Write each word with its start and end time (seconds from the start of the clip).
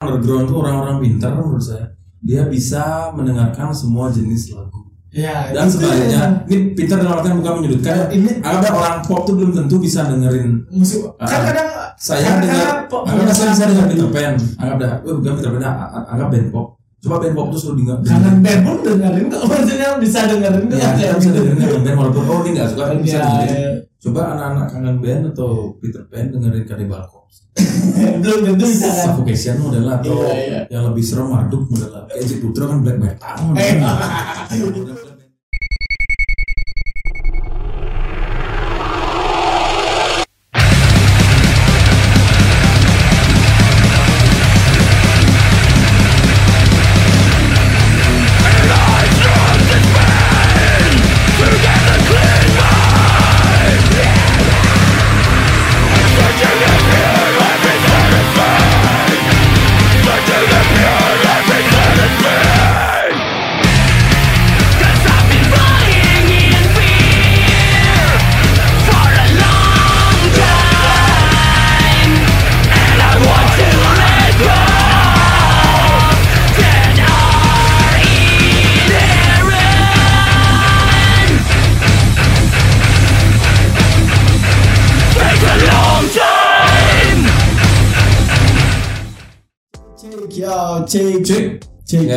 underground 0.00 0.48
tuh 0.48 0.56
orang-orang 0.58 0.96
pintar 0.98 1.36
menurut 1.36 1.60
saya. 1.60 1.92
Dia 2.20 2.44
bisa 2.46 3.12
mendengarkan 3.12 3.68
semua 3.70 4.08
jenis 4.08 4.48
lagu. 4.50 4.88
Ya, 5.10 5.50
dan 5.50 5.66
sebaliknya 5.66 6.46
ini 6.46 6.70
pintar 6.72 7.02
dalam 7.02 7.18
artian 7.18 7.34
bukan 7.36 7.52
menyudutkan 7.58 8.06
Ini- 8.08 8.38
ada 8.40 8.70
orang 8.70 9.02
pop 9.02 9.26
tuh 9.26 9.34
belum 9.34 9.52
tentu 9.52 9.76
bisa 9.76 10.06
dengerin. 10.06 10.62
Musik 10.70 11.02
Ah. 11.18 11.26
kan 11.26 11.40
kadang 11.44 11.68
saya 11.98 12.38
dengar 12.38 12.86
anggap 12.88 13.34
saya 13.34 13.48
bisa 13.50 13.64
dengar 13.66 13.84
Peter 13.90 14.08
Pan. 14.08 14.34
Anggap 14.56 14.76
dah 14.78 14.90
eh, 15.02 15.12
bukan 15.12 15.32
Peter 15.34 15.50
Pan 15.50 15.62
a- 15.62 15.76
a- 15.90 16.06
anggap 16.08 16.28
band 16.30 16.48
pop. 16.48 16.66
Coba 17.00 17.16
band 17.18 17.34
pop 17.34 17.46
tuh 17.50 17.58
suruh 17.58 17.76
dengar 17.76 17.96
kangen 18.00 18.36
band 18.38 18.60
pun 18.62 18.76
dengerin 18.78 19.26
maksudnya 19.26 19.88
bisa 19.98 20.18
dengerin 20.24 20.64
ya 20.70 20.88
kita 20.94 21.14
bisa 21.18 21.30
dengerin 21.34 21.58
kangen 21.58 21.80
band 21.82 21.96
walaupun 21.98 22.22
oh 22.24 22.38
ini 22.40 22.50
nggak 22.54 22.68
suka 22.70 22.82
kan 22.86 22.98
bisa 23.02 23.12
Ya, 23.12 23.24
dengerin. 23.26 23.50
ya. 23.50 23.72
Coba 24.00 24.20
anak-anak 24.32 24.66
kangen 24.72 24.96
band 25.04 25.22
atau 25.36 25.76
Peter 25.76 26.02
Pan 26.08 26.32
dengerin 26.32 26.64
Cannibal 26.64 27.04
Corpse? 27.04 27.44
Belum 28.24 28.38
tentu 28.48 28.64
bisa 28.64 28.88
kan 28.88 29.04
Suffocation 29.12 29.60
model 29.60 29.84
atau 29.84 30.16
Iya, 30.24 30.36
iya. 30.40 30.60
yang 30.72 30.88
lebih 30.88 31.04
serem 31.04 31.28
marduk 31.28 31.68
model 31.68 32.08
kayak 32.08 32.40
Putra 32.40 32.64
kan 32.70 32.78
black 32.80 32.98
metal 32.98 33.36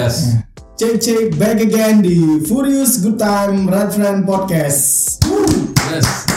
Yes. 0.03 0.35
Cek 0.75 0.99
cek 0.99 1.39
back 1.39 1.63
again 1.63 2.03
di 2.03 2.43
Furious 2.43 2.99
Good 2.99 3.15
Time 3.15 3.71
Red 3.71 3.95
Friend 3.95 4.27
Podcast. 4.27 5.15
yes 5.87 6.27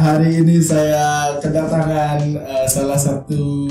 Hari 0.00 0.40
ini 0.40 0.64
saya 0.64 1.36
kedatangan 1.44 2.40
eh, 2.40 2.64
salah 2.72 2.96
satu 2.96 3.68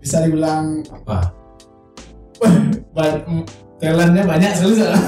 bisa 0.00 0.24
dibilang 0.24 0.80
apa 0.88 1.36
mm, 2.48 3.44
talentnya 3.76 4.24
banyak 4.24 4.52
sekali 4.56 4.72
soalnya. 4.80 5.00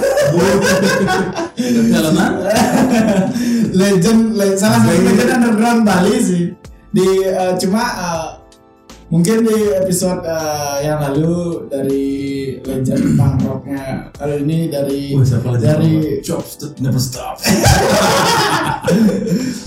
jalanan 1.88 2.32
legend, 3.80 4.36
le- 4.36 4.60
salah 4.60 4.76
satu 4.84 4.92
legend 5.08 5.30
underground 5.40 5.88
Bali 5.88 6.20
sih. 6.20 6.52
Di 6.92 7.08
eh, 7.24 7.56
cuma 7.56 7.80
eh, 7.96 8.39
mungkin 9.10 9.42
di 9.42 9.74
episode 9.74 10.22
eh, 10.22 10.86
yang 10.86 11.02
lalu 11.02 11.66
dari 11.66 12.06
legend 12.62 13.18
punk 13.18 13.42
rocknya. 13.42 14.06
Kalau 14.14 14.38
ini 14.38 14.70
dari 14.70 15.18
siapa 15.18 15.50
lagi 15.50 15.66
dari 15.66 15.92
jobs 16.22 16.54
that 16.62 16.78
never 16.78 17.02
stop 17.02 17.42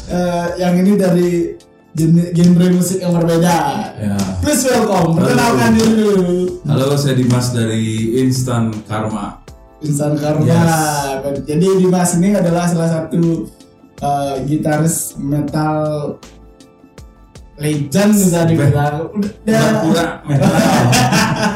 eh, 0.07 0.47
yang 0.55 0.79
ini 0.79 0.95
dari 0.95 1.59
genre, 1.93 2.67
musik 2.71 3.03
yang 3.03 3.13
berbeda. 3.19 3.57
ya 3.99 4.15
Please 4.39 4.63
welcome, 4.63 5.19
perkenalkan 5.19 5.75
diri 5.75 5.93
dulu. 5.93 6.63
halo 6.63 6.95
saya 6.95 7.19
Dimas 7.19 7.51
dari 7.51 8.15
Instant 8.23 8.87
Karma 8.87 9.43
Insan 9.83 10.15
Karma. 10.15 10.47
Yes. 10.47 11.43
Jadi 11.43 11.67
Dimas 11.83 12.15
ini 12.15 12.31
adalah 12.31 12.71
salah 12.71 12.87
satu 12.87 13.51
uh, 13.99 14.39
gitaris 14.47 15.19
metal 15.19 16.15
legend 17.55 18.11
bisa 18.11 18.43
dibilang. 18.43 19.07
Udah. 19.13 20.19
Metal. 20.25 20.51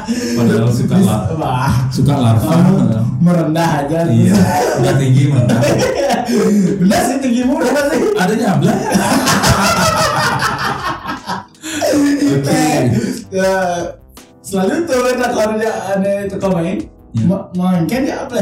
Padahal 0.08 0.70
suka 0.70 0.96
lah 0.96 1.90
suka 1.90 2.14
larva. 2.16 2.54
Merendah 3.18 3.84
aja. 3.84 4.06
iya 4.08 4.32
udah 4.78 4.94
tinggi 4.96 5.26
mana 5.28 5.58
Benar 6.78 7.02
sih 7.04 7.18
tinggimu 7.18 7.58
berapa 7.58 7.82
sih? 7.90 8.00
ada 8.14 8.32
nyabla? 8.32 8.74
Oke. 12.28 12.64
Ya, 13.28 13.52
selalu 14.40 14.86
tuh 14.86 15.00
kan 15.02 15.18
kalau 15.34 15.58
ada 15.58 16.14
tukang 16.30 16.54
main, 16.54 16.78
Ya. 17.12 17.24
ma- 17.26 17.48
main 17.52 17.84
kan 17.88 18.04
ya 18.04 18.24
apa? 18.24 18.36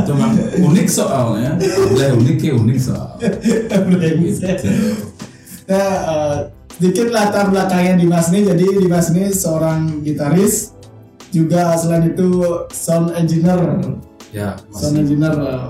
itu 0.00 0.10
memang 0.10 0.32
unik 0.58 0.88
soalnya. 0.88 1.54
Ablah 1.54 2.08
unik 2.16 2.38
ya 2.40 2.52
unik 2.56 2.78
soal. 2.80 3.08
Nah, 5.70 5.78
eh, 6.02 6.36
sedikit 6.74 7.06
latar 7.08 7.46
belakangnya 7.46 7.94
Dimas 7.96 8.26
ini. 8.28 8.42
Jadi 8.44 8.64
Dimas 8.76 9.06
ini 9.08 9.30
seorang 9.30 10.02
gitaris, 10.02 10.74
juga 11.30 11.78
selain 11.78 12.10
itu 12.10 12.28
sound 12.70 13.14
engineer. 13.14 13.60
ya 14.30 14.54
Sound 14.70 14.94
masih 14.94 15.00
engineer 15.00 15.34
eh, 15.36 15.66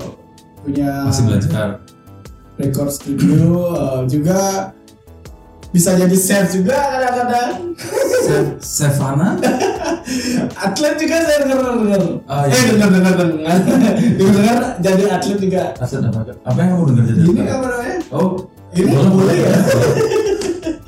punya 0.60 0.90
masih 1.04 1.22
belajar 1.26 1.68
record 2.56 2.90
studio, 2.90 3.40
eh, 3.72 4.00
juga 4.06 4.40
bisa 5.70 5.94
jadi 5.94 6.16
chef 6.16 6.50
juga 6.50 6.76
kadang-kadang. 6.90 7.76
Se- 8.20 8.56
Sevana 8.60 9.36
atlet 10.64 10.94
juga 10.96 11.16
saya 11.20 11.38
dengar 11.40 11.58
dengar. 11.72 12.02
Ah, 12.24 12.44
iya. 12.44 12.52
Eh 12.52 12.64
dengar 12.74 12.88
dengar 12.90 13.12
dengar. 13.16 13.56
dengar 14.16 14.58
jadi 14.84 15.04
atlet 15.10 15.38
juga. 15.38 15.62
Aset 15.76 16.00
apa 16.00 16.20
apa 16.42 16.58
yang 16.58 16.70
kamu 16.74 16.84
dengar 16.90 17.04
jadi 17.06 17.20
Ini 17.22 17.40
apa 17.46 17.66
namanya? 17.66 17.96
oh 18.12 18.28
Ini 18.80 19.08
boleh 19.12 19.36
ya? 19.36 19.54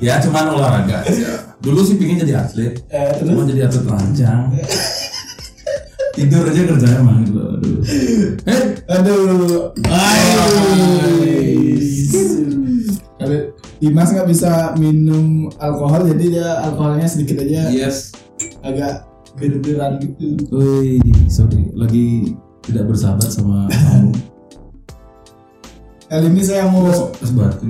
ya 0.11 0.13
cuman 0.23 0.45
olahraga 0.57 1.05
aja. 1.05 1.53
Dulu 1.63 1.79
sih 1.85 1.95
pingin 1.95 2.19
jadi 2.25 2.43
atlet 2.43 2.75
Eh, 2.91 3.11
terus? 3.15 3.29
cuma 3.31 3.47
jadi 3.47 3.69
atlet 3.69 3.83
telanjang. 3.87 4.41
Tidur 6.15 6.45
aja 6.45 6.61
kerjanya 6.69 6.97
emang 7.01 7.25
dulu 7.25 7.57
dulu 7.57 7.79
eh. 8.45 8.61
Aduh. 8.85 9.73
Kalau 13.17 13.39
Dimas 13.79 14.09
nggak 14.13 14.29
bisa 14.29 14.51
minum 14.79 15.49
alkohol, 15.59 16.07
jadi 16.07 16.23
dia 16.29 16.49
alkoholnya 16.63 17.07
sedikit 17.09 17.41
aja 17.43 17.67
yes. 17.67 18.15
agak 18.63 19.03
bir-biran 19.35 19.99
gitu. 19.99 20.39
Woi, 20.53 21.01
sorry, 21.27 21.67
lagi 21.75 22.31
tidak 22.63 22.87
bersahabat 22.87 23.27
sama 23.27 23.67
kamu. 23.67 24.11
Kali 26.09 26.25
ini 26.29 26.41
saya 26.43 26.67
mau 26.67 26.85
Es 27.17 27.31
batu. 27.31 27.65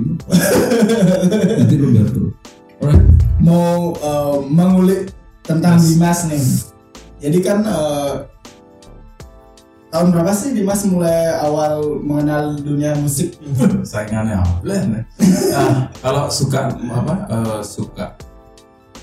Nanti 1.58 1.74
lu 1.78 1.94
biar 1.94 2.08
tuh. 2.10 2.28
Mau 3.40 3.94
eh, 3.96 4.36
mengulik 4.50 5.12
tentang 5.44 5.78
Yes. 5.80 5.86
Dimas 5.94 6.20
nih. 6.28 6.44
Jadi 7.24 7.38
kan 7.40 7.58
eh, 7.64 8.12
tahun 9.88 10.10
berapa 10.12 10.32
sih 10.34 10.52
Dimas 10.52 10.82
mulai 10.84 11.32
awal 11.40 12.02
mengenal 12.02 12.58
dunia 12.58 12.92
musik? 12.98 13.38
Saingannya 13.90 14.42
apa? 14.42 14.54
Nah, 14.60 15.88
kalau 16.02 16.26
suka 16.28 16.68
apa? 16.74 17.14
eh, 17.30 17.60
suka 17.62 18.06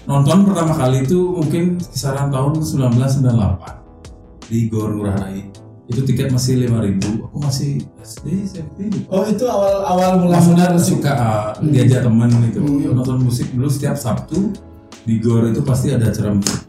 nonton 0.02 0.50
pertama 0.50 0.74
kali 0.74 1.06
itu 1.06 1.14
mungkin 1.30 1.78
kisaran 1.78 2.34
tahun 2.34 2.58
1998 2.58 4.50
di 4.50 4.66
Gor 4.68 4.90
Ngurah 4.98 5.14
Rai. 5.14 5.46
Itu 5.92 6.02
tiket 6.02 6.32
masih 6.32 6.64
5000 6.64 7.28
Aku 7.28 7.38
masih 7.38 7.72
SD, 8.00 8.48
SMP. 8.48 8.88
Oh 9.08 9.28
itu 9.28 9.44
awal 9.44 9.84
awal 9.84 10.10
mulai 10.18 10.40
musik. 10.40 10.96
suka 10.98 11.12
uh, 11.12 11.48
diajak 11.62 12.02
temen 12.02 12.32
gitu 12.48 12.60
Hmm. 12.60 12.96
Nonton 12.96 13.18
musik 13.22 13.52
dulu 13.52 13.68
setiap 13.68 13.94
Sabtu 13.94 14.56
di 15.02 15.20
Gor 15.20 15.44
itu 15.46 15.60
pasti 15.62 15.92
ada 15.92 16.08
acara 16.08 16.32
musik 16.32 16.62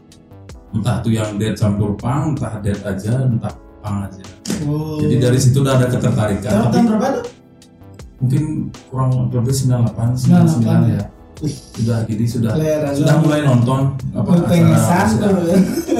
entah 0.73 0.99
tuh 0.99 1.13
yang 1.13 1.37
dead 1.37 1.53
campur 1.53 1.93
pang 1.93 2.33
entah 2.33 2.57
dead 2.59 2.81
aja 2.81 3.23
entah 3.23 3.53
pang 3.79 4.03
aja 4.03 4.19
Oh. 4.65 4.97
jadi 4.97 5.29
dari 5.29 5.37
situ 5.37 5.59
udah 5.59 5.75
ada 5.75 5.85
ketertarikan 5.87 6.71
tahun, 6.71 6.85
berapa 6.89 7.07
tuh? 7.13 7.25
mungkin 8.17 8.43
kurang 8.87 9.09
lebih 9.29 9.53
98 9.53 10.17
99 10.17 10.65
ya 10.89 11.03
Wih. 11.03 11.05
Sudah 11.41 12.05
gini 12.05 12.23
sudah 12.23 12.53
Selera 12.53 12.89
sudah 12.91 13.15
mulai 13.19 13.41
nonton 13.41 13.81
apa 14.13 14.31
acara 14.45 15.27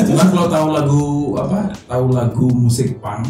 cuman 0.03 0.27
kalau 0.29 0.47
tahu 0.47 0.67
lagu 0.71 1.03
apa 1.35 1.59
tahu 1.83 2.05
lagu 2.11 2.47
musik 2.49 2.97
pang 2.97 3.25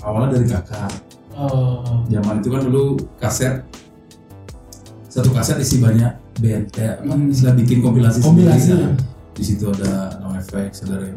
awalnya 0.00 0.36
dari 0.36 0.46
kakak 0.46 0.92
Oh. 1.32 1.80
zaman 2.12 2.44
itu 2.44 2.52
kan 2.52 2.60
dulu 2.60 2.92
kaset 3.16 3.64
satu 5.08 5.32
kaset 5.32 5.56
isi 5.58 5.80
banyak 5.80 6.12
band 6.38 6.68
kayak 6.68 7.00
apa 7.00 7.12
istilah 7.26 7.56
bikin 7.56 7.80
kompilasi, 7.80 8.20
Kompilasi. 8.20 8.60
sendiri 8.68 8.84
nah. 8.84 8.94
di 9.32 9.42
situ 9.42 9.64
ada 9.70 10.20
No 10.20 10.36
FX 10.36 10.84
ada 10.84 11.08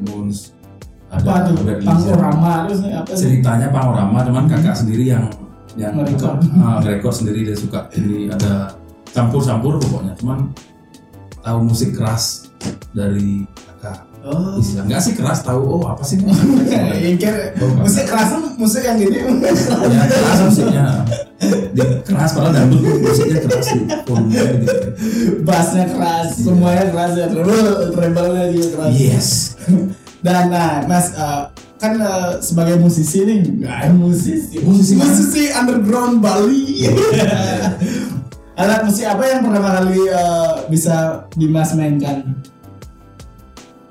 Bad 1.20 1.52
Religion. 1.54 1.84
pangorama 1.84 2.54
terus 2.64 2.80
apa 2.86 3.12
sih 3.12 3.20
ceritanya 3.38 3.68
panorama 3.70 4.18
cuman 4.24 4.44
kakak 4.48 4.72
sendiri 4.74 5.04
yang 5.06 5.28
yang 5.76 5.92
Nge-record. 5.94 6.40
ah, 6.56 6.80
nge-record 6.80 7.16
sendiri 7.16 7.40
dia 7.44 7.58
suka 7.60 7.80
ini 7.92 8.32
ada 8.32 8.72
campur-campur 9.16 9.80
pokoknya. 9.80 10.12
Cuman 10.20 10.52
tahu 11.40 11.60
musik 11.64 11.96
keras 11.96 12.52
dari 12.92 13.48
kakak. 13.80 14.04
Oh. 14.26 14.58
Enggak 14.58 15.02
sih 15.06 15.14
keras 15.14 15.46
tahu 15.46 15.62
oh 15.62 15.86
apa 15.86 16.02
sih? 16.02 16.18
Ini? 16.26 17.16
kira 17.16 17.54
Oh, 17.62 17.86
musik 17.86 18.10
keras 18.10 18.34
musik 18.58 18.84
yang 18.84 18.98
gini. 18.98 19.22
Ya 19.88 20.04
keras 20.10 20.40
musiknya. 20.50 20.86
Dia 21.78 21.86
keras 22.02 22.34
padahal 22.34 22.52
dangdut 22.58 23.00
musiknya 23.06 23.40
keras 23.46 23.66
sih 23.70 23.82
volumenya 24.10 24.44
gitu. 24.60 24.78
Bassnya 25.46 25.86
keras 25.94 26.42
semuanya 26.42 26.84
keras 26.90 27.12
ya. 27.14 27.28
Treble 27.30 27.94
treble-nya 27.94 28.46
juga 28.52 28.68
keras. 28.74 28.92
Yes. 28.98 29.30
Dan 30.26 30.50
nah 30.50 30.82
mas 30.90 31.14
eh, 31.14 31.44
kan 31.78 31.94
eh, 32.02 32.42
sebagai 32.42 32.82
musisi 32.82 33.22
nih 33.22 33.38
nggak 33.62 33.94
musisi. 33.94 34.58
Musisi 34.66 34.98
musisi 34.98 35.54
underground 35.54 36.26
Bali 36.26 36.90
alat 38.56 38.82
musik 38.88 39.06
apa 39.06 39.24
yang 39.28 39.42
pertama 39.44 39.70
kali 39.84 40.00
eh, 40.08 40.52
bisa 40.72 41.28
Dimas 41.36 41.76
mainkan? 41.76 42.40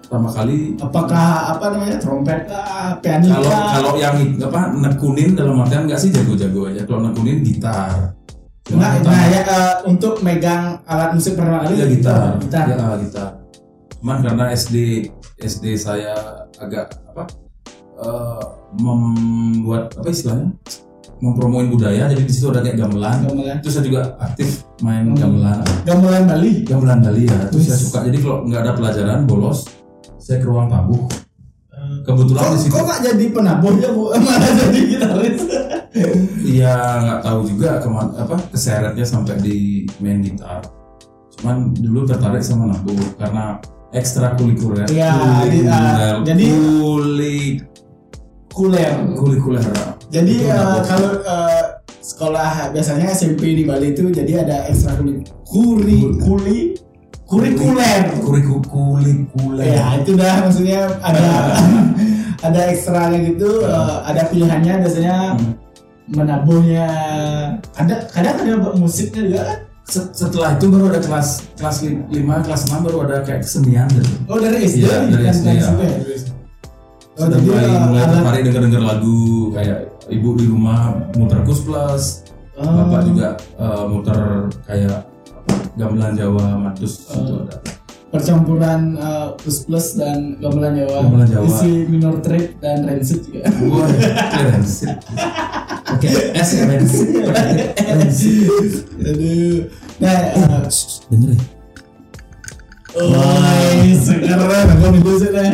Pertama 0.05 0.31
kali 0.33 0.79
apakah 0.81 1.57
apa 1.57 1.65
namanya 1.75 1.97
trompet 2.01 2.49
kah 2.49 2.97
piano 3.01 3.29
kalau 3.29 3.51
kalau 3.51 3.93
yang 4.01 4.17
apa 4.41 4.61
nekunin 4.73 5.37
dalam 5.37 5.61
artian 5.61 5.85
enggak 5.85 6.01
sih 6.01 6.11
jago-jago 6.13 6.73
aja. 6.73 6.83
Kalau 6.89 7.01
nekunin 7.05 7.45
gitar. 7.45 8.17
Cuma 8.65 8.81
Nah, 8.81 8.93
nah 9.05 9.25
ya 9.29 9.41
eh, 9.45 9.75
untuk 9.85 10.25
megang 10.25 10.81
alat 10.89 11.13
musik 11.13 11.37
pertama 11.37 11.69
kali? 11.69 11.85
Ya 11.85 11.87
gitar. 11.89 12.41
Gitar. 12.41 12.65
Ya 12.65 12.97
gitar. 13.05 13.31
Cuman 14.01 14.19
karena 14.25 14.45
SD 14.57 15.09
SD 15.45 15.77
saya 15.77 16.17
agak 16.57 16.89
apa 17.13 17.29
eh, 18.01 18.45
membuat 18.81 19.93
apa 20.01 20.09
istilahnya 20.09 20.57
mempromoin 21.19 21.67
budaya 21.67 22.07
jadi 22.07 22.21
di 22.21 22.33
situ 22.33 22.49
ada 22.49 22.61
kayak 22.61 22.77
gamelan 22.77 23.23
gamelan 23.23 23.57
terus 23.61 23.75
saya 23.75 23.85
juga 23.85 24.03
aktif 24.19 24.63
main 24.81 25.11
Hmm. 25.11 25.17
gamelan 25.17 25.59
gamelan 25.85 26.23
Bali 26.25 26.53
gamelan 26.63 26.99
Bali 27.01 27.23
ya 27.25 27.39
terus 27.49 27.65
saya 27.65 27.77
Wis. 27.77 27.85
suka 27.87 27.99
jadi 28.05 28.19
kalau 28.19 28.37
nggak 28.45 28.61
ada 28.61 28.73
pelajaran 28.73 29.21
bolos 29.25 29.59
saya 30.17 30.39
ke 30.39 30.47
ruang 30.47 30.67
tabuh 30.67 31.05
kebetulan 32.03 32.41
kok 32.41 32.51
di 32.51 32.61
situ 32.61 32.73
kok 32.73 32.83
nggak 32.83 33.01
jadi 33.05 33.25
penabuhnya 33.31 33.89
bu 33.93 34.03
malah 34.25 34.51
jadi 34.57 34.81
gitaris 34.87 35.41
Iya 36.45 36.75
nggak 37.01 37.21
tahu 37.23 37.47
juga 37.47 37.79
ke 37.79 37.87
mana 37.87 38.11
apa 38.19 38.35
keseretnya 38.51 39.07
sampai 39.07 39.39
di 39.39 39.57
main 40.03 40.19
gitar. 40.19 40.59
Cuman 41.39 41.71
dulu 41.71 42.03
tertarik 42.03 42.43
sama 42.43 42.67
nabu 42.67 42.91
karena 43.15 43.63
ekstrakurikuler. 43.95 44.91
Iya, 44.91 45.15
ah, 45.71 46.19
jadi- 46.27 46.51
kulik 46.51 47.63
kuler 48.51 48.91
kulikuler. 49.15 49.63
Jadi 50.07 50.35
nabu. 50.45 50.85
kalau 50.85 51.11
eh, 51.19 51.65
sekolah 51.99 52.51
biasanya 52.71 53.09
SMP 53.09 53.53
di 53.53 53.65
Bali 53.65 53.91
itu 53.91 54.09
jadi 54.09 54.45
ada 54.45 54.69
ekstra 54.69 54.95
kuri 54.95 55.25
kuri 55.43 55.99
kuli 56.19 56.59
kurikuler. 57.25 58.05
kuriku 58.21 58.61
kulikuler. 58.63 59.65
Ya 59.67 59.97
itu 59.97 60.13
dah 60.13 60.45
maksudnya 60.45 60.81
ada 61.01 61.57
ada 62.39 62.61
ekstranya 62.71 63.19
gitu, 63.25 63.65
eh, 63.65 63.97
ada 64.05 64.23
pilihannya 64.27 64.75
biasanya 64.79 65.17
Hmm. 65.35 65.57
menabuhnya. 66.13 66.87
Ada 67.73 67.95
kadang 68.07 68.37
ada 68.39 68.53
musiknya 68.75 69.23
juga 69.25 69.43
kan? 69.43 69.59
Se- 69.85 70.13
Setelah 70.13 70.53
itu 70.55 70.69
baru 70.69 70.89
ada 70.89 71.01
kelas 71.01 71.29
kelas 71.57 71.77
5, 71.81 72.09
kelas 72.41 72.63
6 72.67 72.81
baru 72.81 72.99
ada 73.05 73.17
kayak 73.21 73.41
kesenian 73.41 73.89
gitu. 73.89 74.13
Oh 74.27 74.37
dari 74.37 74.65
SD 74.65 74.81
Iya, 74.81 74.97
dari 75.03 75.25
bukan 75.25 75.33
SD, 75.33 75.45
dari 75.45 75.57
ya. 75.57 75.65
SMP 75.65 75.81
ya? 75.83 75.97
Oh 75.97 76.05
Sudah 77.17 77.29
jadi 77.31 77.47
mulai, 77.47 77.65
mulai 77.87 78.05
tertarik 78.07 78.41
denger-denger 78.45 78.83
lagu 78.83 79.17
kayak 79.51 79.79
ibu 80.07 80.35
di 80.35 80.45
rumah 80.45 80.93
muter 81.13 81.41
kus 81.43 81.61
plus, 81.61 82.05
Oh. 82.55 82.63
bapak 82.63 83.03
juga 83.05 83.29
eh, 83.59 83.85
muter 83.85 84.19
kayak 84.63 85.11
gamelan 85.75 86.15
Jawa 86.15 86.55
madus 86.57 87.03
Oh. 87.11 87.19
itu 87.19 87.35
ada. 87.43 87.57
percampuran 88.09 88.95
eh, 88.95 89.29
plus 89.35 89.67
plus 89.67 89.99
dan 89.99 90.39
gamelan 90.39 90.79
Jawa, 90.79 91.03
Gamelan 91.03 91.27
Jawa. 91.27 91.47
isi 91.51 91.73
minor 91.91 92.23
threat 92.23 92.55
dan 92.63 92.87
rancid 92.87 93.27
juga. 93.27 93.43
Wah, 93.67 93.91
rancid. 94.55 94.95
Oke, 95.91 96.09
S 96.31 96.49
ya 96.55 96.63
rancid. 96.65 97.07
Aduh. 99.03 99.67
Nah, 99.99 100.15
eh, 100.15 100.63
Denger 101.11 101.31
ya? 101.35 101.43
oh, 102.95 103.83
sekarang 103.99 104.69
aku 104.71 104.87
nih 104.95 105.31
dah. 105.35 105.51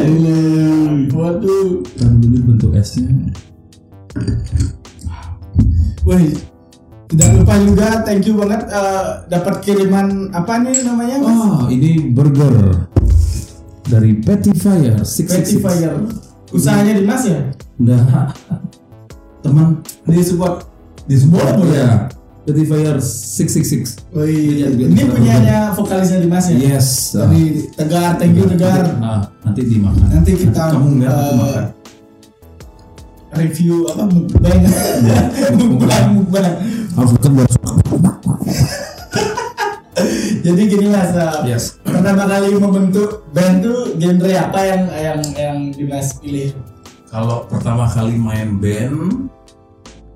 Waduh, 1.11 1.81
Kan 1.97 2.13
dulu 2.21 2.37
bentuk 2.45 2.77
S-nya. 2.77 3.09
Wah. 6.07 6.19
Tidak 7.11 7.29
lupa 7.35 7.55
juga, 7.59 7.89
thank 8.07 8.23
you 8.23 8.39
banget 8.39 8.71
eh, 8.71 9.07
dapat 9.27 9.55
kiriman 9.61 10.31
apa 10.31 10.63
nih 10.63 10.87
namanya? 10.87 11.17
Mas? 11.19 11.35
Oh, 11.35 11.67
ini 11.67 12.07
burger 12.07 12.87
dari 13.85 14.15
Petty 14.15 14.55
Fire 14.55 14.95
Petty 15.03 15.59
666. 15.59 15.59
Fire. 15.59 15.95
Usahanya 16.51 16.95
Dimas 16.95 17.23
ya? 17.27 17.41
Udah 17.79 18.31
teman 19.41 19.83
Di 20.07 20.23
support. 20.23 20.67
di 21.07 21.19
Boleh, 21.27 21.55
boleh. 21.59 21.75
ya. 21.75 21.91
Petty 22.47 22.63
Fire 22.63 22.99
666. 23.03 24.15
Wih, 24.15 24.63
Iya, 24.63 24.67
ini 24.71 25.03
punyanya 25.03 25.59
vokalisnya 25.75 26.23
Dimas 26.23 26.47
ya? 26.47 26.55
Yes. 26.57 27.11
Dari 27.11 27.67
Tegar, 27.75 28.23
thank 28.23 28.39
you 28.39 28.47
Tegar. 28.47 28.87
Nah, 29.03 29.27
nanti 29.43 29.67
dimakan. 29.67 30.07
Nanti 30.07 30.33
kita 30.39 30.63
kamu 30.71 31.03
aku 31.03 31.33
makan. 31.35 31.65
Review 33.33 33.87
apa 33.87 34.05
mukbang? 34.05 34.61
Mukbang 35.59 36.07
mukbang. 36.15 36.53
Harus 36.93 37.15
kan 37.17 37.31
buat 37.33 37.49
jadi 40.41 40.63
gini 40.65 40.87
mas 40.89 41.13
uh, 41.13 41.45
Yes. 41.45 41.77
pertama 41.85 42.25
kali 42.25 42.57
membentuk 42.57 43.29
band 43.31 43.61
tuh 43.61 43.93
genre 44.01 44.33
apa 44.33 44.61
yang 44.65 44.83
yang 44.91 45.21
yang 45.37 45.57
Dimas 45.71 46.17
pilih? 46.17 46.57
Kalau 47.07 47.45
pertama 47.45 47.85
kali 47.85 48.17
main 48.17 48.57
band, 48.57 49.29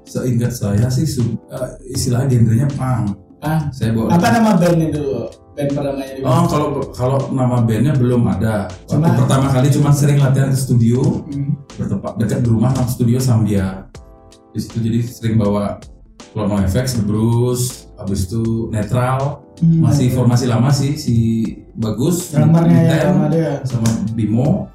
seingat 0.07 0.55
saya 0.55 0.89
sih 0.89 1.05
su- 1.05 1.37
eh, 1.51 1.71
istilah 1.91 2.25
genrenya 2.25 2.71
punk. 2.73 3.13
ah 3.43 3.69
Saya 3.69 3.93
bawa 3.93 4.15
apa 4.15 4.27
nama 4.31 4.57
bandnya 4.57 4.89
dulu 4.91 5.29
band 5.55 5.71
pertamanya 5.71 6.13
Dimas 6.13 6.29
Oh, 6.29 6.45
kalau 6.47 6.69
kalau 6.91 7.19
nama 7.31 7.63
bandnya 7.63 7.95
belum 7.95 8.23
ada. 8.29 8.67
Waktu 8.87 8.91
Cuma- 8.91 9.15
pertama 9.17 9.47
kali 9.49 9.69
cuma 9.71 9.91
sering 9.91 10.19
latihan 10.19 10.51
ke 10.51 10.59
studio, 10.59 11.23
Hmm. 11.25 11.55
bertempat 11.75 12.13
dekat 12.19 12.39
di 12.43 12.49
rumah 12.51 12.71
nama 12.71 12.87
studio 12.87 13.19
Sambia. 13.19 13.87
Di 14.51 14.59
situ 14.59 14.79
jadi 14.79 14.99
sering 15.01 15.35
bawa 15.35 15.79
Lono 16.35 16.59
FX, 16.59 16.99
The 16.99 17.05
Bruce, 17.07 17.87
habis 17.95 18.27
itu 18.27 18.67
Netral, 18.69 19.47
Hmm. 19.63 19.87
masih 19.87 20.11
formasi 20.11 20.51
lama 20.51 20.69
sih 20.69 20.99
si 20.99 21.15
bagus, 21.73 22.35
drummernya 22.35 22.81
ya 22.83 22.99
sama 23.07 23.27
dia 23.31 23.53
sama 23.63 23.89
Bimo, 24.13 24.67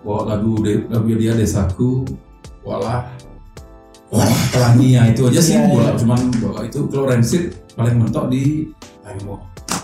bawa 0.00 0.32
lagu 0.32 0.56
de, 0.60 0.88
lagu 0.88 1.04
dia 1.12 1.36
Desaku, 1.36 2.08
walah, 2.64 3.12
walah 4.08 4.40
pelangi 4.48 4.96
ya 4.96 5.04
itu 5.12 5.28
aja 5.28 5.40
sih 5.42 5.56
Iya, 5.60 5.68
bola, 5.68 5.90
iya. 5.92 5.98
cuman 6.00 6.20
bola 6.40 6.60
itu 6.64 6.80
kalau 6.88 7.04
Rancid 7.04 7.42
paling 7.76 8.00
mentok 8.00 8.32
di 8.32 8.72
Taimo. 9.04 9.36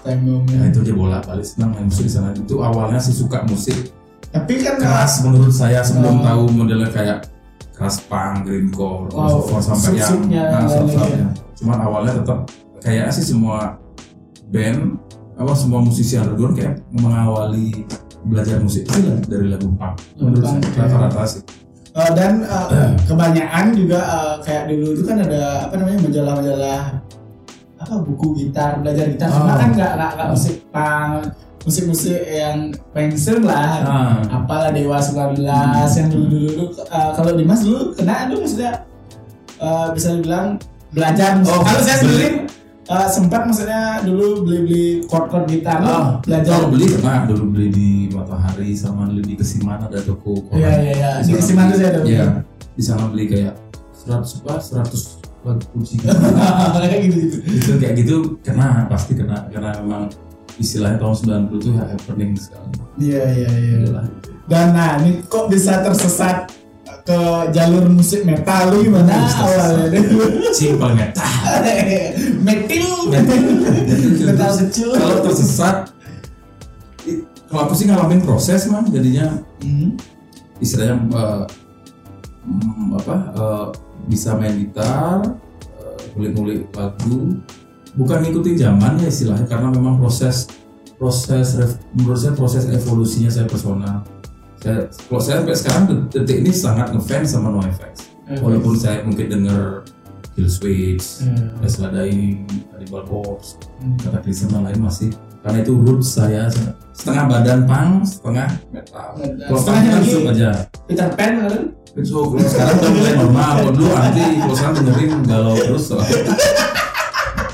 Time 0.03 0.23
Ya 0.51 0.59
ya. 0.59 0.71
itu 0.71 0.79
aja 0.83 0.95
bola, 0.95 1.19
paling 1.23 1.47
senang 1.47 1.71
main 1.75 1.87
musik 1.87 2.05
di 2.07 2.13
sana. 2.13 2.31
Itu 2.35 2.63
awalnya 2.63 2.99
sih 2.99 3.15
suka 3.15 3.43
musik 3.47 3.93
tapi 4.33 4.65
kan 4.65 4.81
keras 4.81 5.21
menurut 5.21 5.53
saya 5.53 5.85
sebelum 5.85 6.25
tahu 6.25 6.49
modelnya 6.57 6.89
kayak 6.89 7.19
keras 7.77 8.01
punk, 8.09 8.49
greencore, 8.49 9.13
Oh, 9.13 9.45
crossover 9.45 9.61
sampai 9.61 10.01
yang 10.01 10.33
nah, 10.33 10.65
sub-subnya. 10.65 11.29
Cuman 11.61 11.79
awalnya 11.85 12.13
tetap 12.25 12.49
kayak 12.81 13.13
sih 13.13 13.29
semua 13.29 13.77
band 14.49 14.97
apa 15.37 15.53
semua 15.53 15.85
musisi 15.85 16.17
underground 16.17 16.57
kayak 16.57 16.81
mengawali 16.93 17.85
belajar 18.25 18.61
musik 18.61 18.85
itu 18.87 18.99
lah 19.03 19.19
dari 19.27 19.47
lagu 19.51 19.67
punk 19.75 19.97
menurut 20.21 20.45
saya 20.45 20.61
ya. 20.61 20.71
rata-rata 20.87 21.25
sih 21.27 21.43
Uh, 21.93 22.09
dan 22.17 22.41
uh, 22.49 22.73
kebanyakan 23.09 23.77
juga 23.77 24.01
uh, 24.01 24.37
kayak 24.41 24.73
dulu 24.73 24.97
itu 24.97 25.05
kan 25.05 25.21
ada 25.29 25.69
apa 25.69 25.77
namanya 25.77 26.09
majalah-majalah 26.09 27.02
apa 27.83 27.95
buku 27.99 28.27
gitar 28.39 28.79
belajar 28.79 29.11
gitar 29.11 29.29
cuma 29.29 29.53
Oh. 29.53 29.59
kan 29.59 29.71
nggak 29.75 29.93
nggak 29.99 30.29
musik 30.31 30.57
punk 30.71 31.35
musik-musik 31.63 32.19
yang 32.27 32.75
mainstream 32.91 33.43
lah 33.47 33.83
ah 33.87 34.19
apalah 34.31 34.71
Dewa 34.71 34.99
19 34.99 35.43
yang 35.43 36.09
dulu 36.11 36.27
dulu 36.27 36.65
kalau 36.91 37.33
Dimas 37.35 37.63
dulu 37.63 37.95
kena 37.95 38.27
itu 38.27 38.35
maksudnya 38.43 38.73
uh, 39.63 39.87
bisa 39.95 40.19
dibilang 40.19 40.59
belajar 40.91 41.39
musik. 41.39 41.55
Oh, 41.55 41.63
kalau 41.63 41.81
saya 41.81 41.97
sendiri 42.03 42.29
uh, 42.91 43.07
sempat 43.07 43.47
maksudnya 43.47 44.03
dulu 44.03 44.43
beli-beli 44.43 45.07
chord-chord 45.07 45.47
gitar 45.47 45.79
Ah, 45.81 46.19
belajar 46.19 46.51
kalau 46.59 46.69
beli 46.75 46.87
pernah 46.91 47.19
dulu 47.31 47.45
beli 47.55 47.67
di 47.71 47.91
Matahari 48.11 48.75
sama 48.75 49.07
beli 49.07 49.23
di 49.23 49.35
Kesiman 49.39 49.87
ada 49.87 50.03
toko. 50.03 50.43
Iya 50.53 50.71
iya 50.83 50.93
iya. 50.99 51.11
Di 51.23 51.33
Kesiman 51.33 51.71
tuh 51.71 51.79
saya 51.79 51.91
ada. 51.95 52.01
Iya. 52.03 52.27
Di 52.75 52.83
sana 52.83 53.07
beli 53.07 53.25
kayak 53.31 53.55
100 54.03 54.43
apa 54.43 54.59
100 54.59 55.22
puji 55.43 55.99
Kayak 56.83 57.01
gitu 57.05 57.19
itu 57.43 57.73
kayak 57.77 57.95
gitu 57.99 58.17
kena 58.41 58.87
pasti 58.87 59.13
kena 59.13 59.51
karena 59.51 59.75
memang 59.79 60.07
istilahnya 60.55 60.99
tahun 60.99 61.15
90 61.51 61.59
itu 61.59 61.69
ya 61.71 61.85
happening 61.85 62.31
sekali 62.35 62.71
Iya 62.95 63.23
iya 63.33 63.51
iya. 63.51 64.01
Dan 64.45 64.67
nah 64.71 65.01
ini 65.01 65.25
kok 65.25 65.49
bisa 65.49 65.81
tersesat 65.81 66.53
ke 67.03 67.19
jalur 67.51 67.89
musik 67.89 68.23
metal 68.23 68.71
lu 68.71 68.87
gimana 68.87 69.27
Bisa 69.27 69.43
awalnya? 69.43 70.01
simpel 70.55 70.91
metal 71.01 71.33
Metil. 72.39 72.87
Metal 74.23 74.51
kecil. 74.61 74.89
kalau 74.93 75.19
tersesat 75.25 75.91
kalau 77.49 77.63
aku 77.67 77.75
sih 77.75 77.85
ngalamin 77.85 78.23
proses 78.23 78.65
mah 78.67 78.87
jadinya 78.87 79.43
Hmm. 79.59 79.95
istilahnya 80.59 80.95
eh, 81.11 81.43
mm, 82.45 82.99
apa 82.99 83.17
eh, 83.33 83.67
bisa 84.07 84.35
main 84.35 84.55
gitar 84.57 85.23
eh, 85.79 85.97
ngulik-ngulik 86.15 86.67
lagu 86.75 87.39
bukan 87.93 88.19
ngikutin 88.25 88.57
zaman 88.57 88.99
ya 88.99 89.09
istilahnya 89.09 89.47
karena 89.47 89.69
memang 89.69 90.01
proses 90.01 90.49
proses 90.97 91.59
menurut 91.93 92.19
saya 92.19 92.33
proses 92.33 92.65
evolusinya 92.67 93.29
saya 93.29 93.47
personal 93.47 94.07
saya 94.63 94.87
kalau 95.11 95.21
saya 95.21 95.43
sampai 95.43 95.57
sekarang 95.59 95.83
det- 95.91 96.09
detik 96.15 96.39
ini 96.47 96.53
sangat 96.55 96.95
ngefans 96.95 97.35
sama 97.35 97.51
NoFX 97.51 97.95
walaupun 98.41 98.75
saya 98.79 99.03
mungkin 99.03 99.29
denger 99.29 99.83
Kill 100.33 100.49
Switch, 100.49 101.21
Hmm. 101.21 101.61
Tesla 101.61 101.93
Dying, 101.93 102.49
Cannibal 102.73 103.05
Corpse, 103.05 103.61
Hmm. 103.85 104.01
kata 104.01 104.25
lain 104.65 104.81
masih 104.81 105.13
karena 105.43 105.59
itu 105.61 105.73
roots 105.75 106.09
saya 106.15 106.47
setengah 106.95 107.25
badan 107.27 107.61
pang 107.67 108.01
setengah 108.03 108.49
metal 108.71 109.07
kalau 109.19 109.59
Setengahnya 109.59 109.91
langsung 109.99 110.25
aja 110.31 110.51
Peter 110.87 111.09
Pan 111.19 111.33
kan? 111.45 111.63
so 112.01 112.19
kalau 112.25 112.47
sekarang 112.49 112.75
udah 112.79 112.91
mulai 112.91 113.13
normal 113.19 113.51
kalau 113.59 113.73
dulu 113.75 113.91
anti 113.93 114.25
kalau 114.39 114.55
sekarang 114.55 114.75
dengerin 114.81 115.11
galau 115.27 115.55
terus 115.59 115.85
soal 115.91 116.07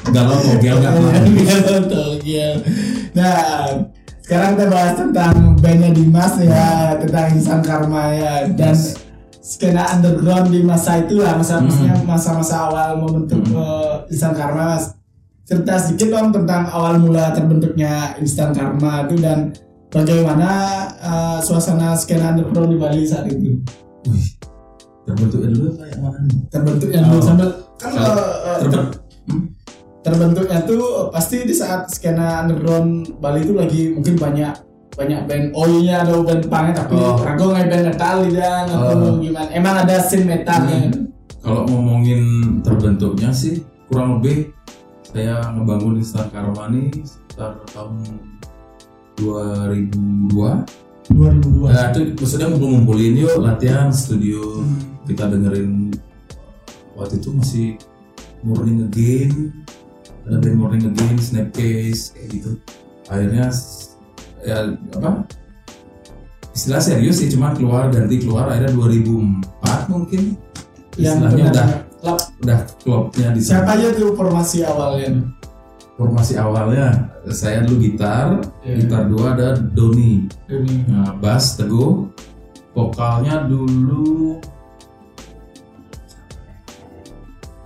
galau 0.08 0.36
mau 0.40 0.56
Iya 1.28 1.56
betul, 1.84 2.10
iya. 2.24 2.48
Nah, 3.12 3.36
sekarang 4.24 4.56
kita 4.56 4.66
bahas 4.72 4.94
tentang 4.96 5.34
bandnya 5.60 5.90
Dimas 5.92 6.34
ya, 6.40 6.96
tentang 6.96 7.26
Insan 7.36 7.60
Karma 7.60 8.12
ya, 8.16 8.32
dan 8.56 8.72
skena 9.40 9.84
underground 9.96 10.48
di 10.48 10.64
masa 10.64 11.04
itu 11.04 11.20
lah, 11.20 11.36
masa 11.36 11.60
Hmm. 11.60 11.68
maksudnya 11.68 11.94
masa-masa 12.04 12.68
awal 12.68 13.00
membentuk 13.00 13.42
eh, 13.52 14.12
Insan 14.12 14.32
Karma. 14.32 14.76
Mas. 14.76 14.96
Cerita 15.48 15.80
sedikit 15.80 16.12
dong 16.12 16.28
tentang 16.30 16.68
awal 16.68 17.00
mula 17.00 17.32
terbentuknya 17.32 18.12
Instan 18.20 18.52
Karma 18.52 19.08
itu 19.08 19.16
dan 19.16 19.48
bagaimana 19.88 20.50
eh, 20.94 21.38
suasana 21.40 21.96
skena 21.96 22.30
underground 22.30 22.68
di 22.68 22.76
Bali 22.76 23.00
saat 23.02 23.24
itu. 23.26 23.56
Wih, 24.04 24.26
terbentuknya 25.02 25.48
dulu 25.50 25.66
apa 25.72 25.84
yang 25.88 26.00
mana 26.02 26.18
nih 26.22 26.36
Terbentuknya 26.46 27.00
dulu 27.02 27.16
Oh. 27.16 27.24
sambil 27.24 27.48
kan 27.74 27.90
eh, 27.90 28.04
eh, 28.04 28.56
Terbent 28.60 28.88
Hmm? 29.28 29.44
terbentuknya 29.98 30.64
tuh 30.64 30.80
pasti 31.10 31.44
di 31.44 31.52
saat 31.52 31.88
skena 31.88 32.40
underground 32.40 33.16
Bali 33.16 33.40
itu 33.42 33.52
lagi 33.52 33.92
mungkin 33.92 34.16
banyak 34.16 34.52
banyak 34.90 35.20
band 35.24 35.46
oi-nya 35.52 36.00
ada 36.02 36.16
band 36.18 36.44
punk 36.44 36.68
tapi 36.74 36.92
Oh. 36.94 37.16
ragu 37.18 37.44
nggak 37.46 37.66
band 37.66 37.84
metal 37.86 38.16
dan 38.30 38.64
atau 38.66 38.96
Oh. 38.96 39.16
gimana 39.16 39.48
emang 39.50 39.74
ada 39.78 39.96
scene 39.98 40.24
metalnya 40.24 40.76
Hmm. 40.86 41.08
kalau 41.40 41.64
ngomongin 41.64 42.20
terbentuknya 42.60 43.28
sih 43.30 43.60
kurang 43.86 44.18
lebih 44.18 44.52
saya 45.08 45.40
ngebangun 45.56 46.04
Instan 46.04 46.28
ini 46.68 47.00
sekitar 47.00 47.64
tahun 47.72 48.04
2002 49.16 50.36
2002 51.08 51.72
Nah, 51.72 51.88
itu 51.96 52.00
maksudnya 52.12 52.52
ngumpul-ngumpulin 52.52 53.16
yuk 53.16 53.40
latihan 53.40 53.88
studio. 53.88 54.60
Hmm. 54.60 55.00
kita 55.08 55.24
dengerin 55.24 55.88
waktu 56.92 57.16
itu 57.16 57.32
masih 57.32 57.68
Morning 58.44 58.84
Again. 58.84 59.56
Ada 60.28 60.36
band 60.36 60.56
Morning 60.60 60.84
Again, 60.92 61.16
Snapcase 61.16 62.12
kayak 62.12 62.28
gitu. 62.28 62.60
Akhirnya 63.08 63.48
ya 64.44 64.76
apa? 65.00 65.24
Istilah 66.52 66.84
serius 66.84 67.24
sih 67.24 67.32
cuma 67.32 67.56
keluar 67.56 67.88
ganti 67.88 68.20
keluar 68.20 68.52
akhirnya 68.52 68.76
2004 68.76 69.88
mungkin. 69.88 70.36
Istilahnya 71.00 71.44
udah 71.56 71.87
udah 72.38 72.60
klubnya 72.78 73.28
di 73.32 73.40
siapa 73.40 73.74
sana 73.74 73.82
aja 73.82 73.88
tuh 73.94 74.14
formasi 74.14 74.58
awalnya 74.62 75.10
formasi 75.94 76.34
awalnya 76.34 77.10
saya 77.28 77.62
dulu 77.62 77.82
gitar 77.82 78.38
Iya. 78.62 78.74
gitar 78.78 79.02
dua 79.06 79.34
ada 79.34 79.48
Doni 79.58 80.30
ini 80.46 80.76
Nah, 80.86 81.18
bass 81.18 81.58
Teguh, 81.58 82.06
vokalnya 82.70 83.44
dulu 83.44 84.38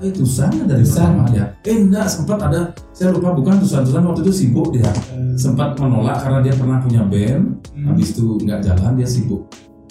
Eh, 0.03 0.11
Tusan 0.11 0.67
dari 0.67 0.83
Tusan. 0.83 1.31
ya. 1.31 1.47
Eh 1.63 1.79
enggak, 1.79 2.11
sempat 2.11 2.35
ada 2.43 2.75
saya 2.91 3.15
lupa 3.15 3.31
bukan 3.31 3.63
Tusan 3.63 3.87
Tusan 3.87 4.03
waktu 4.03 4.27
itu 4.27 4.35
sibuk 4.35 4.75
dia. 4.75 4.91
Sempat 5.39 5.79
menolak 5.79 6.19
karena 6.19 6.43
dia 6.43 6.59
pernah 6.59 6.83
punya 6.83 7.07
band, 7.07 7.63
Hmm. 7.71 7.87
habis 7.87 8.11
itu 8.11 8.35
nggak 8.37 8.67
jalan 8.67 8.99
dia 8.99 9.07
sibuk. 9.07 9.47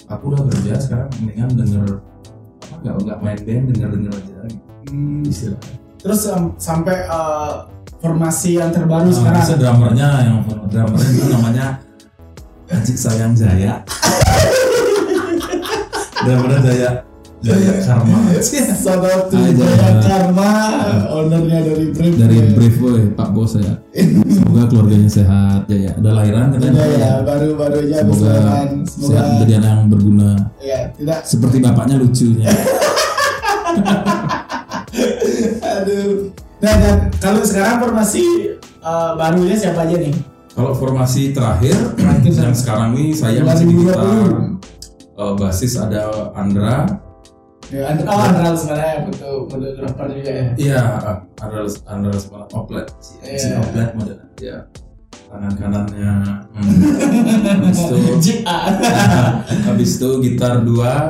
Aku 0.06 0.28
udah 0.28 0.44
kerja 0.44 0.76
sekarang 0.76 1.08
mendingan 1.16 1.50
denger 1.56 1.86
apa 2.60 2.74
nggak 2.78 2.94
nggak 3.00 3.18
main 3.20 3.38
band 3.40 3.64
denger 3.72 3.88
denger 3.90 4.12
aja 4.12 4.36
Hmm. 4.92 5.24
istilahnya. 5.24 5.72
terus 5.98 6.18
sam- 6.20 6.54
sampai 6.56 6.96
eh, 7.02 7.52
formasi 7.96 8.58
yang 8.58 8.68
terbaru 8.68 9.08
Nah, 9.08 9.14
sekarang 9.14 9.40
bisa 9.40 9.54
drummernya 9.56 10.08
yang 10.22 10.36
drummernya 10.68 11.10
itu 11.10 11.26
namanya 11.26 11.66
Ajik 12.68 12.94
Sayang 12.94 13.32
Jaya. 13.32 13.80
drummernya 16.22 16.60
Jaya 16.62 16.90
Jaya 17.42 17.72
Karma. 17.82 18.18
Saudara 18.78 19.26
tuh 19.26 19.42
Jaya. 19.50 19.98
Karma 19.98 20.50
ownernya 21.12 21.58
dari 21.60 21.84
Brave 21.90 22.14
Dari 22.14 22.36
ya. 22.38 22.44
Brave 22.54 22.76
Boy, 22.78 23.00
Pak 23.12 23.28
Bos 23.30 23.52
ya. 23.58 23.74
Semoga 24.32 24.62
keluarnya 24.66 24.98
sehat, 25.06 25.60
Jaya. 25.66 25.90
Udah 25.98 26.12
lahiran 26.16 26.50
katanya. 26.50 26.80
Iya 26.80 26.96
ya, 26.96 27.12
baru-baru 27.22 27.76
aja 27.82 27.94
habis 27.98 28.14
Semoga 28.14 28.32
lahiran. 28.32 28.68
sehat 28.86 29.24
menjadi 29.28 29.52
anak 29.58 29.70
yang 29.72 29.88
berguna. 29.88 30.30
ya 30.58 30.78
tidak 30.92 31.18
Seperti 31.22 31.56
bapaknya 31.58 31.94
lucunya. 31.98 32.50
Aduh. 35.82 36.30
Nah, 36.58 36.74
dan 36.78 36.96
kalau 37.18 37.42
sekarang 37.42 37.82
formasi 37.82 38.54
eh, 38.62 39.10
barunya 39.14 39.54
siapa 39.54 39.82
aja 39.82 39.96
nih? 39.98 40.14
Kalau 40.52 40.72
formasi 40.72 41.32
terakhir 41.32 41.74
Terakhir, 41.96 42.32
yang 42.36 42.52
sekarang 42.52 42.92
nih 42.92 43.10
saya 43.10 43.40
masih 43.40 43.66
di 43.66 43.74
2020. 43.74 43.88
gitar. 43.88 44.32
Eh, 45.12 45.32
basis 45.36 45.72
ada 45.76 46.02
Andra, 46.32 46.76
Ya, 47.72 47.88
And- 47.88 48.04
oh, 48.04 48.20
Andral 48.20 48.52
sebenarnya 48.52 49.08
betul 49.08 49.48
fotografer 49.48 50.06
juga 50.12 50.28
ya. 50.28 50.46
Iya, 50.60 50.82
Andra 51.40 51.64
Andra 51.88 52.12
sama 52.20 52.44
Oplet, 52.52 52.84
si 53.00 53.16
Iya. 53.24 53.64
Oplet 53.64 53.90
model. 53.96 54.18
Iya. 54.36 54.58
Tangan 55.32 55.52
kanannya. 55.56 56.12
Hmm. 56.52 56.68
Habis 57.64 57.80
itu, 57.80 57.96
JA. 58.20 58.58
habis 59.72 59.90
itu 59.96 60.08
gitar 60.20 60.60
dua 60.60 61.08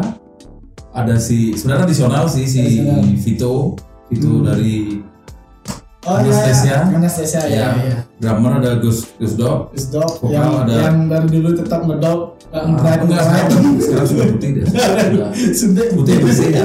ada 0.94 1.18
si 1.18 1.50
sebenarnya 1.50 1.82
tradisional 1.82 2.30
sih 2.30 2.46
si. 2.46 2.62
Vito, 3.18 3.74
Vito 4.12 4.28
Hmm. 4.30 4.44
dari 4.44 4.74
Oh 6.02 6.18
Anastasia. 6.18 6.82
iya. 6.82 6.92
Anastasia 6.92 7.42
ya. 7.44 7.68
Iya. 7.72 7.98
drummer 8.18 8.58
ada 8.58 8.74
Gus 8.76 9.06
Gus 9.16 9.34
Dog. 9.34 9.70
Terus 9.70 9.86
dog 9.88 10.10
Vokal 10.18 10.34
yang 10.34 10.50
ada- 10.60 10.80
yang 10.82 10.96
dari 11.06 11.28
dulu 11.30 11.48
tetap 11.54 11.80
ngedog 11.80 12.20
nggak 12.42 12.52
Ah, 12.52 12.66
ngedrive 12.68 13.02
enggak 13.02 13.22
sekarang, 13.22 13.64
sekarang 13.78 14.06
sudah 14.06 14.26
putih 14.28 14.48
deh. 14.52 14.64
Sudah 15.52 15.86
putih 15.90 16.14
bersih 16.20 16.48
ya. 16.58 16.64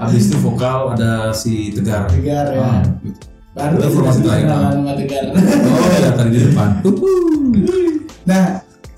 Habis 0.00 0.22
itu 0.26 0.36
vokal 0.38 0.78
ada 0.92 1.12
si 1.32 1.70
Tegar. 1.70 2.06
Tegar 2.06 2.46
ya. 2.50 2.60
Ah, 2.60 2.82
gitu. 3.00 3.18
Baru 3.48 3.74
Itu 3.74 3.86
formasi 3.90 4.18
terakhir, 4.20 4.44
kenalan 4.44 4.74
ah. 4.84 4.94
Tegar. 4.94 5.24
Oh 5.30 5.90
ya 5.96 6.10
tadi 6.12 6.28
di 6.28 6.40
depan. 6.44 6.68
Nah, 8.28 8.44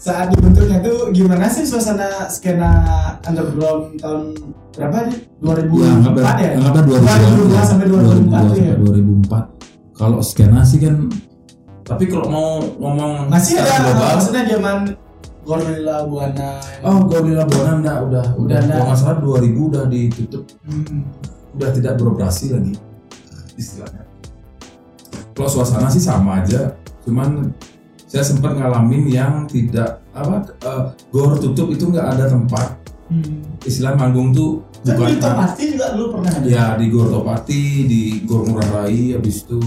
saat 0.01 0.33
dibentuknya 0.33 0.81
tuh 0.81 1.13
gimana 1.13 1.45
sih 1.45 1.69
suasana 1.69 2.25
skena 2.33 2.73
underground 3.21 4.01
tahun 4.01 4.33
berapa 4.73 5.13
nih? 5.13 5.19
2004 5.45 6.17
ya? 6.41 6.51
Anggaplah 6.57 6.83
2002 6.89 7.69
sampai 7.69 7.87
2004 7.87 8.57
ya. 8.57 8.75
2004. 8.81 10.01
Kalau 10.01 10.19
skena 10.25 10.65
sih 10.65 10.81
kan 10.81 11.05
tapi 11.85 12.09
kalau 12.09 12.27
mau 12.33 12.51
ngomong 12.81 13.29
Masih 13.29 13.59
ada 13.59 13.83
global, 13.83 14.09
maksudnya 14.17 14.43
zaman 14.47 14.79
Gorilla 15.43 15.97
Buana. 16.07 16.51
Oh, 16.81 17.03
Gorilla 17.05 17.45
Buana 17.45 17.73
enggak 17.83 17.99
udah 18.09 18.25
udah 18.39 18.57
enggak. 18.63 18.77
kalau 18.79 18.87
nggak 18.89 18.99
salah 19.03 19.19
2000 19.19 19.69
udah 19.69 19.85
ditutup, 19.91 20.45
Hmm. 20.65 21.03
udah 21.59 21.69
tidak 21.75 21.99
beroperasi 21.99 22.55
lagi 22.55 22.73
istilahnya. 23.59 24.07
Kalau 25.35 25.51
suasana 25.51 25.91
sih 25.91 26.01
sama 26.01 26.41
aja, 26.41 26.79
cuman 27.03 27.51
saya 28.11 28.27
sempat 28.27 28.53
ngalamin 28.53 29.07
yang 29.07 29.47
tidak 29.47 30.03
apa 30.11 30.43
eh, 30.61 30.83
gor 31.09 31.39
tutup 31.39 31.71
itu 31.71 31.87
nggak 31.87 32.07
ada 32.11 32.27
tempat 32.29 32.77
Hmm. 33.07 33.43
istilah 33.61 33.99
manggung 33.99 34.31
tuh 34.31 34.63
Kan 34.81 34.95
bukan 34.95 35.07
di 35.09 35.19
Topati 35.19 35.65
juga 35.69 35.87
dulu 35.93 36.07
pernah 36.15 36.31
ada. 36.31 36.47
ya 36.47 36.65
di 36.79 36.87
Gor 36.87 37.11
Topati, 37.11 37.63
di 37.85 38.03
Gor 38.23 38.47
Ngurah 38.47 38.71
Rai, 38.73 39.11
habis 39.11 39.43
itu 39.43 39.59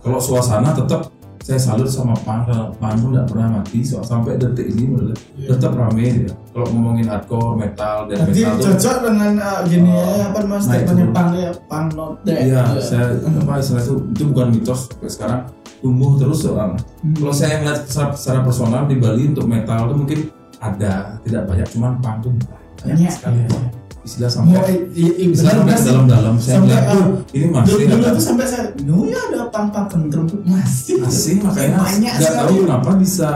kalau 0.00 0.16
suasana 0.16 0.72
tetap 0.72 1.12
saya 1.38 1.60
salut 1.60 1.84
sama 1.84 2.16
pang 2.18 2.40
pang 2.74 2.96
tuh 2.96 3.12
nggak 3.12 3.28
pernah 3.28 3.48
mati 3.54 3.84
so, 3.84 4.00
sampai 4.00 4.40
detik 4.40 4.64
ini 4.66 4.88
menurut 4.88 5.12
Iya. 5.36 5.52
tetap 5.52 5.76
rame 5.76 6.24
dia 6.24 6.32
kalau 6.48 6.66
ngomongin 6.72 7.04
hardcore 7.04 7.52
metal 7.54 8.08
dan 8.08 8.16
Jadi 8.24 8.40
metal 8.40 8.56
tuh 8.56 8.64
cocok 8.72 8.96
dengan 9.04 9.32
uh, 9.36 9.60
gini 9.62 9.90
Oh, 9.92 10.14
ya 10.14 10.24
apa 10.24 10.38
mas 10.40 10.64
nah 10.64 10.72
statementnya 10.72 11.06
pang 11.12 11.30
ya 11.36 11.50
pang 11.68 11.86
not 11.92 12.12
dead. 12.24 12.48
Iya, 12.48 12.62
Iya. 12.64 12.80
saya 12.80 13.04
apa 13.20 13.52
istilah 13.60 13.82
itu 13.82 13.94
itu 14.08 14.22
bukan 14.26 14.46
mitos 14.50 14.88
sampai 14.88 15.10
sekarang 15.12 15.40
tumbuh 15.84 16.16
terus 16.16 16.40
soal. 16.40 16.72
Hmm. 16.72 17.12
Kalau 17.12 17.34
saya 17.36 17.60
ngeliat 17.60 17.84
secara, 17.84 18.16
secara 18.16 18.40
personal 18.40 18.88
di 18.88 18.96
Bali 18.96 19.28
untuk 19.28 19.44
metal 19.44 19.84
itu 19.84 19.94
mungkin 20.00 20.20
ada 20.56 21.20
tidak 21.20 21.44
banyak, 21.44 21.68
cuman 21.68 22.00
tuh 22.00 22.32
banyak 22.80 22.96
Banyak. 22.96 23.12
sekali. 23.12 23.38
Iya. 23.44 23.60
Istilah 24.04 24.28
sampai 24.28 24.84
i- 24.92 25.16
istilah 25.32 25.64
sampai 25.64 25.80
dalam-dalam 25.80 26.34
saya 26.36 26.60
Sampai, 26.60 26.68
ngeliat 26.68 26.84
uh, 26.84 26.92
tuh 26.92 27.04
ini 27.32 27.44
Dulu, 27.44 27.56
masih 27.56 27.84
dulu 27.88 28.04
tuh 28.04 28.24
sampai 28.24 28.46
saya, 28.48 28.64
nu 28.84 28.96
ya 29.08 29.20
ada 29.32 29.40
pang 29.48 29.68
pang 29.72 29.86
kentrung 29.88 30.28
tuh 30.28 30.40
masih. 30.44 31.00
asing 31.04 31.40
makanya 31.40 31.80
banyak 31.80 32.12
nggak 32.12 32.32
tahu 32.36 32.54
kenapa 32.68 32.90
bisa 33.00 33.28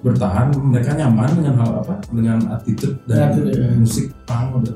bertahan 0.00 0.46
mereka 0.56 0.96
nyaman 0.96 1.28
dengan 1.36 1.54
hal 1.60 1.70
apa 1.84 1.94
dengan 2.08 2.38
attitude 2.48 2.96
dan 3.04 3.28
Attitude, 3.28 3.60
ya. 3.60 3.68
musik 3.76 4.06
punk 4.24 4.64
udah 4.64 4.74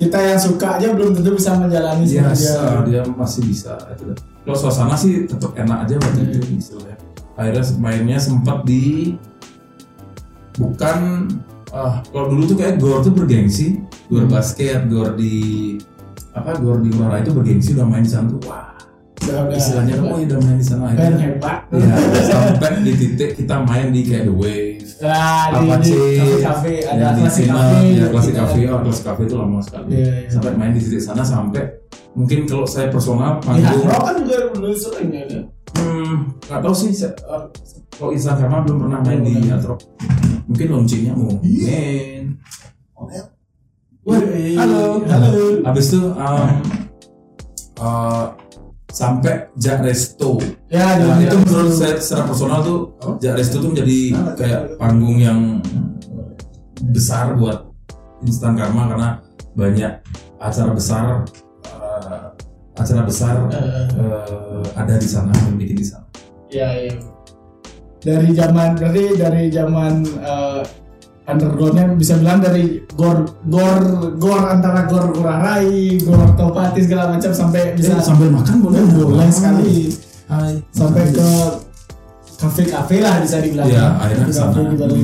Kita 0.00 0.16
yang 0.16 0.40
suka 0.40 0.80
aja 0.80 0.96
belum 0.96 1.12
tentu 1.12 1.36
bisa 1.36 1.52
menjalani 1.60 2.08
dia, 2.08 2.24
seperti 2.32 2.48
dia. 2.88 3.04
dia 3.04 3.12
masih 3.12 3.42
bisa 3.44 3.76
itu 3.92 4.16
kalau 4.48 4.56
suasana 4.56 4.96
sih 4.96 5.28
tetap 5.28 5.52
enak 5.52 5.84
aja 5.84 6.00
waktu 6.00 6.20
itu 6.32 6.40
istilahnya 6.56 6.96
akhirnya 7.36 7.64
mainnya 7.76 8.16
sempat 8.16 8.64
di 8.64 9.14
bukan 10.56 11.28
ah 11.70 12.00
kalau 12.10 12.32
dulu 12.32 12.42
tuh 12.48 12.56
kayak 12.58 12.80
gor 12.80 13.04
tuh 13.04 13.12
bergengsi. 13.14 13.78
Gor 14.10 14.26
Hmm. 14.26 14.32
basket 14.32 14.90
gor 14.90 15.14
di 15.14 15.76
apa 16.34 16.58
gor 16.58 16.82
di 16.82 16.90
Ngora 16.90 17.22
itu 17.22 17.30
bergengsi 17.30 17.78
udah 17.78 17.86
main 17.86 18.02
di 18.02 18.10
sana 18.10 18.26
tuh 18.26 18.40
wah. 18.48 18.74
Udah, 19.20 19.52
istilahnya 19.52 20.00
oh 20.00 20.16
ya 20.18 20.26
udah 20.32 20.40
main 20.42 20.56
di 20.58 20.66
sana 20.66 20.82
akhirnya. 20.90 21.18
Hebat. 21.20 21.58
ya 21.70 21.94
sampai 22.26 22.82
di 22.82 22.92
titik 22.96 23.30
kita 23.38 23.62
main 23.62 23.92
di 23.94 24.00
kayak 24.02 24.26
The 24.26 24.34
Wave 24.34 24.69
Nah, 25.00 25.48
apa 25.48 25.80
di 25.80 25.88
sih 25.88 25.96
kafe-kafe 26.20 26.72
ada 26.84 27.00
ya, 27.00 27.08
di 27.16 27.20
kafe. 27.24 27.40
ya 27.96 28.06
klasik 28.12 28.32
kan. 28.36 28.44
kafe 28.44 28.60
oh 28.68 28.78
klasik 28.84 29.04
kafe 29.08 29.22
itu 29.24 29.34
lama 29.34 29.58
sekali 29.64 29.88
Iya, 29.90 30.04
iya. 30.04 30.28
sampai 30.28 30.52
main 30.54 30.72
di 30.72 30.80
titik 30.80 31.00
sana 31.00 31.22
sampai 31.24 31.62
mungkin 32.12 32.44
kalau 32.44 32.68
saya 32.68 32.92
personal 32.92 33.40
Hard 33.40 33.40
panggung 33.40 33.86
Rock 33.86 34.02
kan 34.04 34.16
juga 34.20 34.36
dulu 34.52 34.76
sering 34.76 35.08
ya. 35.08 35.24
hmm 35.72 36.14
nggak 36.44 36.60
tahu 36.60 36.74
sih 36.76 36.90
saya, 36.92 37.16
eh, 37.16 37.42
kalau 37.90 38.10
Instagram 38.12 38.60
belum 38.62 38.78
pernah 38.84 39.00
main 39.00 39.20
di 39.20 39.32
Belum. 39.32 39.48
Hard 39.48 39.64
Rock 39.64 39.80
mungkin 40.44 40.66
launchingnya 40.68 41.12
mau 41.16 41.32
main 41.32 42.24
Wah, 44.00 44.16
Wih, 44.16 44.56
halo. 44.56 45.04
Halo. 45.04 45.60
habis 45.60 45.92
itu 45.92 46.00
um, 46.08 46.48
eh, 47.78 48.24
sampai 48.90 49.48
Jak 49.56 49.86
Resto. 49.86 50.38
Ya, 50.66 50.98
Nah, 50.98 51.22
itu 51.22 51.36
menurut 51.46 51.74
saya 51.74 51.96
secara 52.02 52.26
personal 52.26 52.60
tuh 52.66 52.78
Jak 53.22 53.34
Resto 53.38 53.62
tuh 53.62 53.70
menjadi 53.72 53.98
kayak 54.34 54.60
panggung 54.76 55.16
yang 55.18 55.40
besar 56.90 57.38
buat 57.38 57.70
Instan 58.26 58.58
Karma 58.58 58.90
karena 58.90 59.08
banyak 59.56 59.92
acara 60.40 60.70
besar 60.72 61.04
eh, 61.64 62.26
acara 62.76 63.02
besar 63.06 63.34
eh, 63.52 64.64
ada 64.76 64.94
di 64.98 65.08
sana 65.08 65.32
yang 65.46 65.56
bikin 65.56 65.78
di 65.80 65.86
sana. 65.86 66.06
Iya, 66.50 66.68
iya. 66.86 66.94
Dari 68.00 68.32
zaman 68.32 68.80
dari 68.80 69.12
dari 69.12 69.52
zaman 69.52 70.08
uh, 70.24 70.64
undergroundnya 71.34 71.84
bisa 71.94 72.18
bilang 72.18 72.42
dari 72.42 72.82
gor 72.94 73.26
gor 73.46 73.80
gor 74.18 74.42
antara 74.50 74.86
gor 74.90 75.10
Ngurah 75.14 75.38
Rai, 75.38 75.98
gor 76.02 76.34
Topati 76.34 76.80
segala 76.84 77.14
macam 77.14 77.30
sampai 77.30 77.74
bisa 77.74 77.98
Eh, 77.98 78.04
sambil 78.04 78.28
makan 78.30 78.56
boleh 78.62 78.82
boleh 78.90 79.30
sekali 79.30 79.94
Hai. 80.30 80.62
sampai 80.70 81.10
ke 81.10 81.28
kafe-kafe 82.40 82.96
lah 83.04 83.20
bisa 83.20 83.36
dibilang. 83.44 83.68
Iya, 83.68 83.86
akhirnya 84.00 84.26
di 84.72 84.76
Bali. 84.80 85.02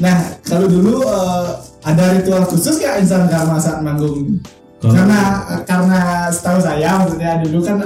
Nah, 0.00 0.16
kalau 0.46 0.66
dulu 0.70 1.02
uh, 1.02 1.58
ada 1.82 2.14
ritual 2.14 2.46
khusus 2.46 2.78
ya 2.78 2.96
insan 3.02 3.26
karma 3.26 3.58
saat 3.58 3.82
manggung? 3.82 4.38
Karena 4.80 5.44
karena 5.68 6.30
setahu 6.32 6.56
saya 6.56 7.04
maksudnya 7.04 7.42
dulu 7.44 7.60
kan 7.60 7.76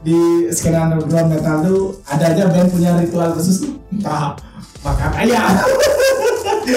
di 0.00 0.48
skena 0.54 0.88
underground 0.88 1.28
metal 1.34 1.56
tuh 1.60 1.80
ada 2.08 2.32
aja 2.32 2.48
band 2.48 2.70
punya 2.72 2.96
ritual 2.96 3.34
khusus 3.36 3.68
entah 3.92 4.32
makan 4.80 5.10
ayam 5.18 5.42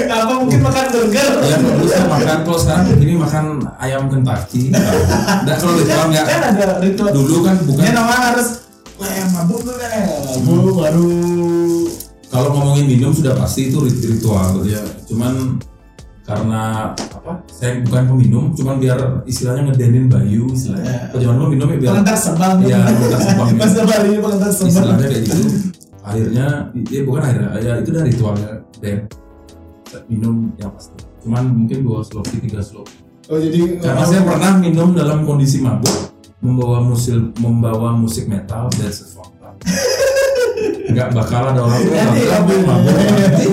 apa 0.02 0.34
mungkin 0.38 0.60
makan 0.62 0.86
burger 0.90 1.30
Ya 1.42 1.56
dulu 1.58 1.84
saya 1.86 2.06
makan 2.06 2.38
kalau 2.42 2.60
sekarang 2.60 2.86
ini 2.96 3.14
makan 3.16 3.46
ayam 3.78 4.04
Kentucky. 4.08 4.72
Enggak 4.72 5.58
kalau 5.58 5.74
ritual 5.76 6.06
enggak. 6.08 6.26
kan 6.26 6.42
ada 6.52 6.66
ritual 6.80 7.10
Dulu 7.12 7.36
kan 7.42 7.56
bukan 7.64 7.82
ya 7.82 7.92
nama 7.92 8.14
harus 8.30 8.48
wah 8.96 9.10
mabuk 9.34 9.60
tuh 9.62 9.74
deh 9.74 9.90
mabuk 10.42 10.76
baru 10.78 11.10
kalau 12.28 12.48
ngomongin 12.50 12.86
minum 12.88 13.12
sudah 13.12 13.36
pasti 13.36 13.68
itu 13.68 13.78
rit- 13.78 14.00
ritual 14.02 14.64
ya. 14.64 14.80
Cuman 15.04 15.60
karena 16.22 16.94
apa? 16.96 17.44
Saya 17.52 17.84
bukan 17.84 18.08
peminum, 18.08 18.56
cuman 18.56 18.80
biar 18.80 19.00
istilahnya 19.26 19.68
ngedenin 19.68 20.08
Bayu 20.08 20.48
istilahnya. 20.48 20.88
Ya. 20.88 21.00
Kalau 21.10 21.22
zaman 21.22 21.36
dulu 21.36 21.50
minum 21.52 21.68
ya 21.68 21.78
biar 21.78 21.92
pengentar 21.94 22.16
sebang 22.16 22.56
Iya, 22.64 22.80
sebang. 23.20 23.48
pas 23.60 23.72
lebaran 23.74 24.06
ini 24.06 24.18
pengentar 24.18 24.52
sebang 24.54 24.70
istilahnya 24.72 25.06
kayak 25.06 25.24
gitu 25.28 25.44
akhirnya 26.02 26.46
ya 26.88 27.02
bukan 27.06 27.22
akhirnya 27.22 27.50
ya 27.60 27.74
itu 27.78 27.90
udah 27.92 28.04
ritualnya 28.04 28.50
band 28.80 29.02
minum 30.08 30.52
yang 30.56 30.72
pasti 30.74 30.96
cuman 31.24 31.44
mungkin 31.52 31.80
dua 31.84 32.00
sloki 32.06 32.40
tiga 32.42 32.62
sloki 32.64 32.96
oh 33.30 33.38
jadi 33.40 33.80
karena 33.80 34.04
saya 34.08 34.22
pernah 34.26 34.52
minum 34.58 34.96
dalam 34.96 35.24
kondisi 35.28 35.60
mabuk 35.60 36.12
membawa 36.42 36.82
musik 36.82 37.18
membawa 37.38 37.94
musik 37.94 38.26
metal 38.26 38.66
that's 38.82 39.06
a 39.06 39.08
fucked 39.14 39.38
up. 39.46 39.54
Nggak 40.92 41.14
bakal 41.16 41.54
ada 41.54 41.62
orang 41.64 41.82
tuh 41.86 41.94
Nanti, 41.96 42.22
mabuk 42.28 42.60
mabuk. 42.66 42.94
Nanti 42.98 43.22
nanti. 43.22 43.46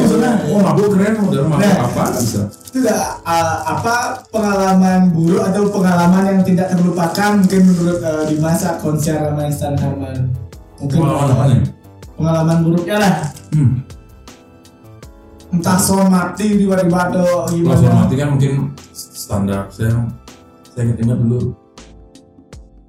Maksudnya 0.00 0.30
oh 0.48 0.58
mabuk 0.64 0.86
keren 0.96 1.14
udah 1.28 1.44
mabuk 1.44 1.60
Nah. 1.62 1.86
apa 1.86 2.04
bisa 2.16 2.42
itu 2.72 2.88
nggak, 2.88 3.08
uh, 3.28 3.56
apa 3.68 3.94
pengalaman 4.32 5.12
buruk 5.12 5.44
atau 5.44 5.68
pengalaman 5.68 6.22
yang 6.24 6.40
tidak 6.40 6.72
terlupakan 6.72 7.30
mungkin 7.36 7.60
menurut 7.68 8.00
uh, 8.00 8.24
di 8.24 8.36
masa 8.40 8.80
konser 8.80 9.20
sama 9.20 9.44
Instan 9.44 9.76
Harman 9.76 10.32
mungkin 10.80 10.96
pengalaman 11.04 11.28
apa 11.36 11.44
nih? 11.52 11.60
pengalaman 12.16 12.56
buruknya 12.64 12.96
lah. 12.96 13.14
Hmm. 13.52 13.84
Entah 15.52 15.76
soal 15.76 16.08
mati 16.08 16.56
di 16.56 16.64
tiba 16.64 16.80
atau 16.80 17.44
Kalau 17.44 17.52
gimana 17.52 17.76
soal 17.76 17.94
mati 17.94 18.14
kan 18.16 18.28
mungkin 18.32 18.52
standar 18.96 19.68
saya 19.68 20.08
saya 20.72 20.82
ingat 20.88 20.98
ingat 21.04 21.18
dulu 21.20 21.40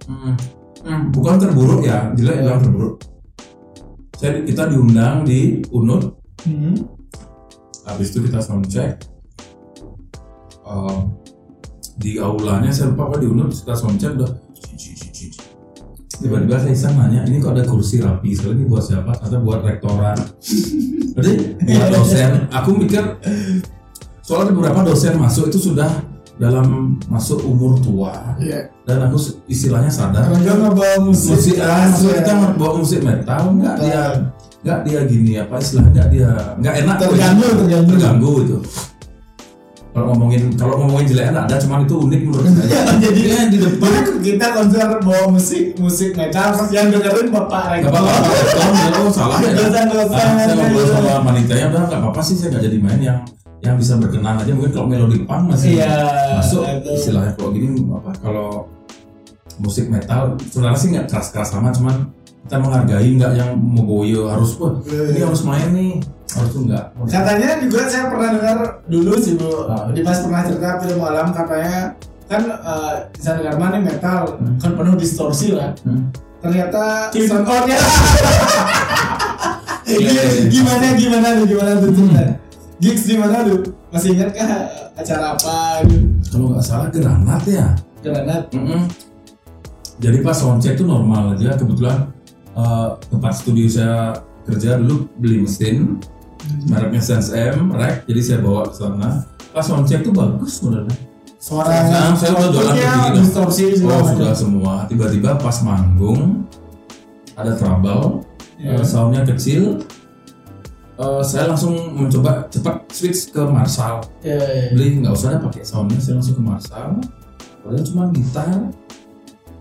hmm. 0.08 0.36
Hmm, 0.84 1.02
bukan 1.16 1.36
terburuk 1.40 1.82
ya 1.84 2.12
jelek 2.16 2.36
Ya. 2.40 2.42
bilang 2.44 2.60
terburuk 2.64 2.96
saya 4.20 4.32
kita 4.48 4.64
diundang 4.72 5.28
di 5.28 5.60
Unut 5.72 6.20
Hmm. 6.44 6.76
habis 7.88 8.12
itu 8.12 8.28
kita 8.28 8.44
sound 8.44 8.68
check 8.68 9.00
Eh, 10.64 11.00
di 12.00 12.20
aulanya 12.20 12.68
saya 12.68 12.92
lupa 12.92 13.08
apa 13.08 13.24
di 13.24 13.28
Unut 13.32 13.52
kita 13.56 13.76
sound 13.76 13.96
check 13.96 14.16
udah 14.20 14.28
tiba-tiba 16.22 16.62
saya 16.62 16.74
iseng 16.74 16.94
nanya 16.98 17.26
ini 17.26 17.42
kok 17.42 17.58
ada 17.58 17.64
kursi 17.66 17.98
rapi? 18.04 18.36
Sekali 18.38 18.62
ini 18.62 18.66
buat 18.70 18.84
siapa? 18.86 19.12
Kata 19.18 19.38
buat 19.42 19.66
rektorat 19.66 20.20
jadi 21.14 21.32
buat 21.62 21.90
dosen. 21.94 22.32
Aku 22.50 22.70
mikir 22.78 23.04
soalnya 24.26 24.52
beberapa 24.56 24.82
dosen 24.86 25.18
masuk 25.18 25.54
itu 25.54 25.72
sudah 25.72 25.90
dalam 26.42 26.98
masuk 27.06 27.46
umur 27.46 27.78
tua. 27.78 28.36
Iya. 28.42 28.74
dan 28.84 29.08
aku 29.08 29.16
istilahnya 29.48 29.88
sadar. 29.88 30.28
Dia 30.44 30.60
ngebawa 30.60 31.08
musik, 31.08 31.40
musik 31.40 31.56
ah, 31.64 31.88
kita 31.88 32.60
bawa 32.60 32.74
musik 32.84 33.00
metal 33.00 33.56
nggak 33.56 33.76
dia 33.80 34.02
nggak 34.64 34.80
dia 34.84 35.00
gini 35.08 35.32
apa 35.40 35.56
istilahnya 35.56 35.92
nggak 35.96 36.10
dia 36.12 36.30
nggak 36.60 36.76
enak. 36.84 36.96
Terganggu, 37.00 37.48
terganggu. 37.64 37.90
terganggu 37.96 38.32
itu 38.44 38.58
kalau 39.94 40.10
ngomongin 40.10 40.50
kalau 40.58 40.74
ngomongin 40.82 41.06
jelek 41.08 41.30
nggak 41.30 41.46
ada 41.46 41.56
cuman 41.62 41.80
itu 41.86 41.96
unik 41.96 42.22
menurut 42.26 42.50
saya. 42.50 42.82
Jadi 43.06 43.20
Dia 43.22 43.42
di 43.46 43.58
depan 43.58 43.94
kita 44.20 44.46
konser 44.52 44.90
bawa 45.00 45.26
musik 45.30 45.78
musik 45.78 46.18
metal 46.18 46.50
yang 46.70 46.90
dengerin 46.90 47.30
bapak 47.30 47.64
rektor. 47.72 47.94
apa-apa 47.94 48.30
rektor 48.34 48.94
oh 49.00 49.12
salah 49.14 49.38
ya. 49.38 49.54
Ah, 49.54 49.70
saya 49.70 49.86
ngobrol 50.52 50.86
sama 50.90 51.22
panitianya 51.22 51.66
udah 51.70 51.82
nggak 51.86 52.00
apa-apa 52.02 52.22
sih 52.22 52.36
saya 52.36 52.58
nggak 52.58 52.64
jadi 52.66 52.78
main 52.82 53.00
yang 53.00 53.20
yang 53.62 53.76
bisa 53.78 53.96
berkenan 53.96 54.36
aja. 54.36 54.52
Mungkin 54.52 54.74
kalau 54.74 54.88
melodi 54.90 55.24
punk 55.24 55.44
masih 55.54 55.78
Iya, 55.78 55.94
masuk 56.36 56.66
istilahnya 56.90 57.32
kalau 57.38 57.50
gini 57.54 57.78
apa 57.88 58.12
kalau 58.18 58.50
musik 59.56 59.86
metal 59.88 60.34
sebenarnya 60.44 60.80
sih 60.80 60.90
nggak 60.90 61.06
keras-keras 61.06 61.54
sama 61.54 61.70
cuman 61.70 62.10
kita 62.44 62.58
menghargai 62.58 63.10
nggak 63.14 63.34
yang 63.38 63.56
memboyo 63.56 64.26
harus 64.28 64.58
wah 64.58 64.74
ini 64.84 65.16
Iya. 65.16 65.30
harus 65.30 65.42
main 65.46 65.70
nih 65.72 65.92
harus 66.34 66.52
tuh 66.52 66.62
nggak 66.66 66.84
Katanya 67.08 67.50
juga 67.62 67.80
saya 67.86 68.06
pernah 68.10 68.30
dengar 68.34 68.58
dulu 68.90 69.14
sih 69.22 69.34
bu, 69.38 69.50
di 69.94 70.02
pas 70.02 70.18
pernah 70.20 70.42
cerita 70.46 70.70
film 70.82 71.00
malam 71.00 71.28
katanya 71.32 71.94
kan 72.26 72.44
uh, 72.50 72.94
Isan 73.14 73.44
Dharma 73.44 73.78
nih 73.78 73.82
metal 73.84 74.22
Hmm. 74.40 74.58
kan 74.58 74.72
penuh 74.74 74.96
distorsi 74.98 75.54
lah. 75.54 75.76
Hmm. 75.86 76.10
Ternyata 76.44 77.08
sound 77.14 77.48
iya, 79.88 80.10
iya. 80.12 80.44
gimana 80.52 80.96
gimana 80.96 81.28
tuh 81.40 81.46
gimana 81.48 81.72
tuh 81.80 81.92
cerita? 81.96 82.24
Gigs 82.82 83.04
di 83.08 83.16
mana 83.16 83.38
tuh? 83.48 83.60
Masih 83.94 84.10
ingat 84.18 84.30
kah 84.36 84.50
acara 84.98 85.38
apa 85.38 85.86
gitu? 85.88 86.04
kalau 86.34 86.46
nggak 86.52 86.66
salah 86.66 86.88
granat 86.90 87.44
ya 87.46 87.68
Granat. 88.04 88.52
Mm-mm. 88.52 88.90
Jadi 90.02 90.18
pas 90.20 90.36
soundcheck 90.36 90.76
tuh 90.76 90.84
normal 90.90 91.38
aja 91.38 91.56
kebetulan 91.56 92.12
eh, 92.58 92.88
tempat 93.08 93.32
studio 93.38 93.68
saya 93.70 94.18
kerja 94.44 94.76
dulu 94.76 95.08
beli 95.16 95.48
mesin 95.48 96.02
mereknya 96.68 97.02
Sense 97.02 97.32
M 97.32 97.72
rack 97.72 98.04
jadi 98.08 98.22
saya 98.22 98.40
bawa 98.44 98.68
ke 98.68 98.76
sana. 98.76 99.10
Pas 99.54 99.64
soundcheck 99.64 100.02
tuh 100.02 100.14
bagus 100.14 100.60
sebenarnya. 100.60 100.98
Suara 101.38 101.70
Nah, 101.92 102.16
saya 102.16 102.32
udah 102.40 102.50
jualan 102.56 102.74
begini. 102.74 103.20
distorsi 103.20 103.64
oh 103.84 104.04
sudah 104.08 104.32
semua. 104.32 104.74
Tiba-tiba 104.88 105.36
pas 105.36 105.60
manggung 105.62 106.48
ada 107.36 107.52
trouble. 107.60 108.24
Ya. 108.58 108.80
eh, 108.80 108.86
soundnya 108.86 109.28
kecil. 109.28 109.84
Eh, 110.96 111.22
saya 111.26 111.52
langsung 111.52 111.76
mencoba 112.00 112.48
cepat 112.48 112.88
switch 112.90 113.36
ke 113.36 113.44
Marshall. 113.44 114.02
Ya, 114.24 114.40
ya. 114.40 114.72
beli 114.72 115.04
nggak 115.04 115.14
usah 115.14 115.36
pakai 115.42 115.68
soundnya 115.68 116.00
saya 116.00 116.18
langsung 116.22 116.40
ke 116.40 116.44
Marshall. 116.44 116.92
Padahal 117.64 117.84
cuma 117.88 118.04
gitar 118.16 118.56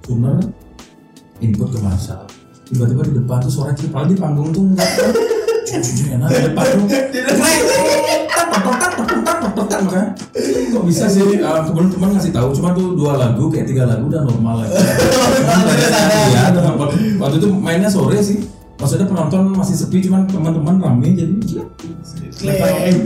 tuner 0.06 0.38
input 1.42 1.68
ke 1.72 1.78
Marshall. 1.82 2.24
Tiba-tiba 2.70 3.02
di 3.10 3.12
depan 3.18 3.42
tuh 3.42 3.52
suara 3.52 3.74
padahal 3.74 4.08
di 4.08 4.16
panggung 4.16 4.48
tuh 4.54 4.62
enggak 4.64 4.90
depan 5.72 6.66
makanya 9.82 10.08
kok 10.72 10.84
bisa 10.84 11.04
sih? 11.06 11.22
Uh, 11.38 11.60
kebetulan 11.62 11.88
teman 11.90 12.08
ngasih 12.14 12.32
tahu 12.32 12.48
cuma 12.52 12.72
tuh 12.72 12.94
dua 12.94 13.12
lagu 13.16 13.48
kayak 13.48 13.66
tiga 13.66 13.84
lagu 13.84 14.06
udah 14.06 14.22
normal 14.22 14.62
lagi 14.62 14.72
Iya, 16.32 16.42
waktu- 16.54 17.18
waktu 17.18 17.36
itu 17.38 17.48
mainnya 17.50 17.88
sore 17.88 18.18
sih. 18.20 18.38
Maksudnya 18.72 19.06
penonton 19.06 19.54
masih 19.54 19.78
sepi 19.78 20.02
cuman 20.02 20.26
teman-teman 20.26 20.74
rame 20.76 21.14
jadi 21.14 21.30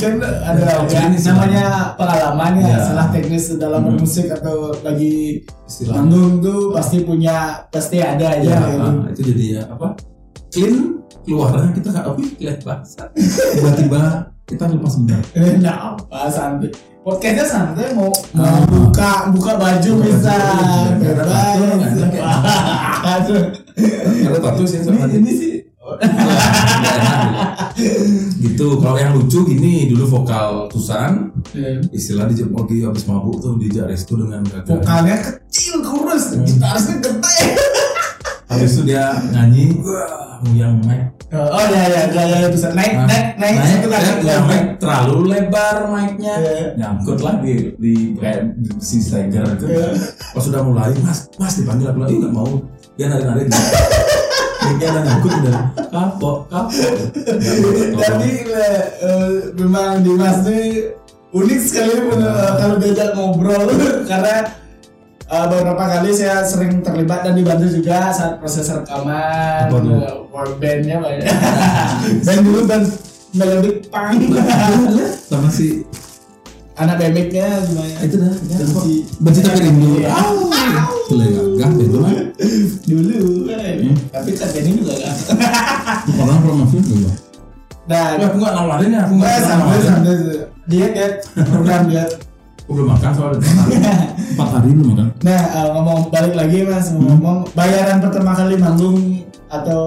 kan 0.00 0.14
ada 0.16 0.88
ya, 0.88 1.04
namanya 1.28 1.64
pengalaman 1.92 2.52
ya, 2.56 2.64
Ya. 2.64 2.78
salah 2.80 3.06
teknis 3.12 3.52
dalam 3.54 3.84
Hmm. 3.84 3.92
bermusik 3.92 4.32
atau 4.32 4.72
lagi 4.80 5.44
istilah. 5.68 6.00
manggung 6.00 6.40
tuh 6.40 6.72
pasti 6.72 7.04
punya 7.04 7.60
pasti 7.68 8.00
ada 8.00 8.24
aja 8.30 8.48
ya, 8.48 8.56
gitu. 8.64 8.80
ah, 8.80 8.94
itu 9.12 9.20
jadi 9.26 9.44
ya 9.44 9.62
apa? 9.68 9.92
Clean 10.48 10.95
keluarnya 11.26 11.70
kita 11.74 11.88
nggak 11.90 12.06
wih 12.14 12.30
kelihatan 12.34 12.62
bahasa. 12.64 13.02
Tiba-tiba 13.52 14.02
kita 14.46 14.64
lepas 14.70 14.94
benar 14.96 15.22
Eh, 15.34 15.58
Nggak 15.58 15.74
apa 15.76 16.20
santai. 16.30 16.70
Podcastnya 17.02 17.44
santai 17.44 17.90
mau 17.92 18.10
mau 18.32 18.46
Ah. 18.46 18.62
buka 18.64 19.10
buka 19.30 19.52
baju 19.56 19.92
bisa. 20.02 20.34
ada 20.34 21.22
tato, 21.22 21.62
Aduh. 23.04 23.42
ada 24.22 24.38
tato 24.40 24.62
sih 24.64 24.82
sama 24.82 25.06
Ini, 25.06 25.30
sih. 25.30 25.54
Enak, 25.86 27.78
gitu. 28.36 28.66
Kalau 28.76 28.98
yang 28.98 29.14
lucu 29.14 29.46
gini 29.46 29.86
dulu 29.86 30.18
vokal 30.18 30.66
Tusan. 30.66 31.30
Istilah 31.94 32.26
di 32.26 32.42
lagi 32.42 32.82
habis 32.82 33.06
mabuk 33.06 33.38
tuh 33.38 33.54
dijak 33.54 33.86
restu 33.86 34.18
dengan 34.18 34.42
gagal 34.42 34.66
vokalnya 34.66 35.16
kecil 35.16 35.78
kurus, 35.80 36.34
Hmm. 36.34 36.42
gitarisnya 36.42 36.94
gede. 36.98 37.38
Habis 38.56 38.72
itu 38.72 38.82
dia 38.88 39.04
nyanyi 39.28 39.76
yang 40.56 40.80
mic. 40.84 41.12
Oh 41.34 41.64
ya 41.68 41.82
ya 41.90 42.02
gaya 42.14 42.36
itu 42.46 42.58
naik 42.70 42.92
Nah, 42.96 43.06
naik 43.10 43.26
naik 43.36 43.56
naik 43.58 43.80
naik, 43.90 44.16
yang 44.22 44.44
mic 44.46 44.64
terlalu 44.78 45.16
lebar 45.32 45.76
mic-nya. 45.90 46.34
Iya. 46.38 46.64
nyangkut 46.78 47.18
lah 47.20 47.34
di 47.42 47.74
di 47.76 48.14
kayak 48.16 48.56
di 48.56 48.70
si 48.80 49.02
Steiger 49.02 49.44
itu. 49.44 49.66
Iya. 49.68 49.90
pas 50.32 50.42
sudah 50.42 50.60
mulai 50.62 50.94
mas 51.02 51.26
mas 51.36 51.58
dipanggil 51.58 51.90
aku 51.90 52.00
lagi 52.04 52.16
nggak 52.22 52.32
mau. 52.32 52.48
Dia 52.96 53.06
nari 53.12 53.24
nari 53.26 53.42
dia 53.50 53.60
dia 54.76 54.88
udah 54.90 55.02
nyangkut 55.02 55.32
udah 55.44 55.58
kapok 55.92 56.36
kapok. 56.48 56.94
Tolong. 57.26 57.90
Tapi 58.06 58.30
eh, 58.46 58.82
eh, 59.02 59.30
memang 59.60 60.02
Dimas 60.02 60.42
ini 60.46 60.90
unik 61.34 61.60
sekali 61.60 61.94
eh, 61.96 62.52
kalau 62.58 62.76
diajak 62.78 63.10
ngobrol. 63.18 63.66
Karena 64.10 64.65
eh, 65.26 65.46
beberapa 65.46 65.84
kali 65.84 66.10
saya 66.10 66.42
sering 66.42 66.80
terlibat 66.80 67.26
dan 67.26 67.34
dibantu 67.34 67.66
juga 67.68 68.10
saat 68.10 68.38
proses 68.38 68.66
rekaman 68.68 69.66
work 70.30 70.58
bandnya 70.58 71.02
banyak 71.02 71.26
band 72.26 72.40
dulu 72.42 72.60
band 72.64 72.86
melodic 73.34 73.90
punk. 73.92 74.32
Sama 75.28 75.50
si 75.50 75.84
anak 76.76 76.96
bebeknya 77.00 77.60
gimana 77.64 78.00
itu 78.00 78.16
dah. 78.16 78.32
Ya, 78.48 78.56
si- 78.64 79.04
benci 79.18 79.40
tapi 79.44 79.60
rindu. 79.60 80.00
Iya. 80.00 80.12
boleh 81.06 81.28
gagah 81.56 81.70
itu 81.78 81.98
lah 82.02 82.12
dulu 82.84 83.16
eh. 83.46 83.78
Hmm. 83.86 83.94
tapi 84.10 84.30
kan 84.34 84.50
ini 84.50 84.70
juga 84.82 84.94
kan 84.98 85.14
orang 86.26 86.38
promosi 86.42 86.76
juga. 86.82 87.12
Nah 87.86 88.18
aku 88.18 88.36
nggak 88.42 88.54
nawarin 88.58 88.90
ya 88.90 89.00
aku 89.06 89.12
nggak 89.14 89.30
sampai 89.40 89.78
nawarin. 89.78 90.26
dia 90.66 90.86
dia 90.90 91.06
program 91.46 91.82
dia 91.86 92.04
aku 92.66 92.72
belum 92.72 92.88
makan 92.90 93.10
soalnya 93.12 93.46
empat 94.34 94.48
hari 94.52 94.68
belum 94.72 94.88
makan 94.92 95.06
Nah, 95.18 95.42
eh, 95.48 95.68
ngomong 95.70 95.98
balik 96.10 96.34
lagi 96.34 96.58
mas, 96.62 96.86
Hmm. 96.88 96.98
ngomong 97.00 97.46
bayaran 97.52 97.98
pertama 98.00 98.32
kali 98.32 98.54
manggung 98.56 98.98
atau 99.48 99.82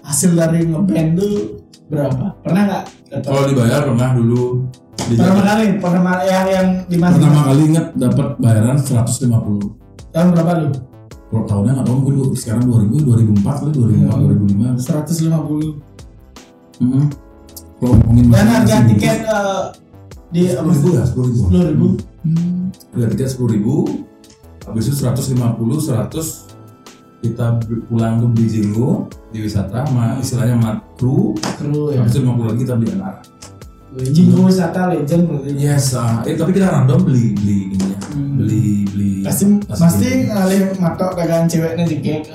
hasil 0.00 0.32
dari 0.32 0.64
ngeband 0.64 1.08
tuh 1.14 1.34
berapa? 1.86 2.30
Pernah 2.40 2.62
nggak? 2.64 2.84
dapat? 3.08 3.26
kalau 3.26 3.42
dibayar 3.44 3.80
pernah 3.84 4.10
dulu 4.12 4.44
Pertama 4.96 5.38
kali, 5.44 5.64
pertama 5.76 6.10
yang 6.24 6.46
yang 6.48 6.68
di 6.84 6.96
pertama 6.96 7.42
kali 7.44 7.62
inget 7.68 7.86
dapat 7.94 8.28
bayaran 8.36 8.74
150 8.74 9.30
Tahun 10.08 10.28
berapa 10.30 10.52
lu? 10.56 10.70
kalau 11.26 11.42
tahunnya 11.44 11.72
nggak 11.74 11.84
tahu 11.84 11.96
mungkin 11.96 12.14
du- 12.22 12.34
sekarang 12.34 12.62
2000 12.64 13.02
2004 13.02 13.42
kali 13.60 13.70
2004 13.72 14.06
Hmm. 14.08 14.22
2005 14.22 14.78
150. 14.78 15.74
Mhm. 16.78 17.02
kalau 17.76 17.94
ngomongin 18.00 18.24
Dan 18.30 18.46
harga 18.48 18.76
tiket 18.86 19.18
eh, 19.22 19.62
di 20.28 20.40
sepuluh 20.44 20.74
ribu 20.74 20.88
ya 20.90 21.02
sepuluh 21.04 21.26
ribu 21.28 21.40
Sepuluh 21.40 21.66
ribu. 21.68 21.86
Hmm. 22.22 22.64
tiket 23.08 23.28
sepuluh 23.28 23.50
ribu 23.52 23.74
habis 24.62 24.84
itu 24.84 24.96
150 24.98 25.38
100 25.80 26.54
kita 27.16 27.46
beli- 27.60 27.82
pulang 27.86 28.18
tuh 28.18 28.28
beli 28.28 28.46
jenggo 28.46 28.90
di 29.30 29.38
wisata 29.40 29.82
sama 29.82 30.18
istilahnya 30.18 30.56
mat 30.56 30.78
kru 30.98 31.32
Kru 31.56 31.90
ya. 31.90 32.02
habis 32.02 32.12
itu 32.12 32.22
50 32.22 32.42
lagi 32.44 32.60
kita 32.62 32.74
beli 32.74 32.90
anak 32.92 33.14
Jinggo 33.96 34.44
wisata 34.44 34.90
legend 34.90 35.24
berarti. 35.24 35.50
yes 35.56 35.96
eh 36.22 36.34
tapi 36.34 36.50
kita 36.52 36.68
random 36.68 37.00
beli 37.00 37.32
beli 37.32 37.56
ininya 37.70 37.94
Hmm. 38.06 38.40
beli 38.40 38.84
beli 38.86 39.10
Pasti 39.20 39.44
pasti 39.66 40.08
ngalih 40.24 40.72
matok 40.78 41.12
dagangan 41.12 41.44
ceweknya 41.44 41.84
di 41.84 41.98
gek. 41.98 42.30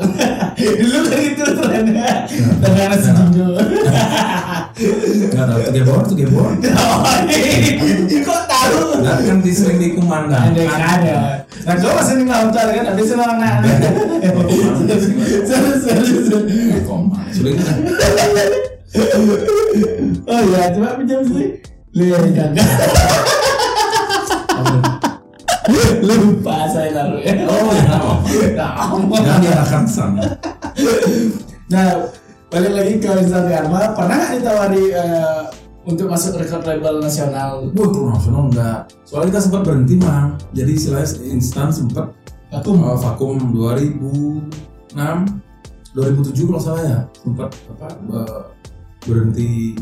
Dulu 0.60 0.98
kan 1.08 1.18
itu 1.18 1.44
trennya. 1.48 2.06
Ya. 2.28 2.48
Dagangan 2.60 2.98
si 2.98 3.08
Ya. 3.08 3.14
Jinggo. 3.16 3.48
nggak 5.32 5.46
tahu 5.48 5.60
tuh 5.62 5.72
gebor 5.72 6.00
tuh 6.04 6.16
gebor 6.16 6.48
ini 6.54 8.20
kok 8.20 8.42
tahu? 8.46 9.00
nggak 9.00 9.18
kan 9.24 9.38
di 9.40 9.52
sering 9.52 9.80
dikumandang 9.80 10.52
Ada 10.52 10.62
ya. 11.02 11.20
Nah, 11.62 11.76
gue 11.78 11.92
masih 11.92 12.16
di 12.18 12.26
Lautar 12.26 12.66
kan, 12.68 12.86
habis 12.90 13.06
itu 13.06 13.14
orang 13.14 13.38
nak. 13.38 13.56
Serius, 15.46 15.80
serius. 15.82 16.28
koma 16.84 17.22
sudah 17.30 17.54
kan 17.56 17.76
Oh 20.28 20.42
iya, 20.52 20.72
coba 20.76 21.00
pinjam 21.00 21.24
sih. 21.24 21.64
Lihat 21.96 22.28
kagak. 22.36 22.68
Lupa 26.02 26.68
saya 26.68 26.90
lalu 26.92 27.22
ya. 27.22 27.46
oh 27.46 27.70
ya 27.70 27.96
nggak 29.08 29.40
diarahkan 29.46 29.86
ke 29.86 29.92
sana 29.94 30.26
Nah, 31.72 32.10
balik 32.50 32.74
lagi 32.76 32.94
ke 33.00 33.08
Wisata 33.08 33.48
Dharma, 33.48 33.94
pernah 33.96 34.18
nggak 34.20 34.42
ditawari 34.42 34.84
eh, 34.92 35.42
untuk 35.88 36.12
masuk 36.12 36.36
record 36.42 36.66
label 36.68 37.00
nasional? 37.00 37.72
Wah, 37.72 37.88
internasional 37.88 38.44
enggak. 38.52 38.80
Soalnya 39.08 39.38
kita 39.38 39.42
sempat 39.48 39.62
berhenti, 39.64 39.96
Mang. 40.02 40.36
Jadi 40.52 40.72
istilahnya 40.76 41.08
instan 41.32 41.72
sempat 41.72 42.12
Aku 42.52 42.76
uh, 42.76 43.00
vakum 43.00 43.40
2006 43.56 44.92
2007 45.96 46.52
kalau 46.52 46.60
salah 46.60 46.84
ya. 46.84 47.00
Sempat 47.24 47.48
apa 47.72 47.88
uh, 48.12 48.44
berhenti 49.02 49.74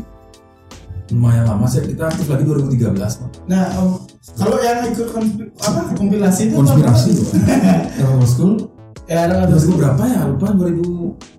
lumayan 1.10 1.42
lama 1.44 1.66
sih 1.66 1.82
kita 1.82 2.06
aktif 2.06 2.26
lagi 2.26 2.46
2013 2.46 2.94
Mang. 2.94 3.32
Nah, 3.44 3.64
em, 3.74 3.88
kalau 4.38 4.56
yang 4.58 4.86
ikut 4.86 5.10
apa 5.58 5.80
kompilasi 5.92 6.40
itu 6.46 6.54
konspirasi 6.54 7.08
tuh 7.14 7.26
Terror 7.92 8.24
School 8.24 8.54
Ya, 9.10 9.26
ada 9.26 9.42
2000 9.42 9.74
berapa 9.74 10.02
ya 10.06 10.22
lupa 10.22 10.54
2000 10.54 10.78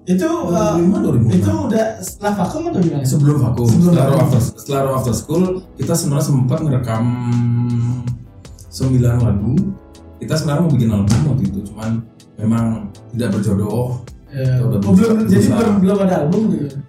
itu 0.04 0.28
eh, 0.28 0.72
2005 0.76 0.92
2006 1.24 1.40
itu 1.40 1.52
udah 1.72 1.86
setelah 2.04 2.34
vakum 2.36 2.62
atau 2.68 2.80
gimana? 2.84 3.04
sebelum 3.08 3.38
vakum 3.40 3.64
Sebelum 3.64 3.88
setelah 3.88 4.08
vakum. 4.12 4.28
After 4.28 4.42
setelah 4.44 4.82
after 4.92 5.16
school 5.16 5.44
kita 5.80 5.94
sebenarnya 5.96 6.26
sempat 6.28 6.60
ngerekam 6.60 7.04
9 8.68 8.92
lagu 9.24 9.56
kita 10.20 10.34
sebenarnya 10.36 10.62
mau 10.62 10.72
bikin 10.72 10.90
album 10.92 11.20
waktu 11.28 11.44
itu 11.48 11.60
cuman 11.72 11.92
memang 12.36 12.66
tidak 13.16 13.30
berjodoh 13.34 14.04
Ya. 14.32 14.64
Udah 14.64 14.80
Oh, 14.82 14.96
belum 14.96 15.28
jadi 15.28 15.44
belum, 15.44 15.76
belum 15.84 15.98
ada 16.08 16.16
album 16.24 16.42
gitu. 16.56 16.80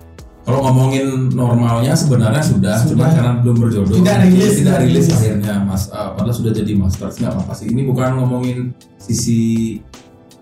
Kalau 0.42 0.58
ngomongin 0.60 1.30
normalnya 1.30 1.94
sebenarnya 1.94 2.42
sudah, 2.42 2.74
Sudah. 2.74 2.90
cuma 2.90 3.04
karena 3.08 3.32
belum 3.38 3.56
berjodoh 3.62 3.94
Tidak 3.94 4.16
rilis, 4.26 4.58
tidak 4.58 4.58
tidak 4.58 4.78
rilis 4.82 5.06
akhirnya 5.08 5.54
mas 5.62 5.82
ah, 5.88 6.10
padahal 6.12 6.34
sudah 6.34 6.50
jadi 6.50 6.72
master 6.74 7.08
nggak 7.08 7.32
apa 7.32 7.52
sih 7.54 7.66
ini 7.70 7.82
bukan 7.86 8.18
ngomongin 8.18 8.58
sisi 8.98 9.40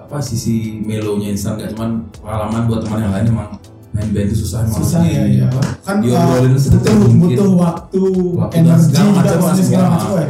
apa 0.00 0.18
sisi 0.18 0.80
melonya 0.80 1.30
instan 1.30 1.54
nggak 1.54 1.76
cuman 1.76 2.08
pengalaman 2.16 2.62
buat 2.64 2.80
teman 2.82 2.98
yang 3.00 3.12
lain 3.12 3.26
emang 3.28 3.50
main 3.90 4.08
band 4.08 4.26
itu 4.26 4.36
susah 4.40 4.64
emang 4.64 4.80
Susah 4.80 5.02
ya, 5.02 5.22
ya. 5.26 5.46
apa, 5.50 5.60
Kan 5.82 5.96
diobrolin 5.98 6.54
uh, 6.54 6.60
butuh, 6.62 6.96
butuh 7.18 7.50
waktu, 7.58 8.02
Waktu 8.38 8.54
dan 8.54 8.64
energi, 8.64 8.86
segala 8.86 9.10
macam 9.12 9.36
segala 9.36 9.58
semua. 9.60 9.88
macam. 9.90 10.10
ya. 10.14 10.28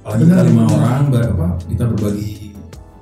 apalagi 0.00 0.22
kita 0.24 0.42
lima 0.46 0.62
orang 0.70 1.02
ber- 1.10 1.30
apa 1.34 1.46
kita 1.66 1.84
berbagi 1.90 2.28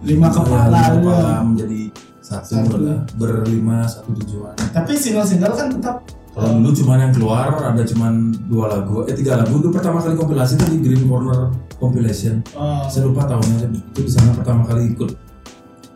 Lima 0.05 0.29
kepala, 0.29 0.69
lima 0.69 0.81
ya. 0.81 0.89
kepala 0.99 1.33
menjadi 1.43 1.81
satu, 2.25 2.57
Satu. 2.57 2.81
lah 2.81 3.05
berlima 3.21 3.85
satu 3.85 4.17
tujuan 4.17 4.57
Tapi 4.73 4.97
single-single 4.97 5.53
kan 5.53 5.69
tetap 5.69 5.97
kalau 6.35 6.59
dulu 6.59 6.75
cuman 6.75 6.99
yang 6.99 7.13
keluar 7.15 7.47
ada 7.63 7.87
cuman 7.87 8.35
dua 8.51 8.67
lagu 8.67 9.07
eh 9.07 9.15
tiga 9.15 9.39
lagu. 9.39 9.55
Dulu 9.63 9.71
pertama 9.71 10.03
kali 10.03 10.19
kompilasi 10.19 10.59
itu 10.59 10.67
di 10.67 10.79
Green 10.83 11.07
Corner 11.07 11.55
Compilation. 11.79 12.43
Eh, 12.43 12.85
saya 12.91 13.07
lupa 13.07 13.23
tahunnya 13.23 13.71
itu 13.71 14.01
di 14.03 14.11
sana 14.11 14.35
pertama 14.35 14.67
kali 14.67 14.99
ikut 14.99 15.15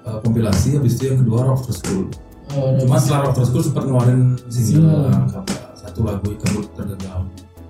uh, 0.07 0.23
kompilasi 0.23 0.79
habis 0.79 0.95
itu 0.95 1.11
yang 1.11 1.27
kedua 1.27 1.43
Rock 1.43 1.67
School. 1.75 2.07
Eh, 2.55 2.71
cuma 2.79 3.03
setelah 3.03 3.35
Rock 3.35 3.51
School 3.51 3.67
sempat 3.67 3.83
ngeluarin 3.91 4.39
Single. 4.47 5.11
single. 5.11 5.43
satu 5.75 6.07
lagu 6.07 6.31
kabut 6.39 6.71
tergenggam 6.79 7.27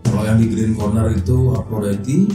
kalau 0.09 0.23
yang 0.25 0.37
di 0.40 0.47
Green 0.53 0.73
Corner 0.77 1.09
itu 1.12 1.53
Aphrodite 1.57 2.29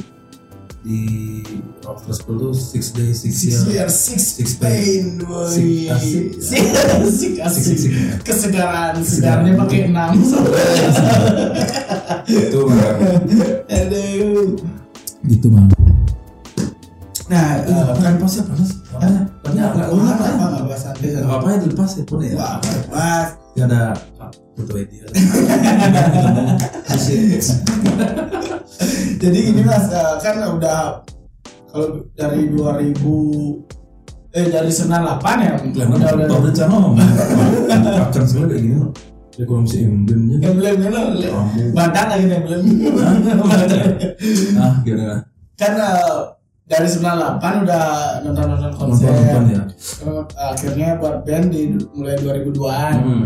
di 0.83 1.39
After 1.81 2.11
School 2.11 2.35
tuh 2.37 2.51
Six 2.51 2.91
Days 2.91 3.15
Six, 3.17 3.33
Six 3.33 3.47
Years 3.47 3.63
years, 3.71 3.95
six, 3.95 4.19
Six 4.35 4.59
pain, 4.59 5.15
Six 5.15 5.23
boy. 5.23 5.47
asik. 5.89 6.35
Six 6.35 6.63
asik, 6.75 7.39
asik. 7.47 7.63
Six, 7.63 7.79
six. 7.81 7.91
Kesegaran, 8.21 8.99
segarnya 8.99 9.55
pakai 9.55 9.87
enam. 9.87 10.11
itu 12.25 12.59
Bang. 12.61 12.97
Aduh. 13.65 14.53
gitu 15.23 15.47
bang 15.49 15.71
Nah, 17.23 17.55
Eh, 17.63 17.95
kan 17.97 18.19
pas 18.19 18.27
ya 18.29 18.43
panas 18.43 18.83
Apanya? 18.91 19.23
Tapi 19.39 19.55
nggak 19.55 19.71
nggak 19.73 19.87
apa 19.87 19.95
nggak 19.95 20.13
apa 20.13 20.27
apa 20.27 20.45
nggak 20.51 20.63
bahas 20.67 20.83
nggak 20.93 21.23
apa 21.25 21.47
ya 21.47 21.57
dilepas 21.57 21.91
ya 21.95 22.03
pun 22.03 22.19
ya 22.19 22.35
Wah, 22.35 22.59
bebas. 22.59 23.39
ya 23.55 23.63
ada 23.65 23.95
ah, 24.19 24.27
foto 24.53 24.75
dia 24.83 25.07
Jadi 29.21 29.37
gini 29.49 29.61
mas, 29.63 29.85
eh, 29.89 30.13
kan 30.19 30.35
udah 30.41 31.03
kalau 31.73 32.05
dari 32.13 32.49
2000 32.51 32.93
eh 34.33 34.49
dari 34.49 34.71
98 34.73 35.45
ya, 35.45 35.53
Kelihatan 35.61 35.93
udah 35.93 36.11
udah. 36.17 36.27
Tau 36.29 36.41
rencana 36.41 36.75
akan 38.09 38.23
sekali 38.25 38.45
kayak 38.49 38.61
gini 38.65 38.77
ya 39.33 39.43
kalau 39.49 39.65
masih 39.65 39.89
emblemnya 39.89 40.37
yang 40.45 40.55
belum 40.61 40.75
belum 40.77 41.07
Rambut. 41.33 41.71
badan 41.73 42.05
lagi 42.13 42.25
yang 42.29 42.43
belum. 42.45 42.63
ah 44.61 44.73
gimana? 44.85 45.17
Kan 45.57 45.73
eh, 45.73 46.17
dari 46.69 46.87
98 46.87 47.65
udah 47.65 47.85
nonton 48.21 48.45
nonton 48.53 48.71
konser. 48.77 49.09
nonton 49.09 49.43
ya? 49.57 49.63
Eh, 50.05 50.23
akhirnya 50.37 50.87
buat 51.01 51.25
band 51.25 51.45
di 51.49 51.61
mulai 51.97 52.15
2002an 52.21 52.93
hmm. 53.01 53.25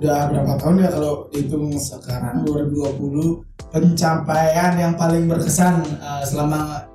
Udah 0.00 0.32
berapa 0.32 0.52
tahun 0.56 0.74
ya 0.80 0.88
kalau 0.90 1.12
dihitung 1.28 1.76
sekarang 1.76 2.40
2020 2.44 3.44
pencapaian 3.68 4.72
yang 4.76 4.92
paling 4.96 5.28
berkesan 5.28 5.84
eh, 5.84 6.24
selama 6.24 6.88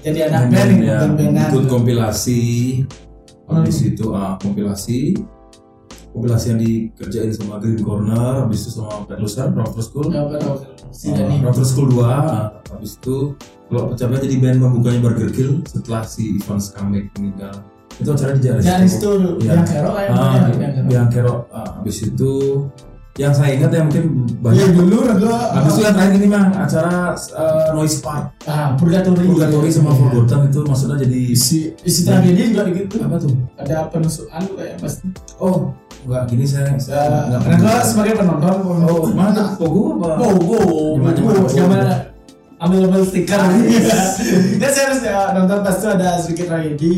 jadi 0.00 0.32
anak 0.32 0.42
band 0.50 0.72
ya, 0.80 0.98
ikut 1.52 1.68
kompilasi. 1.68 2.40
Habis 3.46 3.76
Hmm. 3.78 3.90
itu 3.92 4.04
ah, 4.10 4.34
kompilasi. 4.40 5.14
Kompilasi 6.10 6.44
yang 6.48 6.60
dikerjain 6.64 7.28
sama 7.30 7.60
Green 7.60 7.84
Corner 7.84 8.40
habis 8.40 8.64
itu 8.64 8.80
sama 8.80 9.04
Pet 9.04 9.20
Lusan 9.20 9.52
Rock 9.52 9.76
School. 9.78 10.08
Ya, 10.08 10.24
Uh, 10.96 11.12
Dani. 11.12 11.44
Rock 11.44 11.60
School 11.60 11.92
2 11.92 12.00
ah, 12.00 12.56
habis 12.72 12.96
itu 12.96 13.36
kalau 13.68 13.92
pencapaian 13.92 14.24
jadi 14.24 14.36
band 14.40 14.58
pembukanya 14.64 15.00
Burger 15.04 15.28
Kill 15.28 15.60
setelah 15.68 16.08
si 16.08 16.40
Ivan 16.40 16.56
Skamek 16.56 17.12
meninggal 17.20 17.52
itu 17.96 18.08
acara 18.08 18.30
di 18.32 18.40
Jaris 18.44 18.92
itu 18.94 19.10
Iya. 19.40 19.52
yang 19.52 19.64
kero 19.64 19.90
kayak 19.92 20.10
ah, 20.12 20.34
yang 20.52 20.72
kero. 20.74 20.88
yang 20.92 21.06
Kero 21.08 21.34
ah, 21.48 21.68
habis 21.76 21.96
itu 22.02 22.32
yang 23.16 23.32
saya 23.32 23.56
ingat 23.56 23.72
ya 23.72 23.80
mungkin 23.80 24.28
banyak. 24.44 24.76
Dulu 24.76 25.08
Rego 25.08 25.32
habis 25.32 25.72
itu 25.72 25.82
yang 25.82 25.96
terakhir 25.96 26.14
ini 26.20 26.28
bang 26.28 26.46
acara 26.52 27.16
uh, 27.16 27.72
Noise 27.72 28.04
Park. 28.04 28.24
Ah 28.44 28.76
Purgatory. 28.76 29.24
Purgatory 29.24 29.72
sama 29.72 29.88
Iya. 29.88 30.00
Forgotten 30.04 30.40
itu 30.52 30.60
maksudnya 30.68 30.96
jadi 31.00 31.18
isi 31.32 31.58
isi 31.80 32.00
tragedi 32.04 32.52
juga 32.52 32.68
gitu 32.68 33.00
apa 33.00 33.16
tuh? 33.16 33.32
Ada 33.56 33.88
penusukan 33.88 34.42
kayak 34.52 34.76
pasti. 34.76 35.08
Oh 35.40 35.72
enggak 36.04 36.22
gini 36.28 36.44
saya 36.44 36.76
Eh, 36.76 36.76
enggak 36.76 37.40
Rego 37.56 37.68
sebagai 37.82 38.14
penonton 38.20 38.54
oh 38.84 39.08
mana 39.08 39.56
Pogo 39.56 39.96
apa? 39.96 40.08
Go 40.20 40.28
go 40.36 40.58
Gimana? 41.00 41.48
Zaman 41.48 41.80
ambil 42.56 42.78
ambil 42.84 43.00
stiker. 43.00 43.40
Dan 44.60 44.70
saya 44.76 44.84
harus 44.86 45.00
ya, 45.00 45.18
nonton 45.32 45.58
pas 45.60 45.72
itu 45.72 45.88
ada 45.88 46.08
sedikit 46.20 46.46
tragedi 46.48 46.92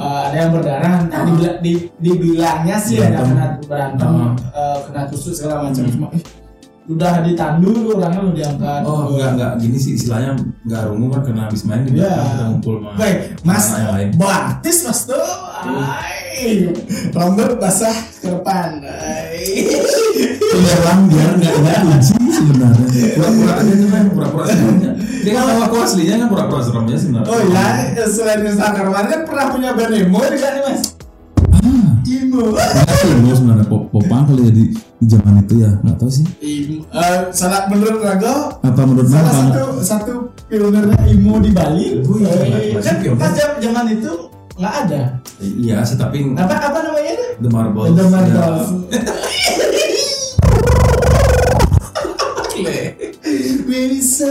Eh, 0.00 0.20
ada 0.24 0.36
yang 0.38 0.50
berdarah 0.50 0.94
nah, 1.04 1.22
dibila- 1.22 1.60
di, 1.60 1.72
dibilangnya 1.98 2.76
sih 2.78 2.96
ada 2.96 3.20
Berantem. 3.20 3.28
kena 3.28 3.46
berantem 3.62 4.08
Ah. 4.08 4.32
eh, 4.50 4.78
kena 4.82 5.00
tusuk 5.06 5.32
segala 5.32 5.54
macam 5.62 5.84
Hmm. 5.84 5.92
cuma 5.92 6.06
eh, 6.10 6.22
udah 6.88 7.12
ditandu 7.20 7.68
lu 7.70 7.88
orangnya 7.94 8.20
lu 8.20 8.32
diangkat 8.32 8.80
Oh 8.82 9.12
enggak 9.12 9.28
enggak 9.36 9.52
gini 9.60 9.76
sih 9.76 9.92
istilahnya 9.94 10.34
enggak 10.64 10.82
rungu 10.88 11.06
kan 11.06 11.20
karena 11.22 11.42
habis 11.44 11.62
main 11.62 11.84
di 11.84 11.92
belakang 11.92 12.26
kita 12.26 12.44
ngumpul 12.48 12.74
sama 12.80 12.96
Baik, 12.96 13.16
Mas 13.44 13.64
lain. 13.70 14.08
Batis 14.16 14.78
Mas 14.82 15.00
tuh. 15.04 15.20
Rambut 17.10 17.50
basah 17.58 17.96
ke 18.16 18.28
depan. 18.28 18.80
Ay. 18.82 19.66
Penyerang 20.40 21.00
biar 21.06 21.30
nggak 21.36 21.52
kena 21.52 21.72
kunci 21.84 22.14
sebenarnya. 22.30 22.86
Pura-pura 23.14 23.52
aja 23.60 23.74
tuh 23.74 23.88
kan 23.88 24.04
pura-pura. 24.10 24.44
Dia 25.24 25.32
kan 25.36 25.60
aku 25.60 25.76
aslinya 25.84 26.14
kan 26.24 26.28
pura-pura 26.28 26.60
seremnya 26.64 26.96
sebenarnya. 26.96 27.28
Oh 27.28 27.40
ya, 27.44 27.66
selain 28.08 28.40
Instagram 28.42 28.88
kemarin 28.88 29.08
kan 29.08 29.20
pernah 29.28 29.46
punya 29.52 29.70
band 29.76 29.92
emo 29.92 30.20
juga 30.24 30.48
nih 30.50 30.62
Mas. 30.64 30.82
Ah, 31.60 31.88
Emo. 32.08 32.42
Enggak 32.56 33.04
emo 33.04 33.30
sebenarnya 33.36 33.66
pop 33.68 33.82
popang 33.92 34.24
kali 34.24 34.42
ya 34.48 34.52
di, 34.54 34.64
di 34.72 35.06
zaman 35.06 35.44
itu 35.44 35.54
ya 35.60 35.70
nggak 35.84 35.96
tahu 36.00 36.10
sih. 36.10 36.24
Emo. 36.40 36.88
Eh, 36.88 37.18
salah 37.30 37.68
menurut 37.68 38.00
Rago 38.00 38.34
Apa 38.64 38.82
menurut 38.88 39.08
salah 39.12 39.28
Bang? 39.28 39.48
satu 39.52 39.64
satu 39.84 40.12
pionernya 40.48 40.96
emo 41.04 41.36
di 41.38 41.50
Bali. 41.52 42.00
Oh 42.00 42.16
iya, 42.16 42.80
kan 42.80 42.96
pas 43.20 43.36
zaman 43.60 43.86
itu 43.92 44.12
nggak 44.60 44.74
ada. 44.86 45.02
Iya 45.40 45.80
sih 45.88 45.96
tapi 45.96 46.36
Apa 46.36 46.54
apa 46.68 46.78
namanya 46.84 47.10
itu? 47.16 47.26
The 47.40 47.48
Marbles. 47.48 47.88
The 47.96 48.04
ya. 48.04 48.12
Marbles. 48.12 48.66
Bisa, 53.70 54.28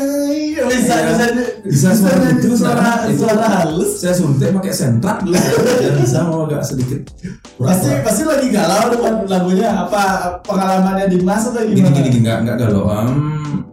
bisa, 0.70 0.96
bisa, 1.02 1.26
Bisa 1.66 1.90
suara 1.96 2.30
gitu, 2.36 2.54
suara, 2.54 3.08
itu. 3.10 3.24
suara 3.24 3.46
halus. 3.48 3.90
Saya 4.04 4.14
suntik 4.14 4.54
pakai 4.54 4.74
sentrak 4.76 5.26
dulu. 5.26 5.34
Ya 5.82 5.92
bisa 5.98 6.28
mau 6.30 6.46
agak 6.46 6.62
sedikit. 6.62 7.10
Pasti 7.58 7.90
pasti 8.06 8.22
lagi 8.28 8.54
galau 8.54 8.94
dengan 8.94 9.26
lagunya 9.26 9.72
apa 9.74 10.38
pengalamannya 10.46 11.10
di 11.10 11.18
Mas 11.26 11.50
atau 11.50 11.64
gimana? 11.66 11.96
gini 11.96 12.08
gini 12.12 12.18
nggak 12.22 12.38
nggak 12.46 12.58
galau 12.60 12.86
um, 12.86 13.66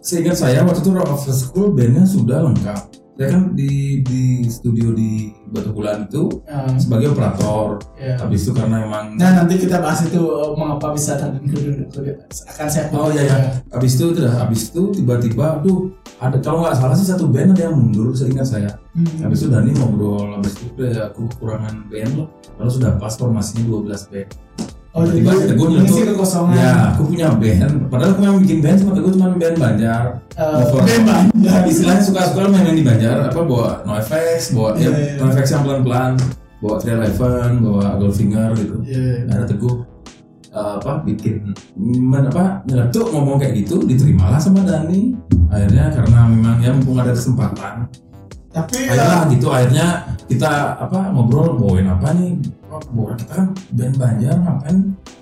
seingat 0.00 0.36
saya 0.36 0.66
waktu 0.66 0.82
itu 0.82 0.90
Rock 0.90 1.10
of 1.14 1.22
the 1.28 1.34
School 1.36 1.70
bandnya 1.76 2.02
sudah 2.08 2.42
lengkap 2.44 2.80
saya 3.20 3.36
kan 3.36 3.52
di 3.52 4.00
di 4.00 4.22
studio 4.42 4.96
di 4.96 5.28
Batu 5.46 5.70
Bulan 5.70 6.08
itu 6.08 6.40
Ah, 6.48 6.72
sebagai 6.72 7.12
operator. 7.12 7.76
Ya. 7.94 8.16
habis 8.16 8.40
itu 8.42 8.56
karena 8.56 8.80
emang 8.80 9.12
Nah 9.14 9.36
nanti 9.36 9.60
kita 9.60 9.76
bahas 9.76 10.00
itu 10.00 10.16
eh, 10.16 10.50
mengapa 10.56 10.96
bisa 10.96 11.20
ke- 11.20 12.16
akan 12.48 12.66
saya 12.66 12.88
oh 12.90 13.12
iya 13.12 13.28
ya. 13.28 13.36
Habis 13.68 13.92
itu 13.94 14.04
itu 14.08 14.24
dah 14.24 14.40
habis 14.40 14.72
itu 14.72 14.82
tiba-tiba 14.96 15.60
tuh 15.60 15.92
ada 16.16 16.40
kalau 16.40 16.64
nggak 16.64 16.72
salah 16.74 16.96
sih 16.96 17.04
satu 17.04 17.28
band 17.28 17.52
ada 17.52 17.68
yang 17.68 17.76
mundur 17.76 18.08
seingat 18.10 18.48
saya. 18.48 18.72
Hmm. 18.90 19.04
habis 19.20 19.44
itu 19.44 19.52
Dani 19.52 19.70
ngobrol 19.70 20.34
habis 20.34 20.56
itu 20.56 20.72
udah 20.74 21.12
aku 21.12 21.28
kekurangan 21.28 21.74
band 21.86 22.12
loh. 22.16 22.28
Lalu 22.56 22.70
sudah 22.72 22.96
pas 22.96 23.12
formasinya 23.12 23.68
12 23.68 24.08
band 24.08 24.28
Oh 24.90 25.06
jadi 25.06 25.22
Teguh 25.22 25.70
mengisi 25.70 26.02
nyeletuk, 26.02 26.18
kekosongan. 26.18 26.56
ya 26.56 26.72
aku 26.90 27.02
punya 27.06 27.30
band 27.30 27.86
padahal 27.86 28.10
aku 28.10 28.20
yang 28.20 28.36
bikin 28.42 28.58
band 28.58 28.76
cuma 28.76 28.90
Teguh 28.92 29.12
cuma 29.14 29.26
band 29.32 29.56
Banjar 29.56 30.02
Eh, 30.32 30.42
Cover. 30.66 30.82
band 30.82 31.04
Banjar. 31.06 31.60
istilahnya 31.64 32.02
suka-suka 32.02 32.50
main 32.50 32.74
di 32.74 32.82
Banjar 32.82 33.16
apa 33.22 33.38
bawa 33.40 33.84
NoFX 33.84 34.50
bawa 34.50 34.74
Iya, 34.74 34.82
ya 34.84 34.90
iya. 34.90 35.12
NoFX 35.16 35.46
yang 35.48 35.62
pelan-pelan 35.62 36.12
bawa 36.58 36.74
Trail 36.76 36.98
Eleven 36.98 37.50
bawa 37.60 37.86
Goldfinger 37.96 38.50
gitu 38.56 38.76
Iya. 38.82 39.30
ada 39.30 39.44
teguh 39.46 39.76
eh, 40.50 40.72
apa 40.76 40.92
bikin 41.00 41.34
men, 41.78 42.26
apa 42.26 42.44
nyeletuk 42.64 43.06
ngomong 43.08 43.38
kayak 43.38 43.54
gitu 43.56 43.78
diterimalah 43.80 44.36
sama 44.36 44.60
Dani 44.60 45.14
akhirnya 45.46 45.86
karena 45.88 46.18
memang 46.26 46.58
ya 46.58 46.70
mumpung 46.72 46.98
ada 46.98 47.14
kesempatan 47.14 47.86
Tapi 48.50 48.74
eh, 48.82 48.90
ayolah 48.90 49.30
gitu 49.30 49.46
akhirnya 49.46 49.86
kita 50.26 50.50
apa 50.76 51.14
ngobrol 51.14 51.54
bawain 51.54 51.86
apa 51.86 52.10
nih 52.12 52.34
Kita 52.80 53.32
kan 53.36 53.46
band 53.76 53.94
Banjar 54.00 54.34
ngapain 54.40 54.76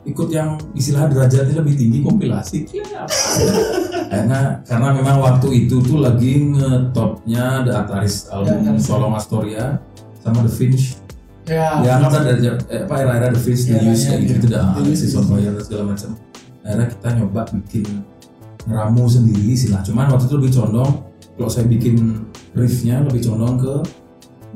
ikut 0.08 0.28
yang 0.32 0.56
istilah 0.72 1.10
derajatnya 1.12 1.60
lebih 1.60 1.74
tinggi 1.76 1.98
kompilasi 2.00 2.64
ya 2.72 3.04
karena 4.12 4.64
karena 4.64 4.88
memang 4.96 5.16
waktu 5.20 5.68
itu 5.68 5.84
tuh 5.84 6.00
lagi 6.00 6.40
ngetopnya 6.56 7.66
The 7.68 7.72
Ataris 7.76 8.24
Ya, 8.28 8.40
album 8.40 8.56
Ataris. 8.64 8.82
Solo 8.88 9.06
Astoria 9.12 9.64
sama 10.24 10.40
The 10.44 10.52
Finch. 10.52 10.96
Ya, 11.48 11.80
ya 11.80 11.96
kan 11.96 12.24
dari 12.24 12.44
eh, 12.44 12.84
apa 12.84 12.94
era-era 13.00 13.28
The 13.32 13.40
Finch 13.40 13.68
Ya, 13.68 13.80
The 13.80 13.88
Use 13.88 14.04
ya, 14.04 14.08
kayak 14.16 14.20
ya. 14.20 14.28
gitu 14.32 14.46
dah. 14.48 14.64
Alexis 14.76 15.12
on 15.16 15.24
Fire 15.28 15.52
dan 15.52 15.64
segala 15.64 15.82
macam. 15.92 16.10
Akhirnya 16.64 16.86
kita 16.92 17.08
nyoba 17.20 17.40
bikin 17.52 17.84
ngeramu 18.68 19.04
sendiri 19.08 19.52
sih 19.56 19.68
lah. 19.72 19.80
Cuman 19.84 20.08
waktu 20.12 20.28
itu 20.28 20.36
lebih 20.40 20.52
condong 20.56 20.90
kalau 21.36 21.50
saya 21.52 21.64
bikin 21.68 22.24
riffnya 22.56 23.00
lebih 23.04 23.22
condong 23.28 23.60
ke 23.60 23.74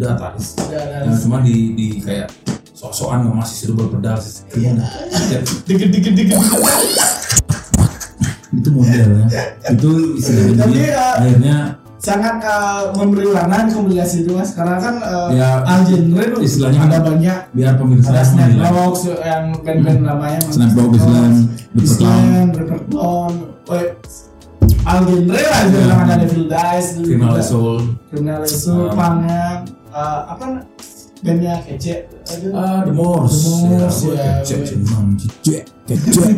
The 0.01 0.07
Ataris 0.17 0.57
ya, 0.73 1.05
Nah, 1.05 1.17
cuma 1.21 1.45
di 1.45 1.77
di 1.77 1.87
kayak 2.01 2.33
sok-sokan 2.83 3.31
ngemas 3.31 3.49
sih 3.49 3.71
itu 3.71 3.79
berpedal 3.79 4.18
sih. 4.18 4.42
Iya. 4.59 4.75
Ya, 5.31 5.38
dikit 5.62 5.88
dikit 5.95 6.12
dikit. 6.18 6.38
itu 8.53 8.68
modelnya. 8.68 9.27
itu 9.64 9.90
istilahnya 10.21 10.92
uh, 10.92 11.14
akhirnya 11.16 11.57
sangat 11.97 12.37
eh, 12.42 12.83
memberi 12.99 13.31
warna 13.31 13.64
di 13.64 13.73
kompilasi 13.73 14.27
itu 14.27 14.35
mas 14.35 14.53
karena 14.53 14.77
kan 14.77 14.95
eh, 15.01 15.29
Ya, 15.38 15.62
genre 15.87 16.25
tuh 16.35 16.40
istilahnya 16.42 16.81
ada 16.85 16.99
banyak 17.01 17.38
biar 17.55 17.79
pemirsa 17.79 18.11
ada. 18.12 18.27
Snapbox 18.27 18.95
yang 19.23 19.45
band-band 19.62 20.01
namanya 20.03 20.38
Mas. 20.45 20.55
Snapbox, 20.59 20.92
Rupert 22.53 22.85
Clown, 22.90 23.33
Weh, 23.71 23.87
al 24.85 24.99
genre 25.07 25.33
lah 25.33 25.61
Ya. 25.62 25.71
bilang 25.71 26.01
ada 26.03 26.14
Devil 26.21 26.45
Dice 26.51 26.90
Criminal. 27.01 27.38
Soul 27.40 27.79
Criminal 28.11 28.42
Soul, 28.45 28.90
Ah. 28.90 28.95
Punknya, 28.99 29.45
eh, 29.88 30.21
apa 30.29 30.45
bandnya 31.23 31.55
kece 31.63 32.11
aduh. 32.27 32.51
ah 32.59 32.83
The 32.83 32.93
Morse. 32.93 33.47
The 33.47 33.51
Morse, 33.79 34.03
ya, 34.11 34.15
ya, 34.19 34.33
kecek 34.43 34.59
weh. 34.59 34.67
cemang 34.75 35.07
cecek 35.15 35.63
kecek. 35.87 36.31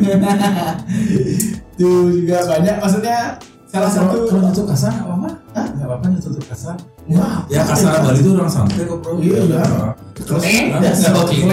Itu 1.74 1.88
juga 2.12 2.38
banyak. 2.44 2.76
Maksudnya 2.84 3.18
salah 3.66 3.90
satu 3.90 4.28
kalau 4.30 4.40
nyentuh 4.44 4.62
kasar 4.68 4.92
nggak 4.94 5.08
apa-apa 5.08 5.30
nggak 5.56 5.88
apa-apa 5.88 6.04
nyentuh 6.12 6.46
kasar. 6.46 6.76
Wah, 7.04 7.44
ya 7.48 7.60
kasar 7.64 8.00
Bali 8.00 8.20
itu 8.20 8.30
orang 8.32 8.48
santai 8.52 8.84
kok 8.88 8.98
bro. 9.00 9.20
Iya, 9.20 9.38
iya. 9.44 9.62
terus 10.16 10.40
nggak. 10.40 11.26
Iya 11.32 11.44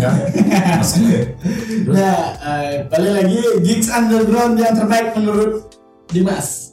kan 0.00 0.14
Masuk. 0.80 1.02
Terus? 1.02 1.92
Nah, 1.92 2.20
eh, 2.40 2.88
balik 2.88 3.12
lagi 3.16 3.40
gigs 3.64 3.88
underground 3.92 4.54
yang 4.60 4.76
terbaik 4.76 5.12
menurut 5.16 5.72
Dimas. 6.08 6.72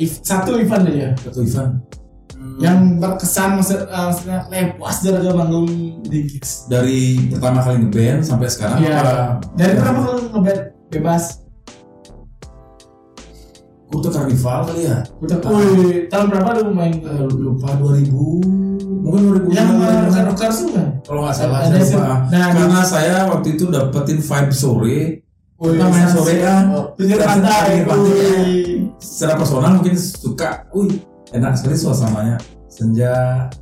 If, 0.00 0.24
satu 0.24 0.56
event 0.56 0.88
aja. 0.88 1.12
Satu 1.20 1.44
event 1.44 1.99
yang 2.60 3.00
berkesan 3.00 3.56
maksud, 3.56 3.80
eh, 3.80 3.88
maksudnya 3.88 4.38
lepas 4.46 4.96
dari 5.00 5.28
manggung 5.30 5.68
di 6.02 6.18
gigs. 6.26 6.68
dari 6.68 7.00
pertama 7.26 7.58
kali 7.58 7.76
ngeband 7.80 8.20
sampai 8.20 8.46
sekarang 8.46 8.78
Iya. 8.78 8.94
apa 8.94 9.14
Dari 9.54 9.72
pertama 9.74 9.98
kali 10.02 10.20
ngeband 10.28 10.60
bebas. 10.88 11.24
Kutu 13.90 14.06
Carnival 14.06 14.60
kali 14.64 14.86
ya 14.86 15.02
Udah, 15.18 15.36
wih, 15.50 16.06
tahun 16.06 16.30
berapa 16.30 16.62
lu 16.62 16.70
main? 16.70 16.94
Eh, 16.96 17.26
lupa 17.26 17.74
2000 17.74 18.06
mungkin 19.02 19.20
2000 19.34 19.50
Yang 19.50 19.66
an 19.66 19.98
rocker 20.06 20.24
rocker 20.30 20.50
kan? 20.70 20.88
kalau 21.02 21.20
nggak 21.26 21.34
salah 21.34 21.58
saya 21.64 21.82
lupa. 21.82 22.14
Nah, 22.30 22.46
karena 22.54 22.80
saya 22.86 23.14
waktu 23.26 23.48
itu 23.50 23.64
dapetin 23.66 24.22
vibe 24.22 24.52
sore 24.54 24.98
Kita 25.58 25.86
main 25.88 26.06
sore 26.06 26.34
kan 26.38 26.62
Pinggir 26.94 27.18
pantai. 27.18 27.66
pinggir 27.66 27.84
pantai. 27.84 28.52
secara 28.96 29.34
personal 29.34 29.70
mungkin 29.74 29.94
suka 29.98 30.70
wih 30.70 30.94
enak 31.34 31.52
sekali 31.58 31.76
suasananya. 31.78 32.36
Senja. 32.70 33.12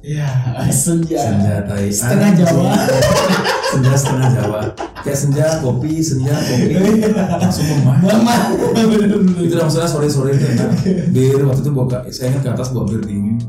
Iya, 0.04 0.28
senja. 0.84 1.16
senja 1.16 1.54
tai. 1.64 1.88
Setengah 1.88 2.30
Jawa. 2.44 2.72
senja 3.72 3.92
setengah 3.96 4.28
Jawa. 4.36 4.60
Kayak 5.00 5.18
senja 5.18 5.44
kopi 5.64 5.92
senja 6.04 6.34
kopi. 6.36 6.74
Langsung 7.16 7.66
memah. 7.66 7.96
Mama. 8.04 8.36
itu 9.44 9.54
maksudnya 9.56 9.88
sore 9.88 10.08
sore 10.12 10.36
itu 10.36 10.44
enak. 10.44 10.70
Bir 11.10 11.40
waktu 11.48 11.60
itu 11.64 11.70
bawa 11.72 12.04
saya 12.12 12.36
ingat 12.36 12.42
ke 12.44 12.50
atas 12.52 12.68
bawa 12.70 12.84
bir 12.84 13.00
dingin. 13.02 13.40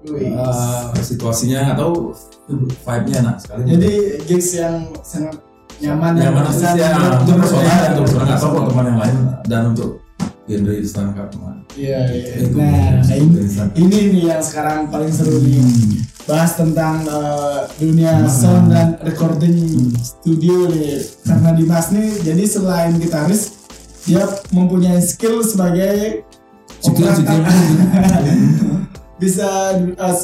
Eh, 0.00 1.02
situasinya 1.04 1.76
atau 1.76 2.16
vibe 2.48 3.06
nya 3.12 3.16
enak 3.24 3.36
sekali. 3.40 3.62
Jadi 3.68 3.92
gigs 4.24 4.48
yang 4.56 4.88
sangat 5.04 5.36
nyaman 5.80 6.12
nyaman 6.16 6.44
berkesan 6.44 6.76
ya 6.76 6.92
untuk 7.24 7.40
personal 7.40 7.80
untuk 7.96 8.04
personal 8.08 8.36
atau 8.36 8.68
teman 8.68 8.84
yang 8.84 8.98
lain. 9.00 9.18
Dan 9.48 9.62
untuk 9.76 9.90
genre 10.50 10.74
istana 10.74 11.14
teman 11.30 11.56
Iya, 11.70 12.02
iya. 12.10 12.34
Itu. 12.42 12.58
Nah, 12.58 12.98
ini, 13.06 13.46
ini 13.78 13.98
nih 14.10 14.22
yang 14.26 14.42
sekarang 14.42 14.90
paling 14.90 15.06
seru 15.06 15.38
nih. 15.38 15.62
Bahas 16.26 16.58
tentang 16.58 17.06
eh, 17.06 17.60
dunia 17.78 18.10
Hmm. 18.18 18.26
sound 18.26 18.74
dan 18.74 18.98
recording 19.00 19.54
studio 20.02 20.66
nih. 20.66 20.98
Karena 21.22 21.54
Dimas 21.54 21.94
nih, 21.94 22.26
jadi 22.26 22.42
selain 22.42 22.98
gitaris, 22.98 23.54
dia 24.02 24.26
mempunyai 24.50 24.98
skill 24.98 25.46
sebagai 25.46 26.26
operator. 26.82 27.22
skill. 27.22 27.42
Bisa 29.22 29.46
eh, 29.78 30.16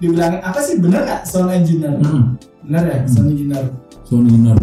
dibilang 0.00 0.40
apa 0.40 0.58
sih 0.58 0.80
bener 0.80 1.04
nggak 1.04 1.22
sound 1.28 1.52
engineer? 1.52 2.00
Hmm. 2.00 2.40
Bener 2.64 2.82
ya, 2.88 2.98
sound 3.04 3.28
engineer. 3.28 3.68
Sony 4.04 4.28
benar 4.30 4.56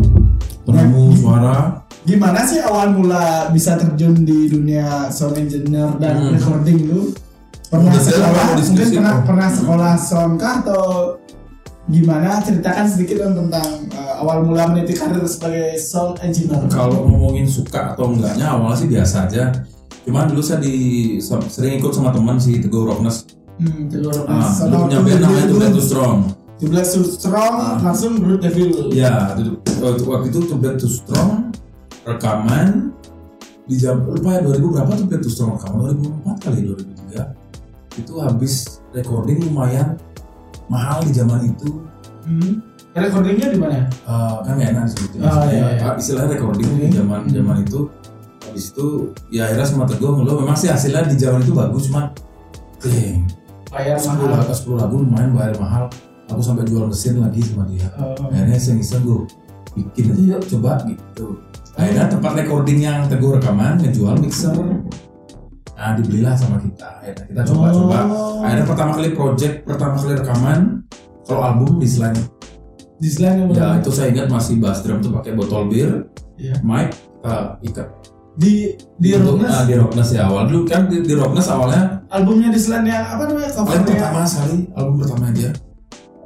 penemu 0.62 1.18
suara 1.18 1.81
Gimana 2.02 2.42
sih 2.44 2.58
awal 2.58 2.92
mula 2.92 3.24
bisa 3.50 3.78
terjun 3.78 4.18
di 4.20 4.50
dunia 4.50 5.08
sound 5.08 5.38
engineer 5.38 5.94
dan 5.96 6.18
Hmm. 6.20 6.34
recording 6.34 6.78
itu? 6.82 7.00
Pernah 7.68 7.94
Detail 7.94 8.10
sekolah, 8.12 8.44
mungkin 8.44 8.58
Diskusi 8.60 8.84
pernah 8.92 9.14
kok. 9.14 9.24
pernah 9.24 9.50
sekolah 9.50 9.92
sound 9.96 10.34
kah 10.36 10.56
atau 10.60 10.84
gimana? 11.88 12.42
Ceritakan 12.42 12.86
sedikit 12.86 13.16
dong 13.22 13.36
tentang 13.38 13.68
uh, 13.92 14.14
awal 14.20 14.44
mula 14.44 14.68
meniti 14.68 14.92
karir 14.92 15.24
sebagai 15.24 15.78
sound 15.78 16.20
engineer. 16.20 16.68
kalau 16.68 17.06
ngomongin 17.06 17.46
suka 17.46 17.94
atau 17.94 18.10
enggaknya 18.10 18.50
awalnya 18.50 18.78
sih 18.78 18.90
biasa 18.90 19.16
aja 19.26 19.44
cuman 20.02 20.26
dulu 20.26 20.42
saya 20.42 20.58
di 20.60 20.74
sering 21.22 21.78
ikut 21.78 21.94
sama 21.94 22.10
teman 22.10 22.36
si 22.36 22.58
Teguh 22.58 22.84
Rockness 22.84 23.30
Hmm, 23.56 23.86
Teguh 23.88 24.10
ah 24.10 24.18
Rockness. 24.42 24.58
dulu 24.60 24.76
punya 24.82 25.00
band 25.00 25.20
namanya 25.22 25.46
Too 25.46 25.58
Bad 25.60 25.72
Too 25.72 25.86
Strong 25.86 26.18
Too 26.58 26.70
Too 26.74 27.06
Strong 27.08 27.54
Ah. 27.56 27.78
langsung 27.80 28.12
Brood 28.18 28.42
Devil. 28.42 28.90
ya 28.92 29.38
waktu, 29.78 30.02
waktu 30.04 30.28
itu 30.28 30.40
Too 30.44 30.58
Bad 30.58 30.76
Too 30.76 30.90
Strong 30.92 31.30
rekaman 32.04 32.92
di 33.64 33.76
jam 33.76 34.02
lupa 34.02 34.36
ya 34.36 34.42
2000 34.42 34.74
berapa 34.74 34.92
Too 34.96 35.08
Bad 35.08 35.22
Too 35.22 35.32
Strong 35.32 35.52
rekaman 35.56 35.78
2004 35.96 36.44
kali 36.44 36.58
2003 36.66 38.00
itu 38.00 38.14
habis 38.18 38.54
recording 38.92 39.38
lumayan 39.44 39.96
mahal 40.68 41.02
di 41.02 41.12
zaman 41.12 41.46
itu 41.46 41.70
Hmm. 42.22 42.62
Recordingnya 42.94 43.50
di 43.50 43.58
mana? 43.58 43.90
Eh, 43.90 44.36
kan 44.46 44.54
gak 44.54 44.70
enak 44.70 44.86
sih 44.86 45.10
gitu. 45.10 45.26
Oh, 45.26 45.42
iya, 45.50 45.74
iya. 45.74 45.82
Ah, 45.82 45.98
istilahnya 45.98 46.38
recording 46.38 46.70
di 46.70 46.86
Hmm. 46.86 46.94
zaman 46.94 47.22
zaman 47.26 47.58
itu 47.66 47.90
habis 48.42 48.70
itu 48.70 48.88
ya 49.32 49.48
akhirnya 49.48 49.66
sama 49.66 49.90
teguh 49.90 50.12
ngeluh 50.14 50.38
memang 50.38 50.54
sih 50.54 50.70
hasilnya 50.70 51.08
di 51.08 51.18
zaman 51.18 51.40
itu 51.40 51.50
bagus 51.50 51.90
cuman 51.90 52.14
deng 52.78 53.26
Bayar 53.74 53.98
10 53.98 54.22
mahal. 54.22 54.38
lagu 54.38 54.54
10 54.54 54.76
lagu 54.78 54.96
lumayan 55.00 55.32
bayar 55.32 55.56
mahal 55.58 55.84
aku 56.28 56.42
sampai 56.44 56.62
jual 56.64 56.86
mesin 56.86 57.18
lagi 57.18 57.42
sama 57.42 57.64
dia 57.66 57.88
Oh. 57.96 58.14
akhirnya 58.28 58.56
iseng-iseng 58.56 59.02
gue 59.02 59.24
bikin 59.74 60.06
aja 60.12 60.22
yuk 60.36 60.42
coba 60.48 60.72
gitu 60.86 61.26
akhirnya 61.78 62.06
tempat 62.12 62.32
recording 62.36 62.80
yang 62.84 63.08
teguh 63.08 63.40
rekaman 63.40 63.80
ngejual 63.80 64.16
mixer 64.20 64.56
nah 65.72 65.98
dibelilah 65.98 66.38
sama 66.38 66.62
kita 66.62 66.90
akhirnya 67.02 67.26
kita 67.32 67.42
coba-coba 67.48 67.98
Oh. 68.06 68.44
akhirnya 68.46 68.66
pertama 68.70 68.92
kali 68.98 69.10
project 69.16 69.56
pertama 69.66 69.96
kali 69.98 70.14
rekaman 70.20 70.60
kalau 71.26 71.42
album 71.42 71.80
di 71.80 71.88
selain 71.88 72.18
Di 73.02 73.10
selain 73.10 73.42
yang 73.42 73.50
Ya 73.50 73.82
itu 73.82 73.90
saya 73.90 74.14
ingat 74.14 74.30
masih 74.30 74.62
bass 74.62 74.86
drum 74.86 75.02
tuh 75.02 75.10
pakai 75.10 75.34
botol 75.34 75.66
bir, 75.66 76.06
Iya. 76.38 76.54
mic, 76.62 76.94
kita 76.94 77.58
ikat. 77.66 77.88
Di 78.38 78.78
di 79.02 79.10
Rockness 79.18 79.50
ah, 79.58 79.66
di 79.66 79.74
Rockness 79.74 80.10
ya 80.14 80.30
awal 80.30 80.46
dulu 80.46 80.70
kan 80.70 80.86
di, 80.86 81.02
di 81.02 81.18
Rockness 81.18 81.50
awalnya 81.50 82.06
albumnya 82.14 82.54
di 82.54 82.62
yang 82.62 83.02
apa 83.02 83.26
namanya 83.26 83.50
covernya? 83.58 83.90
pertama 83.90 84.22
sekali 84.30 84.58
album 84.78 84.94
pertama 85.02 85.26
dia. 85.34 85.50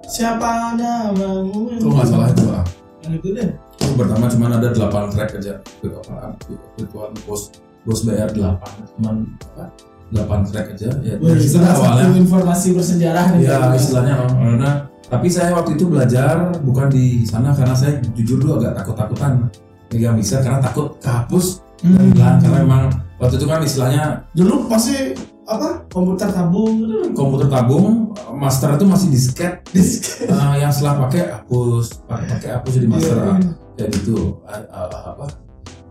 Siapa 0.04 0.76
namamu? 0.76 1.80
Kalau 1.80 1.94
nggak 1.96 2.08
salah 2.12 2.28
itu 2.36 2.44
ah. 2.52 2.66
Yang 3.08 3.14
itu 3.24 3.28
deh. 3.40 3.50
Album 3.86 3.96
pertama 4.02 4.26
cuman 4.28 4.50
ada 4.56 4.68
8 4.72 5.14
track 5.14 5.30
aja. 5.38 5.54
Itu 5.78 5.94
apaan? 5.96 6.32
Virtual 6.76 7.10
bos 7.24 7.42
bos 7.82 8.00
bayar 8.02 8.30
8 8.30 8.58
cuman 8.92 9.16
apa? 9.54 9.66
8 10.12 10.50
track 10.50 10.68
aja 10.74 10.90
ya. 11.00 11.16
Wih, 11.18 11.30
Dari 11.32 11.46
satu 11.46 11.70
awalnya. 11.72 12.14
informasi 12.16 12.74
bersejarah 12.74 13.26
nih. 13.32 13.46
Ya 13.46 13.58
istilahnya 13.72 14.14
karena 14.26 14.72
tapi 15.06 15.28
saya 15.30 15.54
waktu 15.54 15.78
itu 15.78 15.86
belajar 15.86 16.34
bukan 16.60 16.90
di 16.90 17.22
sana 17.24 17.54
karena 17.54 17.74
saya 17.74 18.02
jujur 18.12 18.42
dulu 18.42 18.58
agak 18.58 18.74
takut-takutan 18.76 19.54
megang 19.88 20.18
mixer 20.18 20.42
karena 20.42 20.58
takut 20.60 20.98
kehapus 20.98 21.62
dan 21.78 21.94
Hmm. 21.94 22.10
hilang 22.10 22.38
karena 22.40 22.58
memang 22.60 22.84
waktu 23.16 23.36
itu 23.36 23.46
kan 23.46 23.62
istilahnya 23.62 24.04
Dulu 24.34 24.66
masih 24.66 25.14
apa? 25.46 25.86
Komputer 25.88 26.26
tabung 26.28 26.82
gitu. 26.82 27.14
komputer 27.14 27.46
tabung 27.46 28.10
master 28.34 28.74
itu 28.74 28.84
masih 28.84 29.08
disket 29.10 29.62
Disk. 29.70 30.26
Eh, 30.26 30.54
yang 30.58 30.74
setelah 30.74 31.06
pakai 31.06 31.30
hapus 31.30 32.02
pakai 32.04 32.50
hapus 32.52 32.72
jadi 32.74 32.88
master 32.90 33.16
Iya, 33.16 33.36
gitu 33.84 34.40
Ah, 34.48 34.64
ah, 34.72 35.12
apa 35.12 35.28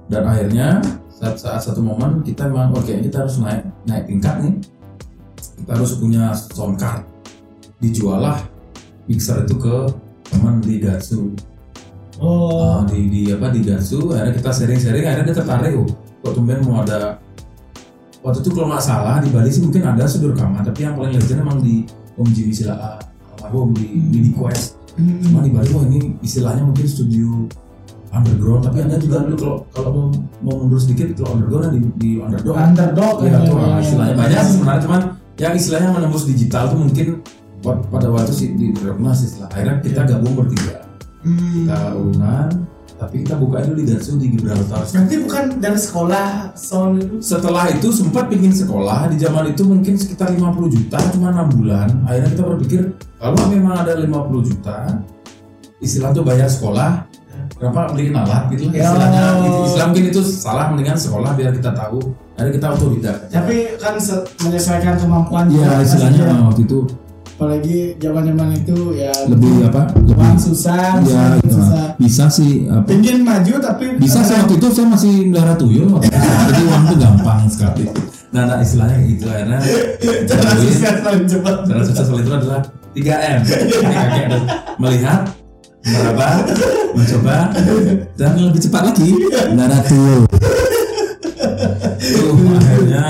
dan 0.08 0.24
akhirnya 0.24 0.80
saat 1.08 1.36
saat 1.40 1.60
satu 1.64 1.80
momen 1.80 2.20
kita 2.20 2.48
memang 2.48 2.76
oke 2.76 2.92
kita 2.92 3.24
harus 3.24 3.40
naik 3.40 3.64
naik 3.88 4.04
tingkat 4.04 4.34
nih. 4.44 4.54
Kita 5.54 5.70
harus 5.78 5.96
punya 5.96 6.34
sound 6.34 6.76
card. 6.76 7.06
Dijual 7.80 8.20
lah 8.20 8.38
mixer 9.08 9.44
itu 9.44 9.56
ke 9.60 9.76
teman 10.32 10.60
di 10.64 10.80
Gatsu 10.80 11.32
Oh. 12.22 12.78
Ah, 12.78 12.80
di, 12.86 13.10
di 13.10 13.22
apa 13.34 13.50
di 13.50 13.58
Gatsu 13.60 14.14
akhirnya 14.14 14.38
kita 14.38 14.50
sharing-sharing 14.54 15.02
akhirnya 15.02 15.34
dia 15.34 15.36
tertarik 15.42 15.74
oh 15.74 15.88
kok 16.22 16.32
tumben 16.38 16.62
mau 16.62 16.80
ada 16.86 17.18
waktu 18.22 18.38
itu 18.40 18.50
kalau 18.54 18.70
nggak 18.70 18.84
salah 18.86 19.18
di 19.18 19.28
Bali 19.34 19.50
sih 19.50 19.60
mungkin 19.60 19.82
ada 19.82 20.06
studio 20.06 20.30
rekaman 20.32 20.62
tapi 20.62 20.86
yang 20.86 20.94
paling 20.94 21.18
legend 21.18 21.42
emang 21.42 21.58
di 21.58 21.84
Om 22.14 22.28
Jimmy 22.30 22.54
Sila 22.54 22.96
almarhum 23.34 23.74
di 23.76 23.86
Mini 23.98 24.30
Quest 24.32 24.78
Hmm. 24.94 25.18
cuma 25.26 25.42
di 25.42 25.50
Bali 25.50 25.74
wah 25.74 25.82
ini 25.90 26.14
istilahnya 26.22 26.62
mungkin 26.62 26.86
studio 26.86 27.50
underground 28.14 28.62
tapi 28.62 28.78
ada 28.80 28.96
juga 28.96 29.16
dulu 29.22 29.36
kalau 29.36 29.56
kalau 29.74 29.90
mau, 29.90 30.06
mau 30.40 30.54
mundur 30.62 30.78
sedikit 30.78 31.12
kalau 31.18 31.34
underground 31.36 31.64
ada 31.66 31.72
di, 31.74 31.80
di 31.98 32.10
underdog 32.22 32.54
Underdog 32.54 33.14
ya 33.20 33.30
kan, 33.34 33.42
tuh 33.42 33.56
ya, 33.58 33.66
ya, 33.66 33.78
istilahnya 33.82 34.14
ya. 34.14 34.18
banyak 34.22 34.38
sih 34.40 34.52
sebenarnya 34.54 34.82
cuman 34.86 35.00
yang 35.34 35.52
istilahnya 35.52 35.88
menembus 35.90 36.24
digital 36.24 36.64
tuh 36.70 36.78
mungkin 36.78 37.06
pada 37.64 38.06
waktu 38.12 38.32
sih 38.32 38.48
di 38.54 38.70
Rocknas 38.76 39.24
istilah 39.24 39.48
akhirnya 39.50 39.74
kita 39.82 40.00
gabung 40.06 40.34
bertiga 40.36 40.80
Hmm. 41.24 41.64
kita 41.64 41.96
urunan 41.96 42.48
tapi 42.94 43.24
kita 43.24 43.40
buka 43.40 43.64
dulu 43.64 43.80
di 43.80 43.84
Gatsu 43.88 44.20
di 44.20 44.28
Gibraltar 44.28 44.84
Berarti 44.84 45.16
bukan 45.24 45.44
dari 45.56 45.80
sekolah 45.80 46.52
sound 46.52 47.00
itu. 47.00 47.14
setelah 47.18 47.72
itu 47.72 47.88
sempat 47.88 48.28
bikin 48.28 48.52
sekolah 48.52 49.08
di 49.08 49.16
zaman 49.16 49.48
itu 49.48 49.64
mungkin 49.64 49.96
sekitar 49.96 50.36
50 50.36 50.68
juta 50.68 51.00
cuma 51.16 51.32
enam 51.32 51.48
bulan 51.48 51.88
akhirnya 52.04 52.28
kita 52.28 52.44
berpikir 52.44 52.80
kalau 53.16 53.40
memang 53.48 53.72
ada 53.80 53.96
50 53.96 54.04
juta 54.52 55.00
istilah 55.80 56.12
tuh 56.12 56.22
bayar 56.22 56.46
sekolah 56.46 57.08
kenapa 57.64 57.80
beliin 57.88 58.12
alat 58.14 58.42
gitu 58.48 58.62
lah 58.62 58.72
Ya. 58.74 58.84
istilahnya 58.84 59.22
Itu 59.40 59.60
Islam 59.64 59.86
mungkin 59.88 60.04
itu 60.06 60.20
salah 60.22 60.64
mendingan 60.68 60.94
sekolah 60.94 61.30
biar 61.32 61.50
kita 61.50 61.70
tahu 61.72 61.98
akhirnya 62.34 62.52
kita 62.52 62.66
otodidak 62.70 63.16
Tapi 63.26 63.56
kan 63.76 63.94
menyesuaikan 64.44 64.94
kemampuan 64.94 65.44
ya 65.48 65.64
juga, 65.64 65.80
istilahnya 65.80 66.22
pastinya. 66.22 66.44
waktu 66.44 66.62
itu 66.62 66.80
apalagi 67.34 67.78
zaman-zaman 67.98 68.48
itu 68.54 68.76
ya 68.94 69.10
lebih 69.26 69.66
apa 69.66 69.90
uang 69.98 70.38
susah, 70.38 70.94
ya 70.94 71.02
usaha 71.02 71.34
gitu 71.36 71.56
susah. 71.58 71.86
bisa 71.96 72.24
sih 72.28 72.62
apa 72.64 72.86
Pingin 72.86 73.26
maju 73.26 73.54
tapi 73.58 73.84
bisa 73.98 74.22
sih 74.22 74.36
waktu 74.36 74.54
itu 74.54 74.66
saya 74.70 74.86
masih 74.86 75.12
melihara 75.26 75.54
tuyul 75.56 75.98
itu. 75.98 76.14
jadi 76.48 76.62
uang 76.62 76.82
tuh 76.86 76.96
gampang 76.96 77.40
sekali 77.48 77.90
nah, 78.30 78.46
nah 78.46 78.58
istilahnya 78.58 79.02
gitu 79.04 79.26
akhirnya 79.26 79.58
cara 80.30 80.50
susah 80.54 80.92
paling 81.00 81.24
cepat. 81.24 81.54
Cara 81.64 81.82
sukses 81.82 82.06
itu 82.06 82.30
adalah 82.32 82.60
3M. 82.92 83.38
Ini 83.42 83.74
kakek 83.90 84.24
ada 84.26 84.38
melihat, 84.76 85.20
meraba, 85.84 86.28
mencoba, 86.92 87.52
dan 88.16 88.30
lebih 88.40 88.60
cepat 88.60 88.82
lagi 88.88 89.08
tuyul. 89.84 90.22
Tuh, 91.94 92.36
akhirnya 92.56 93.04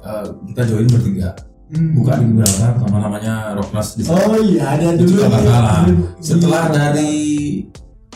eh, 0.00 0.24
kita 0.52 0.62
join 0.68 0.86
bertiga. 0.86 1.30
Buka 1.70 2.18
di 2.18 2.26
Gibraltar, 2.26 2.82
sama 2.82 2.98
namanya 2.98 3.54
Rocknas 3.54 3.94
di 3.94 4.02
sana. 4.02 4.26
Oh 4.26 4.34
iya 4.42 4.74
ada 4.74 4.90
dulu. 4.90 5.06
juga 5.06 5.30
kalah. 5.30 5.86
Di- 5.86 6.02
Setelah 6.18 6.64
dari 6.66 7.12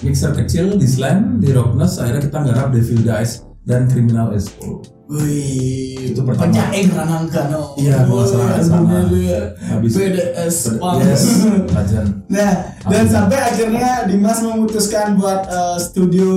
mixer 0.02 0.34
kecil 0.34 0.74
di 0.74 0.82
Slam, 0.82 1.38
di 1.38 1.54
Rocknas, 1.54 2.02
akhirnya 2.02 2.22
kita 2.26 2.36
nggarap 2.42 2.74
Devil 2.74 3.06
Dice 3.06 3.46
dan 3.62 3.86
Criminal 3.86 4.34
Expo. 4.34 4.82
Wih, 5.04 6.16
Itu 6.16 6.24
pertama. 6.24 6.48
Penyaing 6.48 6.88
Ranangkano. 6.88 7.76
Iya, 7.76 8.08
kalau 8.08 8.24
nggak 8.24 8.28
salah 8.32 8.56
sana. 8.64 9.04
Habis 9.04 9.60
Habis 9.68 9.92
PDS. 9.94 10.56
Punk. 10.80 10.96
Yes, 11.04 11.22
Legend. 11.68 12.08
Nah, 12.26 12.52
dan 12.88 13.04
sampai 13.04 13.38
akhirnya 13.38 14.08
Dimas 14.08 14.40
memutuskan 14.40 15.20
buat 15.20 15.44
eh, 15.44 15.76
studio 15.78 16.28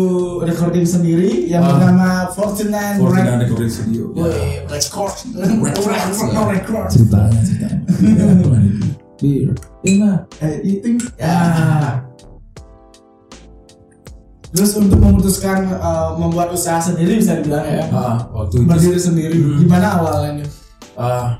recording 0.43 0.83
sendiri 0.83 1.47
yang 1.47 1.63
Ah. 1.63 1.71
bernama 1.73 2.09
Fortune 2.31 2.75
Fortuna 2.99 3.39
Recording 3.39 3.71
Studio. 3.71 4.03
Wih, 4.11 4.67
record, 4.67 5.15
record, 5.63 6.29
no 6.29 6.41
record. 6.45 6.87
ceritanya 6.91 7.39
ceritanya 7.39 7.79
bir 9.17 9.49
lima 9.81 10.27
Eh, 10.37 10.61
eating. 10.61 11.01
Ya. 11.17 12.03
Terus 14.57 14.73
untuk 14.73 14.97
memutuskan 14.97 15.69
eh, 15.69 16.09
membuat 16.17 16.49
usaha 16.49 16.81
sendiri 16.81 17.21
bisa 17.21 17.37
dibilang 17.37 17.61
ya. 17.61 17.85
ah 17.93 18.25
waktu 18.33 18.57
itu 18.57 18.65
Berdiri 18.65 18.97
sendiri. 18.99 19.37
Hmm. 19.37 19.57
Gimana 19.61 19.87
awalnya? 19.95 20.45
ah 20.97 21.37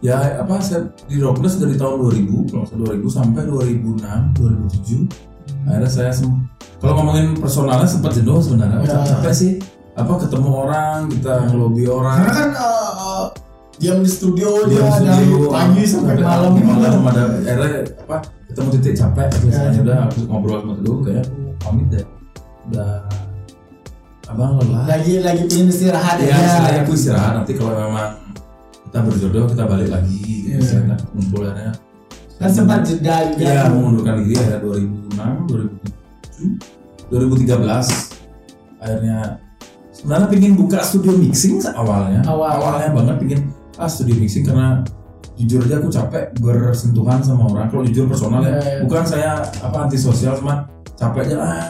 ya 0.00 0.16
apa 0.40 0.60
saya 0.60 0.88
di 1.04 1.20
Rocknes 1.20 1.56
dari 1.56 1.76
tahun 1.76 2.00
2000 2.00 2.48
kalau 2.48 2.64
saya 2.64 2.78
2000 2.96 3.04
sampai 3.10 3.42
2006 3.44 4.00
2007 4.32 5.08
akhirnya 5.66 5.90
saya 5.90 6.12
kalau 6.78 6.92
ngomongin 7.00 7.36
personalnya 7.36 7.84
sempat 7.84 8.12
jenuh 8.14 8.38
sebenarnya 8.40 8.80
Ya. 8.86 9.02
capek 9.02 9.34
sih 9.34 9.52
apa 9.92 10.12
ketemu 10.20 10.48
orang 10.52 11.08
kita 11.08 11.48
ngelobi 11.48 11.84
orang 11.84 12.16
Karena 12.22 12.32
kan 12.32 12.50
eh, 12.54 12.90
eh, 12.96 13.24
diam 13.76 13.98
di 14.00 14.08
studio 14.08 14.48
Diam 14.68 14.84
dia 14.84 14.84
di 14.84 15.04
dari 15.04 15.24
studio, 15.26 15.48
pagi 15.48 15.82
sampai 15.84 16.14
malam. 16.16 16.52
malam 16.60 17.00
ada 17.02 17.22
akhirnya 17.36 17.80
apa 18.04 18.16
ketemu 18.56 18.68
titik 18.80 18.94
capek 18.96 19.26
terus 19.28 19.52
Ya. 19.52 19.68
udah 19.84 19.98
aku 20.08 20.18
ngobrol 20.24 20.64
sama 20.64 20.72
dulu 20.80 21.04
kayak 21.04 21.28
pamit 21.60 21.86
deh 21.92 22.04
udah 22.72 23.04
abang 24.26 24.56
lelah 24.56 24.88
Lagi 24.88 25.20
lagi 25.20 25.44
pengen 25.44 25.68
istirahat 25.68 26.16
ya 26.18 26.32
ya. 26.32 26.40
istilahnya 26.40 26.80
aku 26.82 26.92
istirahat 26.96 27.32
nanti 27.36 27.52
kalau 27.52 27.76
memang 27.76 28.16
kita 28.88 28.98
berjodoh 29.04 29.44
kita 29.44 29.64
balik 29.68 29.92
lagi 29.92 30.16
gitu 30.16 30.48
Iya. 30.48 30.56
istilahnya 30.56 30.96
kumpul 31.12 31.44
Kan 32.36 32.48
sempat 32.48 32.80
jeda 32.84 33.28
juga. 33.28 33.44
ya 33.44 33.68
mengundurkan 33.68 34.24
diri 34.24 34.34
akhirnya 34.34 34.60
2006 34.60 35.52
2007 35.52 37.12
2013 37.12 38.80
akhirnya 38.80 39.16
sebenarnya 39.92 40.28
pingin 40.28 40.52
buka 40.56 40.80
studio 40.80 41.12
mixing 41.12 41.60
awalnya 41.72 42.20
Awal. 42.24 42.50
awalnya 42.56 42.88
banget 42.92 43.16
pingin 43.20 43.40
ah 43.76 43.88
studio 43.88 44.16
mixing 44.16 44.44
karena 44.44 44.80
jujur 45.36 45.60
aja 45.62 45.76
aku 45.78 45.88
capek 45.88 46.24
bersentuhan 46.36 47.20
sama 47.20 47.46
orang. 47.46 47.68
Kalau 47.68 47.84
jujur 47.84 48.04
personal 48.06 48.40
ya 48.40 48.48
Iya, 48.48 48.56
iya. 48.56 48.78
bukan 48.82 49.02
saya 49.04 49.30
apa 49.60 49.76
antisosial 49.84 50.34
cuma 50.36 50.64
capek 50.96 51.28
aja 51.28 51.36
ah 51.36 51.60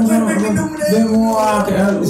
minum 0.00 0.68
deh. 0.72 0.88
demo 0.90 1.36
ah 1.36 1.60
kayak 1.60 2.00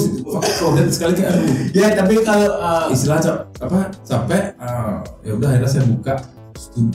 crowded 0.55 0.87
sekali 0.87 1.13
kayak 1.13 1.35
Ya 1.71 1.91
tapi 1.91 2.23
kalau 2.23 2.47
eh, 2.47 2.85
istilah 2.89 3.19
cap, 3.19 3.51
apa 3.59 3.91
capek 4.01 4.55
ah, 4.57 5.03
ya 5.21 5.35
udah 5.35 5.47
akhirnya 5.51 5.67
saya 5.67 5.83
buka 5.83 6.13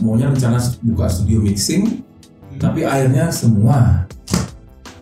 maunya 0.01 0.33
rencana 0.33 0.57
buka 0.83 1.05
studio 1.07 1.39
mixing 1.39 2.01
tapi 2.57 2.81
akhirnya 2.83 3.29
semua 3.29 4.09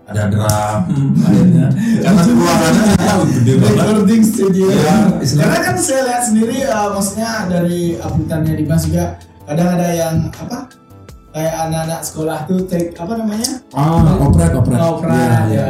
ada 0.09 0.22
drum 0.32 0.80
akhirnya. 1.20 1.66
Karena 2.00 2.20
nggak 2.24 2.96
tahu 2.98 3.22
gede 3.30 3.52
banget. 3.61 3.76
Recording 3.78 4.22
studio. 4.24 4.66
Ya, 4.72 4.96
Karena 5.20 5.59
kan 5.61 5.74
saya 5.76 6.00
lihat 6.09 6.22
sendiri 6.24 6.56
eh, 6.64 6.88
maksudnya 6.88 7.30
dari 7.46 7.80
updateannya 7.96 8.54
Dimas 8.56 8.82
juga 8.88 9.04
kadang 9.44 9.68
ada 9.76 9.88
yang 9.88 10.14
apa 10.32 10.59
kayak 11.28 11.54
anak-anak 11.62 12.00
sekolah 12.02 12.38
tuh 12.44 12.64
take 12.64 12.96
apa 12.96 13.12
namanya? 13.14 13.50
Ah 13.70 14.00
operet 14.18 14.52
operet 14.56 14.80
opera 14.80 15.12
Iya, 15.12 15.28
ya, 15.28 15.44
iya. 15.46 15.66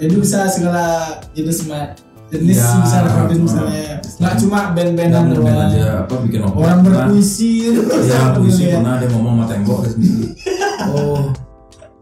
jadi 0.00 0.14
bisa 0.16 0.48
segala 0.48 0.84
jenis 1.32 1.68
jenis 2.32 2.56
Ya, 2.56 2.68
bisa 2.82 2.96
recording 3.04 3.40
ah. 3.40 3.46
misalnya. 3.46 3.84
Nggak 4.16 4.34
cuma 4.40 4.58
band-bandan 4.72 5.12
dan 5.12 5.24
band 5.28 5.36
doang. 5.38 5.60
aja 5.68 5.84
apa 6.02 6.14
bikin 6.24 6.40
operet 6.40 6.64
orang 6.64 6.80
berpuisi. 6.82 7.52
Ya 8.08 8.32
puisi 8.32 8.62
Iya. 8.68 8.80
pernah 8.80 8.94
dia 8.96 9.08
ngomong 9.12 9.32
sama 9.38 9.44
tembok 9.44 9.78
oh 10.96 11.20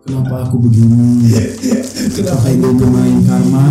kenapa 0.03 0.35
aku 0.47 0.57
begini? 0.59 1.31
Kenapa 2.17 2.47
ini 2.51 2.69
main 2.75 3.19
karma? 3.27 3.67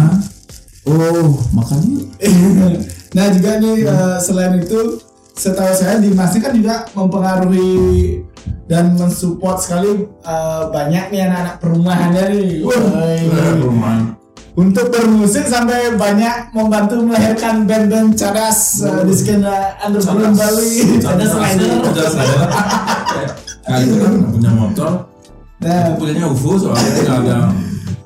Oh 0.88 1.38
makanya. 1.56 2.02
Nah 3.12 3.28
juga 3.28 3.60
nih 3.60 3.84
eh, 3.84 4.18
selain 4.24 4.56
itu 4.64 4.96
setahu 5.36 5.76
saya 5.76 6.00
Dimas 6.00 6.32
kan 6.32 6.56
juga 6.56 6.88
mempengaruhi 6.96 8.24
dan 8.72 8.96
mensupport 8.96 9.60
sekali 9.60 10.08
eh, 10.08 10.64
banyak 10.72 11.12
nih 11.12 11.28
anak-anak 11.28 11.56
perumahannya 11.60 12.24
nih. 12.32 12.64
Woi. 12.64 13.28
perumahan 13.60 14.16
untuk 14.52 14.92
bermusik 14.92 15.48
sampai 15.48 15.96
banyak 15.96 16.52
membantu 16.52 17.00
melahirkan 17.00 17.64
band-band 17.68 18.16
cadas 18.20 18.84
eh, 18.84 19.04
di 19.08 19.16
skena 19.16 19.76
underground 19.84 20.36
Bali. 20.36 21.00
Cadas. 21.00 21.32
Rider. 21.36 21.72
Cadas 21.92 22.14
rider. 22.16 22.48
Kali 23.68 23.84
itu 23.88 23.96
kan 24.00 24.14
punya 24.32 24.52
motor 24.52 25.11
nah 25.62 25.94
UFO 26.28 26.58
soalnya 26.58 26.92
ada 27.08 27.38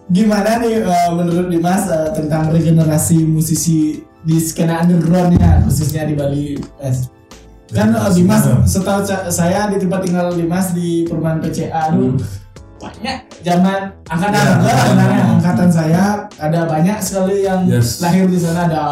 gimana 0.06 0.60
nih 0.60 0.84
eh, 0.84 1.10
menurut 1.10 1.48
Dimas 1.48 1.88
eh, 1.88 2.12
tentang 2.14 2.52
regenerasi 2.52 3.26
musisi 3.26 4.04
di 4.22 4.38
skena 4.38 4.84
undergroundnya 4.84 5.64
khususnya 5.64 6.06
di 6.06 6.14
Bali 6.14 6.46
Mas? 6.78 7.10
kan 7.72 7.90
eh, 7.90 8.12
Dimas 8.14 8.44
setahu 8.64 9.02
saya 9.28 9.72
di 9.72 9.80
tempat 9.80 10.04
tinggal 10.04 10.30
Dimas 10.32 10.72
di 10.72 11.08
perumahan 11.08 11.40
PCA 11.40 11.90
Hmm. 11.90 11.98
tuh 11.98 12.12
banyak 12.76 13.18
zaman 13.42 13.82
angkatan 14.06 14.36
Ya, 14.36 14.52
angkatan. 14.52 14.78
sebenarnya 14.84 15.22
angkatan 15.32 15.70
saya 15.72 16.04
ada 16.38 16.60
banyak 16.68 16.98
sekali 17.00 17.36
yang 17.42 17.66
Yes. 17.66 17.98
lahir 17.98 18.28
di 18.28 18.38
sana 18.38 18.68
ada 18.68 18.84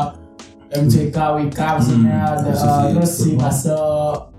MCK 0.73 1.13
Wika 1.37 1.77
maksudnya 1.77 2.17
Hmm, 2.17 2.35
ada 2.41 2.49
eh, 2.49 2.89
terus 2.95 3.11
si 3.13 3.29
itu. 3.29 3.43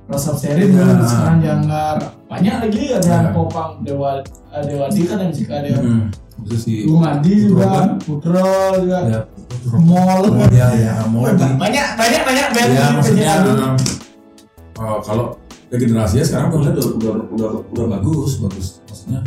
Rosop 0.04 0.36
Serin 0.36 0.68
Ya. 0.68 0.84
dulu 0.84 1.04
sekarang 1.04 1.38
Janggar. 1.40 1.96
Banyak 2.28 2.54
lagi 2.60 2.82
ada 2.92 3.08
Ya. 3.08 3.32
Popang 3.32 3.80
Dewa 3.80 4.20
eh, 4.52 4.62
Dewadi 4.62 5.00
kan 5.06 5.18
MCK 5.24 5.50
dia 5.64 5.76
Hmm, 5.80 6.12
itu 6.44 6.56
sih 6.56 6.76
Gumadi 6.84 7.48
Putro 7.48 7.56
juga 7.56 7.64
kan? 7.70 7.88
Putro 7.98 8.48
juga. 8.84 8.98
Ya 9.06 9.20
Mall. 9.80 10.22
Ya 10.52 10.68
ya 10.76 10.92
di 11.08 11.46
banyak 11.56 11.86
banyak 11.96 12.22
banyak 12.22 12.46
band 12.52 12.70
ya 12.70 12.86
maksudnya 12.92 13.32
oh, 14.76 14.98
kalau 15.00 15.26
regenerasinya 15.70 16.24
sekarang 16.24 16.46
gue 16.52 16.60
lihat 16.62 16.76
udah, 16.76 16.90
udah 17.00 17.14
udah 17.32 17.48
udah 17.72 17.84
bagus 17.96 18.30
bagus. 18.38 18.66
Maksudnya 18.84 19.20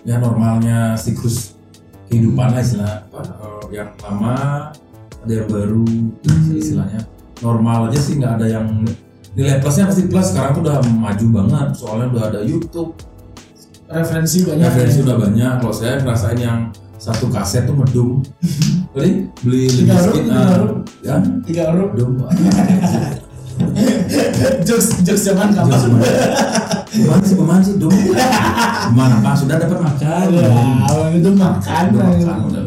ya 0.00 0.16
normalnya 0.16 0.94
siklus 0.94 1.58
kehidupan 2.06 2.54
lah 2.54 2.62
istilah 2.62 3.04
apa 3.10 3.20
eh, 3.26 3.64
yang 3.74 3.90
lama 4.00 4.70
ada 5.20 5.32
yang 5.34 5.48
baru 5.50 5.82
Hmm. 6.22 6.54
istilahnya. 6.54 7.00
Normal 7.40 7.90
aja 7.90 7.98
sih 7.98 8.14
nggak 8.16 8.38
ada 8.38 8.46
yang 8.46 8.66
nilai 9.34 9.62
plusnya 9.62 9.86
pasti 9.86 10.02
plus 10.06 10.34
sekarang 10.34 10.50
tuh 10.58 10.62
udah 10.66 10.76
maju 10.82 11.26
banget. 11.42 11.68
Soalnya 11.76 12.06
udah 12.10 12.24
ada 12.28 12.40
YouTube. 12.42 12.90
Referensi 13.90 14.46
banyak 14.46 14.66
referensi 14.66 14.98
udah 15.02 15.16
banyak. 15.18 15.52
Kalau 15.60 15.74
saya 15.74 15.98
ngerasain 15.98 16.38
yang 16.38 16.58
satu 16.94 17.26
kaset 17.30 17.66
tuh 17.66 17.74
medum. 17.74 18.22
Tadi 18.94 19.10
beli 19.42 19.70
Tiga 19.70 19.94
huruf. 20.02 20.82
ya? 21.02 21.16
Tiga 21.46 21.62
huruf 21.74 21.88
medum. 21.94 22.10
Jokes 24.64 25.04
jokes 25.04 25.22
zaman 25.28 25.52
kapan? 25.52 25.68
Jokes 25.68 25.84
zaman. 25.84 26.00
Gimana 26.90 27.22
sih 27.22 27.34
gimana 27.36 27.60
sih? 27.62 27.74
Dong? 27.76 27.92
Gimana 27.92 29.14
pak 29.22 29.34
sudah 29.36 29.56
dapat 29.60 29.78
makan? 29.78 30.26
ya 30.32 30.48
itu 31.12 31.30
makan. 31.36 31.82
Udah 31.92 32.06
makan, 32.08 32.38
udah. 32.50 32.62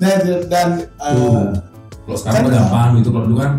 nah 0.00 0.10
dan 0.48 0.68
uh. 0.96 1.52
Kalau 2.08 2.18
sekarang 2.18 2.40
kan- 2.42 2.48
udah 2.50 2.58
gampang 2.66 2.88
gitu 2.98 3.08
kalau 3.12 3.24
dulu 3.28 3.38
kan 3.38 3.52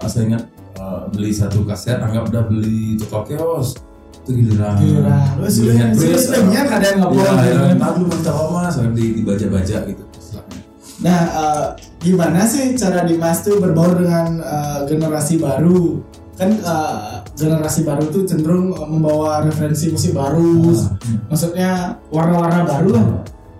pas 0.00 0.10
saya 0.10 0.24
ingat 0.26 0.42
eh, 0.84 1.00
beli 1.08 1.32
satu 1.32 1.64
kaset 1.64 1.96
anggap 1.96 2.28
udah 2.28 2.42
beli 2.44 3.00
toko 3.00 3.24
kios 3.24 3.80
itu 4.24 4.30
giliran 4.40 4.80
Gila, 4.80 5.18
lu 5.36 5.44
Netflix, 5.72 6.32
sebenarnya 6.32 6.62
kadang 6.64 6.94
nggak 6.96 7.12
Iya, 7.12 7.28
boleh. 7.28 7.44
ya, 7.44 7.60
entar 7.76 7.92
lu 8.00 8.04
minta 8.08 8.32
mas, 8.52 8.74
di 8.96 9.06
dibaca-baca 9.20 9.78
gitu. 9.84 10.04
Nah, 11.04 11.20
eh, 11.28 11.66
gimana 12.00 12.40
sih 12.48 12.72
cara 12.72 13.04
Dimas 13.04 13.44
tuh 13.44 13.60
berbaur 13.60 14.00
dengan 14.00 14.40
eh, 14.40 14.78
generasi 14.88 15.36
baru? 15.36 16.00
Kan 16.34 16.50
generasi 17.38 17.86
baru 17.86 18.10
tuh 18.10 18.24
cenderung 18.26 18.72
membawa 18.74 19.44
referensi 19.44 19.92
musik 19.92 20.16
baru, 20.16 20.72
Ah, 20.72 20.90
maksudnya 21.30 21.70
warna-warna 22.10 22.64
baru 22.64 22.88
lah 22.96 23.06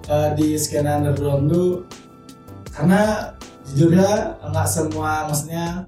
eh, 0.08 0.28
di 0.34 0.56
skena 0.56 0.96
underground 0.98 1.52
tuh. 1.52 1.84
Karena 2.72 3.30
jujur 3.68 3.92
ya 3.94 4.32
nggak 4.42 4.66
semua, 4.66 5.28
maksudnya 5.28 5.84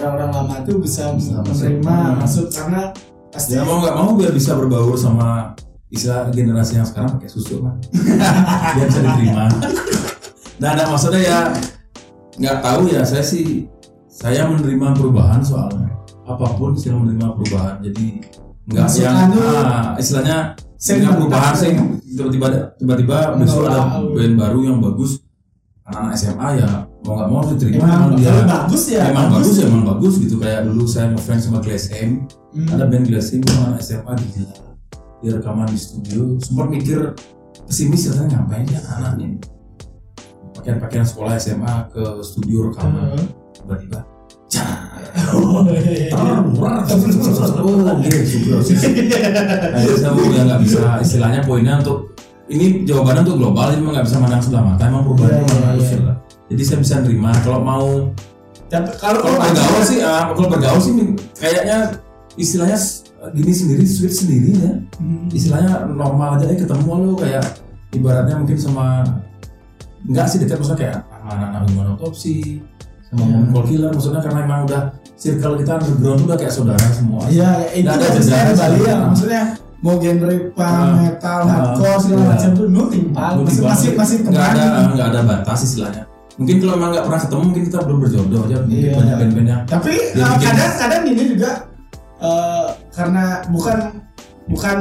orang-orang 0.00 0.30
lama 0.30 0.56
tuh 0.64 0.76
bisa, 0.78 1.10
Bisa 1.14 1.42
menerima 1.42 1.94
Hmm. 1.94 2.16
masuk 2.22 2.46
karena 2.52 2.92
pasti 3.28 3.54
Ya 3.54 3.62
mau 3.66 3.82
nggak 3.82 3.94
mau 3.96 4.10
biar 4.14 4.32
bisa 4.32 4.54
berbaur 4.56 4.94
sama 4.96 5.52
istilah 5.88 6.28
generasi 6.28 6.76
yang 6.76 6.84
sekarang 6.84 7.16
pakai 7.16 7.30
susu 7.32 7.64
kan, 7.64 7.74
biar 8.76 8.86
bisa 8.92 9.00
diterima. 9.00 9.44
Nah, 10.60 10.68
ada 10.76 10.84
maksudnya 10.90 11.20
ya 11.24 11.38
nggak 12.36 12.58
tahu 12.60 12.92
ya 12.92 13.00
saya 13.08 13.24
sih 13.24 13.64
saya 14.06 14.44
menerima 14.50 14.92
perubahan 14.98 15.40
soalnya. 15.40 15.88
Apa 16.28 16.56
pun 16.60 16.76
istilah 16.76 17.00
menerima 17.00 17.32
perubahan 17.40 17.80
jadi 17.80 18.06
nggak 18.68 18.88
yang 19.00 19.32
ah, 19.32 19.96
istilahnya 19.96 20.52
Saya 20.78 21.10
perubahan 21.10 21.56
sih 21.58 21.74
tiba-tiba 22.14 22.70
tiba-tiba 22.78 23.34
besok 23.34 23.66
ada 23.66 23.98
band 23.98 24.34
baru 24.38 24.60
yang 24.62 24.78
bagus 24.78 25.18
anak-anak 25.82 26.14
SMA 26.14 26.48
ya 26.62 26.70
mau 27.06 27.14
nggak 27.14 27.28
mau 27.30 27.40
diterima 27.46 27.86
emang, 27.86 28.18
dia. 28.18 28.42
bagus 28.42 28.82
ya? 28.90 29.02
Emang 29.10 29.28
bagus 29.30 29.54
ya 29.58 29.64
emang 29.70 29.84
bagus 29.86 30.14
gitu. 30.18 30.36
Kayak 30.42 30.60
dulu 30.66 30.84
saya 30.84 31.06
ngefans 31.14 31.42
sama 31.46 31.58
Glass 31.62 31.90
M. 31.94 32.26
Hmm. 32.48 32.68
ada 32.74 32.84
band 32.88 33.04
Glass 33.06 33.30
M 33.32 33.42
anak 33.44 33.80
SMA 33.84 34.12
gila. 34.18 34.56
Dia 35.22 35.30
rekaman 35.38 35.68
di 35.70 35.78
studio. 35.78 36.22
Sempat 36.42 36.66
mikir 36.70 36.98
pesimis 37.68 38.08
katanya 38.08 38.40
ngapain 38.40 38.66
ya 38.70 38.80
anaknya 38.96 39.28
pakaian-pakaian 40.58 41.06
sekolah 41.06 41.38
SMA 41.38 41.74
ke 41.94 42.02
studio 42.26 42.70
rekaman. 42.72 43.14
Tiba-tiba 43.54 44.18
saya 49.98 50.10
mau 50.12 50.24
yang 50.32 50.46
nggak 50.48 50.60
bisa 50.64 50.96
istilahnya 51.04 51.40
poinnya 51.44 51.76
untuk 51.84 52.16
ini 52.48 52.88
jawabannya 52.88 53.28
untuk 53.28 53.36
global 53.44 53.68
ini 53.76 53.80
memang 53.84 53.94
nggak 54.00 54.06
bisa 54.08 54.16
mandang 54.16 54.40
sebelah 54.40 54.64
mata 54.72 54.88
emang 54.88 55.04
perubahan 55.04 55.44
harus 55.44 55.84
iya. 55.92 56.16
Ya. 56.48 56.56
jadi 56.56 56.62
saya 56.64 56.78
bisa 56.80 56.94
nerima. 57.04 57.30
Kalau 57.44 57.60
mau 57.60 57.86
Tapi 58.68 58.92
kalau 59.00 59.24
kalau 59.24 59.40
bergaul 59.40 59.80
sih 59.80 59.98
ah, 60.04 60.28
kalau 60.32 60.48
bergaul 60.52 60.80
sih 60.80 60.92
kayaknya 61.40 61.96
istilahnya 62.36 62.76
gini 63.32 63.52
sendiri 63.52 63.84
sweet 63.88 64.12
sendiri 64.12 64.50
ya. 64.60 64.72
Hmm. 65.00 65.26
istilahnya 65.32 65.88
normal 65.88 66.36
aja 66.36 66.52
eh 66.52 66.58
ketemu 66.60 66.92
lo 67.00 67.12
kayak 67.16 67.44
ibaratnya 67.96 68.36
mungkin 68.36 68.60
sama 68.60 69.02
enggak 70.04 70.28
sih 70.28 70.38
dekat 70.44 70.60
maksudnya 70.60 70.80
kayak 70.84 70.96
sama 71.08 71.28
anak-anak 71.32 71.62
human 71.72 71.86
autopsi 71.96 72.60
sama 73.08 73.24
yeah. 73.24 73.64
killer 73.64 73.90
maksudnya 73.90 74.20
karena 74.20 74.40
emang 74.44 74.60
udah 74.68 74.82
circle 75.18 75.54
kita 75.58 75.72
underground 75.80 76.20
udah 76.28 76.36
kayak 76.38 76.52
saudara 76.54 76.86
semua. 76.94 77.26
Iya, 77.26 77.72
itu 77.74 77.88
Nggak 77.88 77.96
ada 77.98 78.08
jeda 78.22 78.52
Bali 78.54 78.80
ya, 78.86 78.94
maksudnya 79.02 79.42
mau 79.82 79.94
genre 79.98 80.34
punk, 80.54 80.74
Ah, 80.78 80.94
metal, 80.94 81.40
ah, 81.42 81.46
hardcore 81.48 81.98
segala 82.02 82.24
macam 82.34 82.50
tuh 82.54 82.66
nu 82.70 82.82
timpal, 82.86 83.30
Lu 83.38 83.42
masih 83.46 83.62
masih 83.66 83.90
masih 83.94 84.16
nggak 84.26 84.46
ada 84.54 84.64
nggak 84.94 85.08
ada 85.10 85.20
batas 85.26 85.58
istilahnya 85.66 86.04
mungkin 86.38 86.56
kalau 86.56 86.72
emang 86.72 86.90
nggak 86.92 87.04
pernah 87.04 87.20
ketemu 87.20 87.42
mungkin 87.44 87.62
kita 87.64 87.78
belum 87.82 87.98
berjodoh 88.00 88.40
aja. 88.46 88.56
Mungkin 88.62 88.78
Iya. 88.80 88.92
banyak 88.94 89.16
band-band 89.18 89.48
yang 89.48 89.62
Tapi 89.66 89.92
Dia 90.14 90.22
uh, 90.22 90.28
bikin- 90.32 90.46
kadang-kadang 90.48 91.02
ini 91.04 91.22
juga 91.28 91.50
uh, 92.18 92.66
karena 92.88 93.24
bukan 93.48 93.78
bukan 94.46 94.78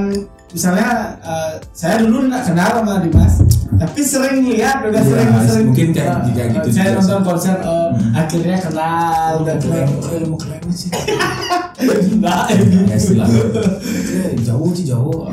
misalnya 0.48 0.90
uh, 1.20 1.52
saya 1.72 2.00
dulu 2.00 2.24
nggak 2.26 2.44
kenal 2.46 2.70
sama 2.74 3.04
Dimas, 3.04 3.34
tapi 3.76 4.00
sering 4.00 4.48
lihat 4.48 4.80
udah 4.80 4.96
Iya, 4.96 5.10
sering 5.12 5.30
sering. 5.44 5.66
mungkin 5.68 5.88
kayak- 5.92 6.14
uh, 6.16 6.32
kayak 6.32 6.50
gitu 6.56 6.68
uh, 6.68 6.72
saya 6.72 6.86
juga 6.88 6.96
nonton 6.96 7.20
sih. 7.20 7.26
konser 7.26 7.56
uh, 7.60 7.88
Hmm. 7.88 8.12
akhirnya 8.14 8.58
kenal 8.60 9.34
dan 9.44 9.58
keren 9.60 10.24
mau 10.26 10.38
keren 10.38 10.62
sih. 10.72 10.90
Nah, 12.18 12.50
ya 12.50 12.98
Eh, 12.98 14.34
jauh 14.42 14.74
sih 14.74 14.82
jauh 14.84 15.30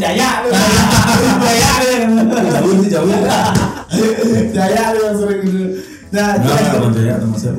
Jaya 0.00 0.30
yang 4.92 5.14
sering 5.14 5.44
Nah, 6.08 6.38
kira- 6.38 6.70
teman 6.72 6.92
saya 6.92 7.14
teman 7.18 7.36
saya 7.36 7.54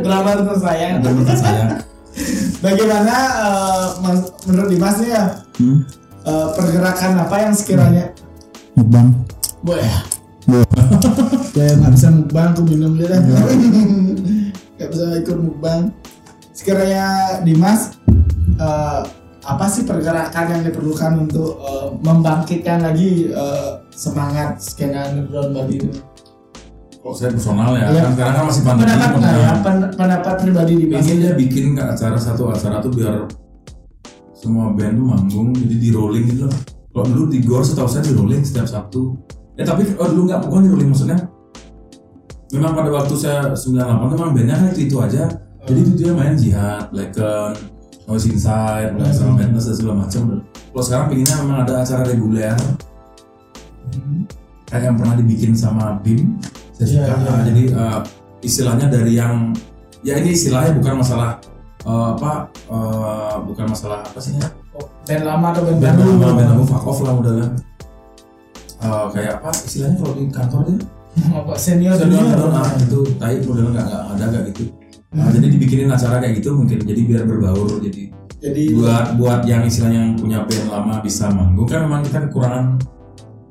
drama 0.00 0.30
tersayang. 0.42 0.94
teman 1.00 1.24
saya 1.26 1.64
Bagaimana 2.56 3.16
mas- 4.00 4.30
menurut 4.44 4.68
Dimas 4.68 4.96
nih 4.96 5.10
ya 5.10 5.24
Hmm. 5.54 5.82
eh, 6.22 6.48
pergerakan 6.52 7.20
apa 7.20 7.36
yang 7.40 7.52
sekiranya 7.52 8.10
Mukbang. 8.74 9.14
boleh 9.60 9.82
ya? 9.82 10.00
Ya 11.54 11.70
nggak 11.72 11.92
bisa 11.92 12.08
mukbang, 12.10 12.50
aku 12.50 12.62
minum 12.64 12.94
dulu 12.94 13.06
dah. 13.06 13.20
Nggak 14.76 14.88
bisa 14.90 15.04
ikut 15.16 15.38
mukbang. 15.38 15.80
Sekiranya 16.50 17.06
Dimas 17.40 17.94
eh, 18.56 19.00
apa 19.40 19.64
sih 19.66 19.84
pergerakan 19.84 20.46
yang 20.50 20.62
diperlukan 20.64 21.12
untuk 21.20 21.58
eh, 21.60 21.88
membangkitkan 21.96 22.82
lagi 22.82 23.28
eh, 23.28 23.70
semangat 23.90 24.58
skena 24.58 25.06
underground 25.08 25.52
Bali 25.52 25.78
itu? 25.78 25.90
Kalau 27.04 27.12
saya 27.12 27.36
personal 27.36 27.76
ya, 27.76 27.92
Iya. 27.92 28.00
kan 28.00 28.12
sekarang 28.16 28.32
kan 28.32 28.44
masih 28.48 28.62
pandemi. 28.64 28.88
Pendapat 28.88 29.18
nggak 29.20 29.34
ya? 29.36 29.52
Pen- 29.60 29.92
pendapat 29.92 30.34
pribadi 30.40 30.72
Dimas? 30.80 31.04
Ingin 31.04 31.16
dia 31.20 31.32
bikin 31.36 31.64
ke 31.76 31.82
acara 31.84 32.16
satu 32.16 32.48
acara 32.48 32.80
tuh 32.80 32.92
biar 32.96 33.28
semua 34.32 34.72
band 34.72 34.96
tuh 34.96 35.06
manggung, 35.12 35.48
jadi 35.52 35.76
di 35.76 35.88
rolling 35.92 36.24
gitu 36.32 36.48
loh. 36.48 36.56
Kalau 36.96 37.04
dulu 37.12 37.24
di 37.28 37.44
Gor 37.44 37.60
setahu 37.60 37.84
saya 37.84 38.08
di 38.08 38.16
rolling 38.16 38.40
setiap 38.40 38.64
Sabtu. 38.64 39.20
Eh 39.54 39.62
tapi 39.62 39.84
oh 40.00 40.08
dulu 40.08 40.32
nggak 40.32 40.48
bukan 40.48 40.64
di 40.64 40.70
rolling 40.72 40.90
maksudnya. 40.90 41.18
Memang 42.56 42.72
pada 42.72 42.88
waktu 42.88 43.14
saya 43.20 43.52
98 43.52 44.08
tuh 44.08 44.16
memang 44.16 44.32
bandnya 44.32 44.56
kan 44.56 44.66
itu 44.72 44.80
itu 44.88 44.96
aja. 44.96 45.28
Jadi 45.68 45.78
itu 45.80 45.92
dia 45.98 46.10
main 46.12 46.32
jihad, 46.34 46.88
Blacken, 46.88 47.52
Noise 48.08 48.32
Inside, 48.32 48.96
Hmm. 48.96 49.12
sama 49.12 49.44
Madness 49.44 49.68
dan 49.68 49.76
segala 49.76 49.94
macam. 50.08 50.22
Kalau 50.40 50.84
sekarang 50.84 51.06
pinginnya 51.08 51.36
memang 51.40 51.58
ada 51.64 51.84
acara 51.84 52.00
reguler, 52.04 52.56
kayak 54.64 54.82
yang 54.82 54.96
pernah 54.96 55.16
dibikin 55.16 55.52
sama 55.52 56.00
BIM 56.00 56.36
Iya, 56.84 57.02
suka 57.04 57.14
iya. 57.16 57.30
Ah, 57.32 57.40
jadi 57.42 57.62
eh, 57.72 58.00
istilahnya 58.44 58.86
dari 58.92 59.12
yang 59.16 59.34
ya 60.04 60.20
ini 60.20 60.36
istilahnya 60.36 60.76
bukan 60.76 61.00
masalah 61.00 61.40
eh, 61.82 62.08
apa 62.16 62.32
eh, 62.68 63.34
bukan 63.48 63.66
masalah 63.72 64.04
apa 64.04 64.18
sih 64.20 64.36
ya? 64.36 64.48
Band 65.04 65.24
lama 65.24 65.46
atau 65.52 65.62
band 65.68 65.78
band 65.80 65.96
baru? 66.00 66.12
lama 66.16 66.34
band 66.36 66.48
lama 66.56 66.64
fuck 66.64 66.84
off 66.88 67.00
lah 67.04 67.14
udah 67.16 67.34
lah 67.40 67.50
Eh, 68.84 69.06
kayak 69.16 69.40
apa 69.40 69.48
istilahnya 69.64 69.96
kalau 69.96 70.12
di 70.12 70.24
kantor 70.28 70.60
dia? 70.68 70.78
Apa 71.40 71.54
senior 71.54 71.94
senior 71.94 72.26
senior? 72.26 72.50
nah 72.50 72.66
itu 72.74 73.00
tai 73.22 73.38
modelnya 73.46 73.70
nggak 73.70 73.86
nggak 73.86 74.02
ada 74.18 74.24
kayak 74.34 74.46
gitu. 74.50 74.62
Nah, 75.14 75.30
jadi 75.30 75.46
dibikinin 75.46 75.86
acara 75.94 76.18
kayak 76.18 76.42
gitu 76.42 76.58
mungkin 76.58 76.82
jadi 76.82 77.00
biar 77.06 77.22
berbaur 77.22 77.78
jadi 77.78 78.10
Jadi 78.44 78.62
buat 78.76 79.14
buat 79.16 79.40
yang 79.48 79.62
istilahnya 79.64 80.04
yang 80.04 80.12
punya 80.20 80.38
band 80.44 80.66
lama 80.68 80.94
bisa 81.00 81.30
manggung. 81.32 81.64
Kan 81.64 81.88
memang 81.88 82.04
kita 82.04 82.28
kekurangan 82.28 82.76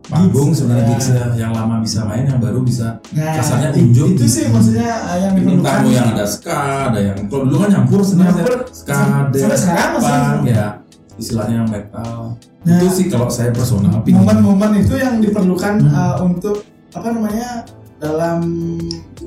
panggung 0.04 0.52
Gigs, 0.52 0.58
sebenarnya 0.60 0.84
ya. 0.84 0.90
gigs 0.92 1.08
ya. 1.08 1.26
yang 1.38 1.52
lama 1.52 1.76
bisa 1.80 2.00
main 2.04 2.24
yang 2.24 2.38
baru 2.38 2.60
bisa 2.60 3.00
Nah, 3.12 3.34
kasarnya 3.36 3.70
unjuk 3.72 4.08
itu 4.10 4.20
gitu. 4.20 4.24
sih 4.28 4.46
maksudnya 4.48 4.90
uh, 5.02 5.18
yang 5.18 5.34
ini 5.34 5.40
diperlukan. 5.42 5.70
tamu 5.70 5.90
yang 5.90 6.08
ada 6.12 6.26
ska 6.26 6.58
ada 6.92 7.00
yang 7.02 7.18
kalau 7.26 7.44
dulu 7.48 7.58
kan 7.60 7.70
nyampur 7.72 8.00
sebenarnya 8.02 8.44
ska 8.70 8.94
ada 8.94 9.38
sampai 9.38 9.58
sekarang 9.58 9.92
masih. 9.96 10.52
ya 10.52 10.68
istilahnya 11.16 11.56
yang 11.58 11.70
metal 11.70 12.36
Nah, 12.64 12.80
itu 12.80 12.88
sih 12.90 13.06
kalau 13.08 13.28
saya 13.28 13.52
personal. 13.52 14.00
Momen-momen 14.02 14.80
itu 14.80 14.96
yang 14.96 15.20
diperlukan 15.20 15.84
Hmm. 15.84 15.92
uh, 15.92 16.16
untuk 16.24 16.64
apa 16.90 17.12
namanya 17.12 17.68
dalam 17.98 18.40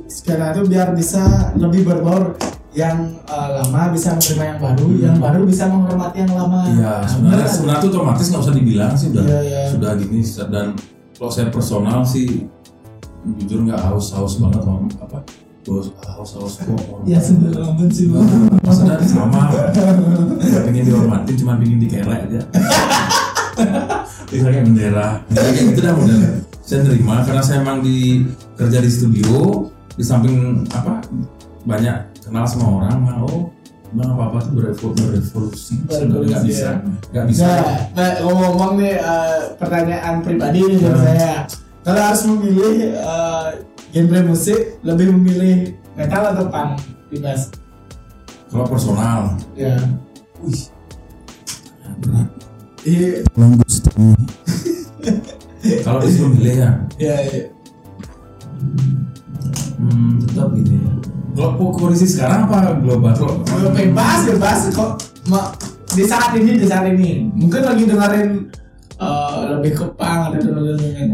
skena 0.07 0.53
itu 0.53 0.65
biar 0.65 0.93
bisa 0.93 1.53
lebih 1.53 1.85
berbaur 1.85 2.33
yang 2.77 2.97
uh, 3.25 3.49
lama 3.57 3.89
bisa 3.89 4.13
menerima 4.13 4.45
yang 4.47 4.61
baru, 4.61 4.85
Hmm. 4.87 5.01
yang 5.01 5.17
baru 5.17 5.41
bisa 5.43 5.65
menghormati 5.65 6.19
yang 6.21 6.31
lama. 6.31 6.61
Iya, 6.67 6.77
Nah, 6.77 7.09
sebenarnya 7.09 7.41
kan? 7.41 7.51
sebenarnya 7.51 7.81
itu 7.81 7.89
otomatis 7.91 8.27
nggak 8.29 8.43
usah 8.43 8.55
dibilang 8.55 8.93
sih 8.93 9.07
udah 9.11 9.25
Iya, 9.25 9.39
iya. 9.43 9.61
sudah 9.73 9.91
gini 9.97 10.21
dan 10.47 10.67
kalau 11.15 11.31
saya 11.31 11.49
personal 11.49 12.05
sih 12.05 12.45
jujur 13.35 13.65
nggak 13.65 13.81
haus 13.81 14.13
haus 14.13 14.37
banget 14.37 14.61
om 14.63 14.87
apa 15.01 15.19
haus 15.67 15.89
haus 15.99 16.31
haus 16.37 16.55
kok 16.61 16.79
Ya 17.03 17.17
sudah 17.19 17.49
ampun 17.65 17.89
sih. 17.89 18.07
Bang. 18.07 18.29
maksudnya 18.61 19.01
sama 19.03 19.51
nggak 20.37 20.63
pengen 20.63 20.85
dihormatin 20.85 21.35
cuma 21.35 21.57
pengen 21.57 21.81
dikerek 21.81 22.21
aja 22.29 22.41
bisa 24.27 24.45
kayak 24.45 24.65
bendera 24.65 25.09
Ya, 25.27 25.41
kayak 25.41 25.65
gitu 25.73 25.81
dah 25.81 25.93
modelnya 25.93 26.31
saya 26.61 26.83
nerima 26.83 27.23
karena 27.23 27.41
saya 27.41 27.63
emang 27.63 27.79
di 27.79 28.27
kerja 28.55 28.79
di 28.79 28.91
studio 28.91 29.65
di 29.95 30.03
samping 30.03 30.67
apa 30.69 30.99
banyak 31.63 31.95
kenal 32.27 32.43
sama 32.45 32.83
orang 32.83 32.99
mah 33.07 33.23
oh 33.23 33.55
Bang 33.95 34.19
apa 34.19 34.35
apa 34.35 34.39
tuh 34.43 34.53
berevolusi, 34.59 34.99
berevolusi. 35.07 35.75
Sebenarnya 35.87 36.27
nggak 36.27 36.43
bisa, 36.45 36.67
ya. 36.67 36.73
nggak 37.15 37.27
bisa. 37.31 37.47
Nah, 37.47 37.63
nah 37.95 38.09
ngomong-ngomong 38.19 38.73
nih 38.83 38.95
eh, 38.99 39.39
pertanyaan 39.63 40.15
pribadi 40.27 40.59
nih 40.59 40.79
dari 40.83 40.91
Nah. 40.91 41.03
saya. 41.07 41.35
Kalau 41.87 42.01
harus 42.03 42.23
memilih 42.27 42.75
eh, 42.99 43.49
genre 43.95 44.21
musik, 44.27 44.59
lebih 44.83 45.07
memilih 45.15 45.57
metal 45.95 46.35
atau 46.35 46.51
punk, 46.51 46.83
Dimas? 47.15 47.47
Kalau 48.51 48.67
personal, 48.67 49.39
Ya. 49.55 49.79
wih, 50.43 50.67
berat. 52.03 52.27
Iya, 52.83 53.23
Kalau 55.87 55.99
disuruh 56.03 56.31
milih 56.31 56.55
ya, 56.63 56.71
ya, 56.99 57.15
ya. 57.27 57.43
hmm, 59.79 60.23
tetap 60.27 60.49
gitu 60.55 60.73
ya. 60.75 60.91
Po- 61.37 61.75
kondisi 61.77 62.09
sekarang 62.09 62.49
apa 62.49 62.81
global? 62.81 63.13
Kalau 63.45 63.71
bebas, 63.77 64.19
bebas 64.25 64.59
kok. 64.73 64.91
Ma- 65.29 65.53
di 65.93 66.05
saat 66.05 66.33
ini, 66.37 66.57
di 66.57 66.67
saat 66.67 66.89
ini, 66.89 67.29
mungkin 67.37 67.63
lagi 67.63 67.85
dengerin 67.85 68.31
eh, 68.97 69.41
lebih 69.57 69.73
ke 69.77 69.87
punk 69.95 70.21
atau 70.33 70.41
dengerin. 70.41 71.13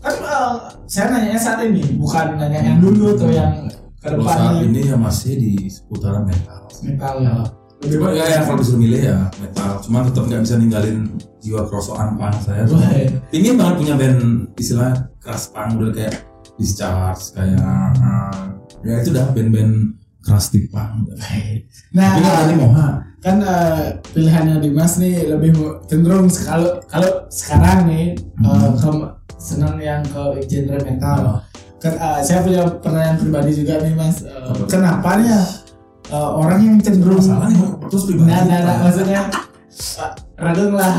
Kan 0.00 0.14
eh, 0.20 0.52
saya 0.86 1.06
nanya 1.10 1.40
saat 1.40 1.64
ini, 1.64 1.82
bukan 1.96 2.36
nanya 2.36 2.60
yang 2.60 2.78
dulu 2.80 3.16
atau 3.16 3.28
yang 3.32 3.66
ke 4.00 4.08
kalau 4.08 4.24
saat 4.24 4.64
ini 4.64 4.80
ya 4.88 4.96
masih 4.96 5.36
di 5.36 5.52
seputaran 5.68 6.24
metal. 6.24 6.60
metal 6.80 7.14
ya. 7.20 7.34
Lebih 7.80 7.96
Cuma 7.96 8.12
ya, 8.12 8.24
ya 8.28 8.40
kalau 8.44 8.60
disuruh 8.60 8.80
milih 8.80 9.00
ya 9.08 9.18
metal. 9.40 9.70
Cuma 9.80 10.04
tetap 10.04 10.24
nggak 10.28 10.42
bisa 10.44 10.54
ninggalin 10.60 10.98
jiwa 11.40 11.64
kerosokan 11.64 12.16
punk 12.20 12.36
saya. 12.44 12.64
Ya. 12.68 13.08
Pingin 13.32 13.56
banget 13.56 13.74
punya 13.80 13.94
band 13.96 14.20
istilah 14.60 14.92
keras 15.20 15.48
punk 15.48 15.80
udah 15.80 15.92
kayak 15.96 16.14
discharge 16.60 17.32
kayak 17.32 17.56
uh, 18.04 18.59
ya 18.82 18.94
itu 18.98 19.10
dah 19.10 19.28
band-band 19.30 19.74
keras 20.20 20.50
di 20.50 20.66
punk. 20.66 21.08
Nah, 21.90 22.06
Tapi 22.14 22.22
ada 22.22 22.54
moha. 22.54 22.88
kan 23.18 23.36
eh, 23.38 23.98
pilihannya 24.14 24.62
Dimas 24.62 24.94
nih 24.96 25.26
lebih 25.26 25.52
cenderung 25.84 26.30
kalau 26.30 26.78
kalau 26.86 27.26
sekarang 27.28 27.84
nih 27.84 28.14
eh, 28.14 28.46
Hmm. 28.46 28.78
ke 28.78 28.90
senang 29.36 29.76
yang 29.76 30.00
ke 30.02 30.22
genre 30.46 30.78
metal. 30.80 31.18
Oh. 31.26 31.38
Kan 31.76 31.92
eh, 31.94 32.20
saya 32.22 32.40
punya 32.40 32.62
pertanyaan 32.70 33.18
pribadi 33.18 33.52
juga 33.54 33.82
nih 33.82 33.92
Mas. 33.92 34.22
Apa? 34.22 34.70
kenapa 34.70 35.18
nih 35.18 35.28
ya 35.28 35.42
eh, 36.10 36.30
orang 36.30 36.58
yang 36.62 36.76
cenderung 36.78 37.18
Masalah 37.18 37.48
nih 37.48 37.60
terus 37.90 38.02
pribadi. 38.06 38.28
Nah, 38.30 38.40
nah, 38.46 38.58
nah, 38.62 38.76
maksudnya 38.86 39.20
uh, 39.98 40.12
ragung 40.38 40.72
lah 40.72 40.94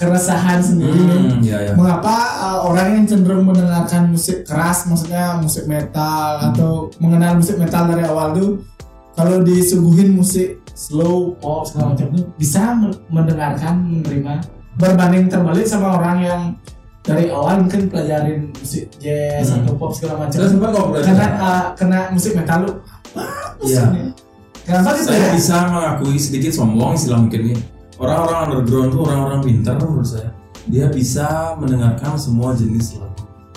keresahan 0.00 0.64
sendiri. 0.64 0.96
Hmm, 0.96 1.44
ya 1.44 1.60
ya. 1.60 1.72
Mengapa 1.76 2.16
uh, 2.40 2.60
orang 2.64 2.96
yang 2.96 3.04
cenderung 3.04 3.44
mendengarkan 3.44 4.08
musik 4.08 4.48
keras, 4.48 4.88
maksudnya 4.88 5.36
musik 5.36 5.68
metal 5.68 6.40
Hmm. 6.40 6.46
atau 6.50 6.70
mengenal 6.96 7.36
musik 7.36 7.60
metal 7.60 7.84
dari 7.84 8.08
awal 8.08 8.32
tuh, 8.32 8.64
kalau 9.12 9.44
disuguhin 9.44 10.16
musik 10.16 10.64
slow, 10.72 11.36
pop 11.36 11.68
segala 11.68 11.92
macam 11.92 12.08
tuh 12.10 12.24
bisa 12.34 12.72
men- 12.72 12.96
mendengarkan, 13.12 13.74
menerima 13.84 14.40
berbanding 14.80 15.28
terbalik 15.28 15.68
sama 15.68 16.00
orang 16.00 16.18
yang 16.24 16.40
dari 17.00 17.28
awal 17.28 17.60
mungkin 17.60 17.92
pelajarin 17.92 18.48
musik 18.50 18.88
jazz 18.96 19.52
Hmm. 19.52 19.68
atau 19.68 19.76
pop 19.76 19.92
segala 19.92 20.24
macam. 20.24 20.40
Belajar. 20.40 21.04
Karena 21.04 21.26
uh, 21.36 21.64
kena 21.76 22.00
musik 22.08 22.32
metal 22.32 22.64
lu, 22.64 22.72
bagus 23.12 23.68
Iya. 23.68 23.84
ini. 23.92 24.02
Kenapa 24.60 24.96
gitu 24.96 25.10
saya 25.10 25.20
ya? 25.20 25.32
bisa 25.34 25.56
mengakui 25.66 26.16
sedikit 26.16 26.52
sombong 26.52 26.94
istilah 26.94 27.18
mungkin 27.18 27.52
nih 27.52 27.58
orang-orang 28.00 28.38
underground 28.48 28.88
tuh 28.90 29.00
orang-orang 29.04 29.40
pintar 29.40 29.76
menurut 29.78 30.08
saya 30.08 30.30
dia 30.66 30.86
bisa 30.88 31.54
mendengarkan 31.56 32.16
semua 32.16 32.52
jenis 32.52 32.96
lagu 32.96 33.08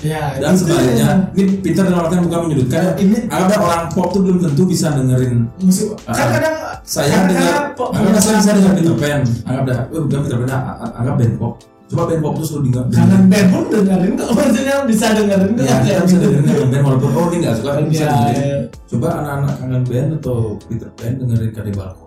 Ya, 0.03 0.35
dan 0.35 0.51
sebaliknya 0.51 1.31
ya. 1.31 1.39
ini 1.39 1.63
pintar 1.63 1.87
dalam 1.87 2.03
artian 2.03 2.27
bukan 2.27 2.39
menyudutkan 2.43 2.75
Ya, 2.75 2.91
ini 2.99 3.23
ada 3.23 3.55
orang 3.55 3.87
pop 3.87 4.11
tuh 4.11 4.19
belum 4.19 4.43
tentu 4.43 4.67
bisa 4.67 4.91
dengerin 4.91 5.47
musik 5.63 5.95
Ah. 6.03 6.11
kan 6.11 6.27
kadang 6.35 6.55
saya 6.83 7.23
Karena 7.23 7.31
dengar 7.31 7.55
pop 7.71 7.95
punya 7.95 8.19
saya 8.19 8.35
bisa 8.35 8.51
dengar 8.51 8.73
Peter 8.75 8.95
Pan 8.99 9.23
anggap 9.47 9.63
dah 9.63 9.77
oh, 9.89 10.03
bukan 10.03 10.19
Peter 10.27 10.37
Pan 10.43 10.49
ah, 10.51 10.59
ah, 10.75 10.91
anggap 10.99 11.15
band 11.15 11.33
pop 11.39 11.53
coba 11.87 12.03
band 12.03 12.19
pop 12.19 12.33
tuh 12.35 12.43
suruh 12.43 12.63
dengar 12.67 12.83
kangen 12.91 13.23
band 13.31 13.47
pun 13.47 13.63
dengerin 13.71 14.11
kok 14.19 14.27
maksudnya 14.35 14.75
bisa 14.83 15.05
dengerin 15.15 15.51
ya 15.55 15.75
kita 15.79 16.01
bisa 16.03 16.17
dengerin 16.19 16.43
kangen 16.43 16.67
band 16.67 16.83
walaupun 16.83 17.09
oh 17.15 17.25
ini 17.31 17.37
nggak 17.39 17.55
suka 17.55 17.69
tapi 17.71 17.85
bisa 17.87 18.03
Ya, 18.03 18.11
dengerin 18.11 18.43
ya. 18.43 18.59
coba 18.91 19.07
anak-anak 19.23 19.53
kangen 19.55 19.83
band 19.87 20.07
atau 20.19 20.37
Peter 20.67 20.89
Pan 20.99 21.11
dengerin 21.15 21.51
Corpse 21.55 22.02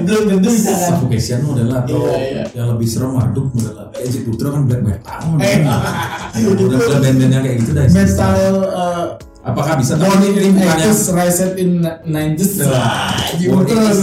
belum 0.00 0.22
tentu 0.30 0.48
bisa. 0.48 0.70
kan 0.70 0.88
Suffocation 0.92 1.38
model 1.42 1.68
atau 1.70 1.98
Iya, 2.06 2.16
iya. 2.20 2.44
yang 2.52 2.66
lebih 2.70 2.84
serem 2.84 3.12
Marduk 3.12 3.48
model 3.50 3.74
Ejit 3.98 4.22
Putra 4.22 4.48
kan 4.50 4.62
black 4.64 4.82
metal 4.82 5.20
Eh, 5.40 6.44
udah 6.44 6.64
udah 6.68 6.98
band-band 6.98 7.30
yang 7.30 7.42
kayak 7.42 7.56
gitu 7.58 7.70
dah. 7.72 7.84
Metal 7.86 8.34
uh, 8.66 9.04
apakah 9.42 9.74
bisa? 9.74 9.96
Born 9.96 10.20
ini, 10.22 10.40
in 10.42 10.54
80s 10.54 11.00
rise 11.10 11.40
in 11.56 11.70
90s 11.82 12.52
Nah, 12.60 12.68
Ah, 12.68 13.16
gitu. 13.34 13.50
born 13.50 13.64
in 13.64 13.76
80s. 13.76 14.00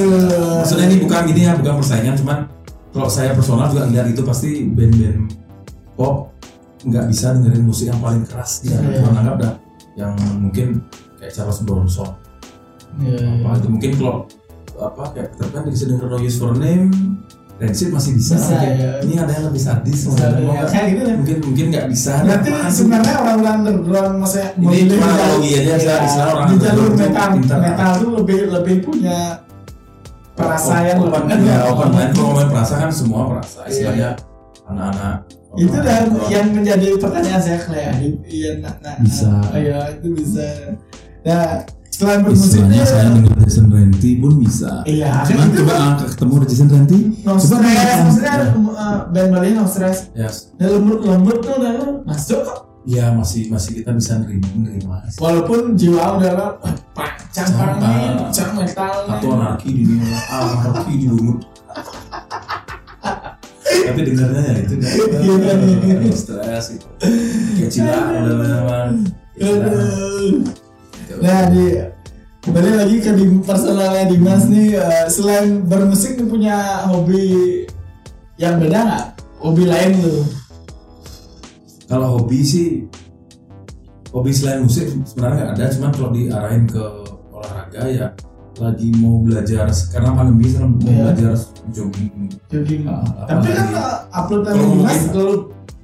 maksudnya 0.58 0.86
ini 0.86 0.98
bukan 1.00 1.20
gini 1.26 1.42
ya 1.44 1.54
bukan 1.54 1.74
persaingan 1.78 2.16
cuman 2.16 2.38
kalau 2.90 3.08
saya 3.08 3.30
personal 3.32 3.68
juga 3.68 3.86
ngeliat 3.86 4.08
itu 4.10 4.22
pasti 4.22 4.50
band-band 4.66 5.30
pop 5.94 6.34
nggak 6.80 7.06
bisa 7.06 7.34
dengerin 7.34 7.64
musik 7.64 7.86
yang 7.88 8.00
paling 8.00 8.22
keras. 8.24 8.62
Dia 8.62 8.74
Iya. 8.76 9.02
cuma 9.02 9.14
anggap 9.16 9.36
dah 9.38 9.54
yang 9.96 10.14
mungkin 10.36 10.82
kayak 11.16 11.30
Charles 11.32 11.62
Bronson. 11.62 12.10
Iya, 12.98 13.18
apa 13.36 13.58
itu 13.58 13.68
mungkin 13.68 13.92
kalau 13.94 14.16
apa 14.80 15.04
kayak 15.12 15.30
Pan 15.36 15.66
bisa 15.66 15.86
denger 15.86 16.08
No 16.08 16.18
Use 16.18 16.38
for 16.38 16.54
Name 16.54 16.94
Rancid 17.58 17.90
masih 17.90 18.14
bisa, 18.14 18.38
Bisa, 18.38 18.54
Mungkin 18.54 18.74
ya. 18.78 18.92
ini 19.02 19.14
ada 19.18 19.32
yang 19.34 19.46
lebih 19.50 19.58
sadis 19.60 20.00
Bisa, 20.06 20.30
ya. 20.30 20.62
Kayak 20.64 20.86
gitu 20.88 21.02
ya. 21.02 21.16
mungkin 21.18 21.38
mungkin 21.42 21.66
nggak 21.68 21.86
bisa 21.90 22.14
Berarti 22.22 22.50
sebenarnya 22.70 23.16
orang-orang 23.18 23.56
underground 23.58 24.14
maksudnya 24.22 24.48
Ini 24.54 24.78
cuma 24.86 24.86
di 24.86 24.96
analogi 24.96 25.50
aja, 25.52 25.74
istilah- 25.74 26.04
istilah 26.04 26.28
orang 26.32 26.48
di 26.48 26.58
jalur 26.60 26.90
metal 26.94 27.30
metal 27.58 27.92
tuh 27.98 28.10
lebih 28.16 28.40
lebih 28.52 28.76
punya 28.84 29.18
perasa 30.34 30.86
yang 30.86 31.02
open, 31.02 31.22
lebih 31.26 31.50
ya, 31.50 31.58
open 31.66 31.90
mind 31.90 32.12
kalau 32.14 32.26
ngomongin 32.28 32.50
perasa 32.54 32.74
kan 32.78 32.90
semua 32.92 33.22
perasa 33.26 33.60
istilahnya 33.66 34.10
anak-anak 34.64 35.18
Iya. 35.50 35.64
itu 35.64 35.78
dan 35.80 36.02
underground. 36.06 36.30
yang 36.30 36.48
menjadi 36.54 36.88
pertanyaan 37.02 37.42
saya 37.42 37.58
kayak 37.60 37.92
iya 38.24 38.52
nak 38.62 38.76
nak 38.78 38.96
Bisa. 39.02 39.30
iya 39.56 39.80
itu 39.90 40.08
bisa 40.14 40.48
nah 41.24 41.66
selain 41.98 42.22
bermusiknya. 42.22 42.86
saya 42.86 43.10
denger 43.10 43.34
Jason 43.42 43.66
Renti 43.74 44.10
pun 44.22 44.34
bisa. 44.38 44.86
Iya 44.86 45.26
cuman 45.26 45.48
coba 45.50 45.74
ah, 45.74 45.92
ketemu 46.06 46.34
Jason 46.46 46.68
Renti 46.70 46.98
no 47.26 47.32
coba 47.34 47.56
stress 47.58 47.98
maksudnya 48.06 48.34
Ya. 48.38 48.46
uh, 48.54 48.98
band 49.10 49.30
Bali 49.34 49.50
no 49.52 49.66
stress 49.66 49.98
Yes. 50.14 50.54
dan 50.56 50.78
lembut 50.78 51.02
lembut 51.02 51.38
tuh 51.42 51.58
udah 51.58 51.74
masuk 52.06 52.42
kok. 52.46 52.60
Ya 52.88 53.12
masih 53.12 53.52
masih 53.52 53.84
kita 53.84 53.92
bisa 53.92 54.16
nerima, 54.16 54.48
nerima. 54.56 55.04
Walaupun 55.20 55.76
jiwa 55.76 56.16
udah 56.16 56.32
lah 56.32 56.50
pancang 56.96 57.50
pancang 57.52 58.52
metal 58.56 58.96
atau 59.12 59.30
anarki 59.34 59.70
di 59.74 59.84
dunia 59.84 60.16
anarki 60.30 60.94
di 60.96 61.08
lumut. 61.10 61.44
Tapi 63.68 64.00
dengarnya 64.06 64.42
ya 64.46 64.54
itu 64.64 64.76
Iya. 64.80 66.14
stres 66.14 66.66
gitu 66.72 66.88
kayak 67.68 69.60
udah. 69.66 70.67
Nah 71.18 71.48
di 71.48 71.66
kembali 72.42 72.72
lagi 72.76 72.96
ke 73.00 73.12
di 73.12 73.26
personalnya 73.42 74.06
Dimas 74.06 74.44
nih 74.46 74.76
eh, 74.76 75.08
selain 75.08 75.64
bermusik 75.64 76.16
nih 76.16 76.28
punya 76.28 76.56
hobi 76.86 77.24
yang 78.36 78.58
beda 78.58 78.80
nggak? 78.80 79.06
Hobi 79.38 79.64
lain 79.64 79.92
lu? 80.00 80.16
kalau 81.88 82.20
hobi 82.20 82.44
sih 82.44 82.84
hobi 84.12 84.28
selain 84.30 84.60
musik 84.60 84.92
sebenarnya 85.08 85.36
nggak 85.38 85.52
ada 85.56 85.66
cuman 85.72 85.92
kalau 85.96 86.10
diarahin 86.12 86.64
ke 86.68 86.84
olahraga 87.32 87.82
ya 87.88 88.08
lagi 88.60 88.92
mau 88.98 89.24
belajar 89.24 89.72
karena 89.88 90.12
pandemi 90.12 90.52
sekarang 90.52 90.76
mau 90.76 90.84
Iya. 90.84 91.00
belajar 91.08 91.32
jogging 91.72 92.12
Jogging. 92.50 92.82
Ah, 92.92 93.08
Tapi 93.24 93.48
kan 93.54 93.68
uploadan 94.10 94.56
Dimas 94.58 95.00
kalau 95.14 95.36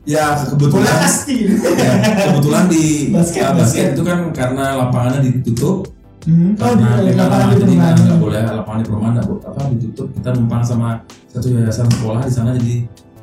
ya 0.03 0.35
kebetulan 0.45 0.95
pasti. 0.99 1.35
ya, 1.47 1.91
kebetulan 2.27 2.63
di 2.67 2.83
Basket, 3.09 3.41
uh, 3.41 3.51
basket. 3.51 3.55
basket 3.55 3.85
itu 3.93 4.03
kan 4.03 4.19
karena 4.31 4.65
lapangannya 4.77 5.19
ditutup 5.25 5.87
Hmm. 6.23 6.55
Oh, 6.55 6.71
karena 6.71 7.03
di 7.03 7.11
di 7.11 7.19
lapangan 7.19 7.51
di 7.51 7.55
perumahan. 7.59 7.95
nggak 7.99 8.15
boleh 8.17 8.39
lapangan 8.45 8.79
di 8.79 8.85
perumahan 8.85 9.13
nggak 9.13 9.27
apa 9.43 9.61
ditutup 9.73 10.07
kita 10.13 10.29
numpang 10.31 10.63
sama 10.63 10.89
satu 11.27 11.51
yayasan 11.51 11.83
sekolah 11.89 12.21
di 12.21 12.31
sana 12.31 12.49
jadi 12.53 12.75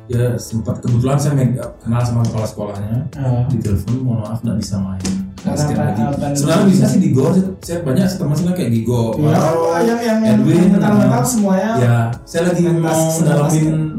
ya 0.07 0.23
sempat 0.37 0.77
kebetulan 0.79 1.17
saya 1.17 1.33
meg- 1.33 1.57
kenal 1.79 1.97
sama 1.99 2.21
kepala 2.21 2.45
sekolahnya 2.45 3.09
Ah. 3.15 3.41
di 3.47 3.57
telepon 3.57 4.05
mohon 4.05 4.21
maaf 4.21 4.37
nggak 4.39 4.53
bisa 4.55 4.77
main 4.77 5.01
basket 5.35 5.73
lagi 5.75 6.01
sebenarnya 6.31 6.65
bisa 6.67 6.85
sih 6.85 6.99
di 6.99 7.09
gor 7.09 7.33
saya- 7.57 7.81
banyak 7.81 8.05
teman 8.05 8.35
saya 8.35 8.53
kayak 8.53 8.69
Gigo 8.71 9.01
Iya, 9.15 9.33
Wow, 9.33 9.81
yang 9.81 9.99
yang 9.99 10.19
Edwin, 10.21 10.61
metal-metal 10.69 11.09
uh, 11.15 11.25
semuanya. 11.25 11.71
ya 11.79 11.95
saya 12.21 12.41
lagi 12.49 12.63
Main 12.63 12.77
mau 12.77 12.85
bas- 12.85 13.17
mendalamin 13.17 13.97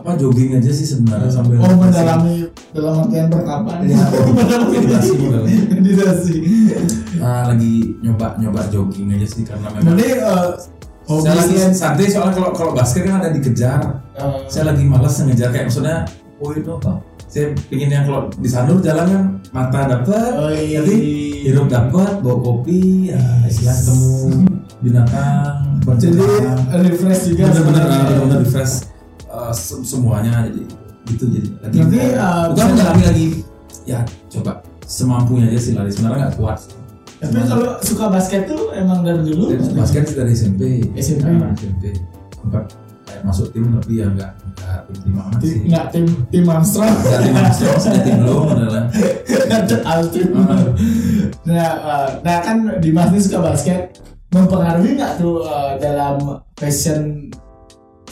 apa 0.00 0.16
jogging 0.16 0.50
aja 0.54 0.70
sih 0.70 0.86
sebenarnya 0.86 1.28
sambil 1.28 1.60
Oh 1.60 1.76
mendalami 1.76 2.36
dalam 2.72 3.04
artian 3.04 3.28
perkapan. 3.28 3.76
ya 3.84 4.00
meditasi. 4.72 5.12
Meditasi. 5.68 6.34
Nah, 7.16 7.44
lagi 7.46 7.72
nyoba 8.00 8.34
nyoba 8.36 8.64
jogging 8.66 9.12
aja 9.12 9.26
sih 9.26 9.44
karena 9.44 9.68
memang 9.70 9.92
Jadi 9.92 10.08
eh, 10.16 10.48
hobi 11.04 11.22
saya 11.22 11.36
lagi 11.36 11.54
santai 11.70 12.06
soalnya 12.06 12.32
kalau 12.32 12.50
kalau 12.50 12.72
basket 12.72 13.04
kan 13.04 13.20
ada 13.20 13.28
dikejar 13.28 13.80
eh, 14.14 14.36
saya 14.46 14.64
lagi 14.66 14.82
malas 14.82 15.20
ngejar 15.20 15.50
kayak 15.50 15.68
maksudnya 15.68 16.08
oh 16.38 16.50
itu 16.50 16.70
apa 16.72 16.92
saya 17.26 17.46
pingin 17.66 17.88
yang 17.88 18.04
kalau 18.04 18.26
di 18.32 18.48
sanur 18.48 18.80
jalan 18.80 19.06
kan 19.06 19.22
mata 19.50 19.86
dapat 19.86 20.30
Oh, 20.34 20.50
iya. 20.50 20.82
jadi 20.82 20.96
hidup 21.44 21.66
dapat 21.66 22.18
bawa 22.18 22.36
kopi 22.40 23.06
ya 23.06 23.20
istilah 23.44 23.76
ketemu 23.76 24.10
binatang 24.80 25.54
Jadi 25.92 26.18
refresh 26.72 27.22
juga. 27.28 27.44
uh, 27.46 27.62
bener-bener 27.62 28.38
refresh 28.40 28.89
uh, 29.30 29.50
se- 29.50 29.82
semuanya 29.82 30.44
jadi 30.46 30.62
gitu 31.06 31.24
jadi 31.26 31.48
lagi 31.60 31.74
Berarti, 31.80 31.98
uh, 32.12 32.44
bukan 32.50 32.66
mengalami 32.70 33.02
lagi 33.04 33.26
ya 33.84 34.00
coba 34.28 34.52
semampunya 34.82 35.46
aja 35.48 35.58
sih 35.58 35.72
lari 35.72 35.88
sebenarnya 35.88 36.18
nggak 36.24 36.36
kuat 36.36 36.60
Tapi 37.20 37.36
kalau 37.38 37.76
suka 37.80 38.08
basket 38.08 38.42
tuh 38.46 38.72
emang 38.72 39.00
dari 39.00 39.20
dulu. 39.22 39.52
basket 39.76 40.08
sih 40.08 40.16
dari 40.16 40.32
SMP 40.32 40.62
SMP. 40.96 41.28
Nah, 41.28 41.52
SMP 41.52 41.84
sempat 42.32 42.64
kayak 43.04 43.22
masuk 43.22 43.46
tim 43.50 43.68
tapi 43.70 43.92
ya 43.94 44.06
nggak 44.08 44.30
nggak 44.56 44.78
tim 44.82 44.96
tim 44.98 45.14
amat 45.14 45.36
Tim- 45.36 45.44
sih 45.44 45.58
Nggak 45.68 45.84
tim 45.90 46.06
tim 46.26 46.44
Armstrong. 46.46 46.88
nggak 46.88 47.20
tim 47.20 47.34
Armstrong 47.36 47.76
sudah 47.78 48.00
tim 48.00 48.16
belum 48.18 48.44
adalah 48.50 48.84
Ada 49.50 49.76
ultim. 49.98 50.28
Ah. 50.32 50.64
Nah, 51.42 51.70
uh, 51.76 52.08
nah 52.20 52.36
kan 52.40 52.56
Dimas 52.78 53.10
ini 53.10 53.20
suka 53.20 53.38
basket. 53.42 53.80
Mempengaruhi 54.30 54.94
nggak 54.94 55.12
tuh 55.18 55.42
uh, 55.42 55.74
dalam 55.76 56.16
passion 56.54 57.28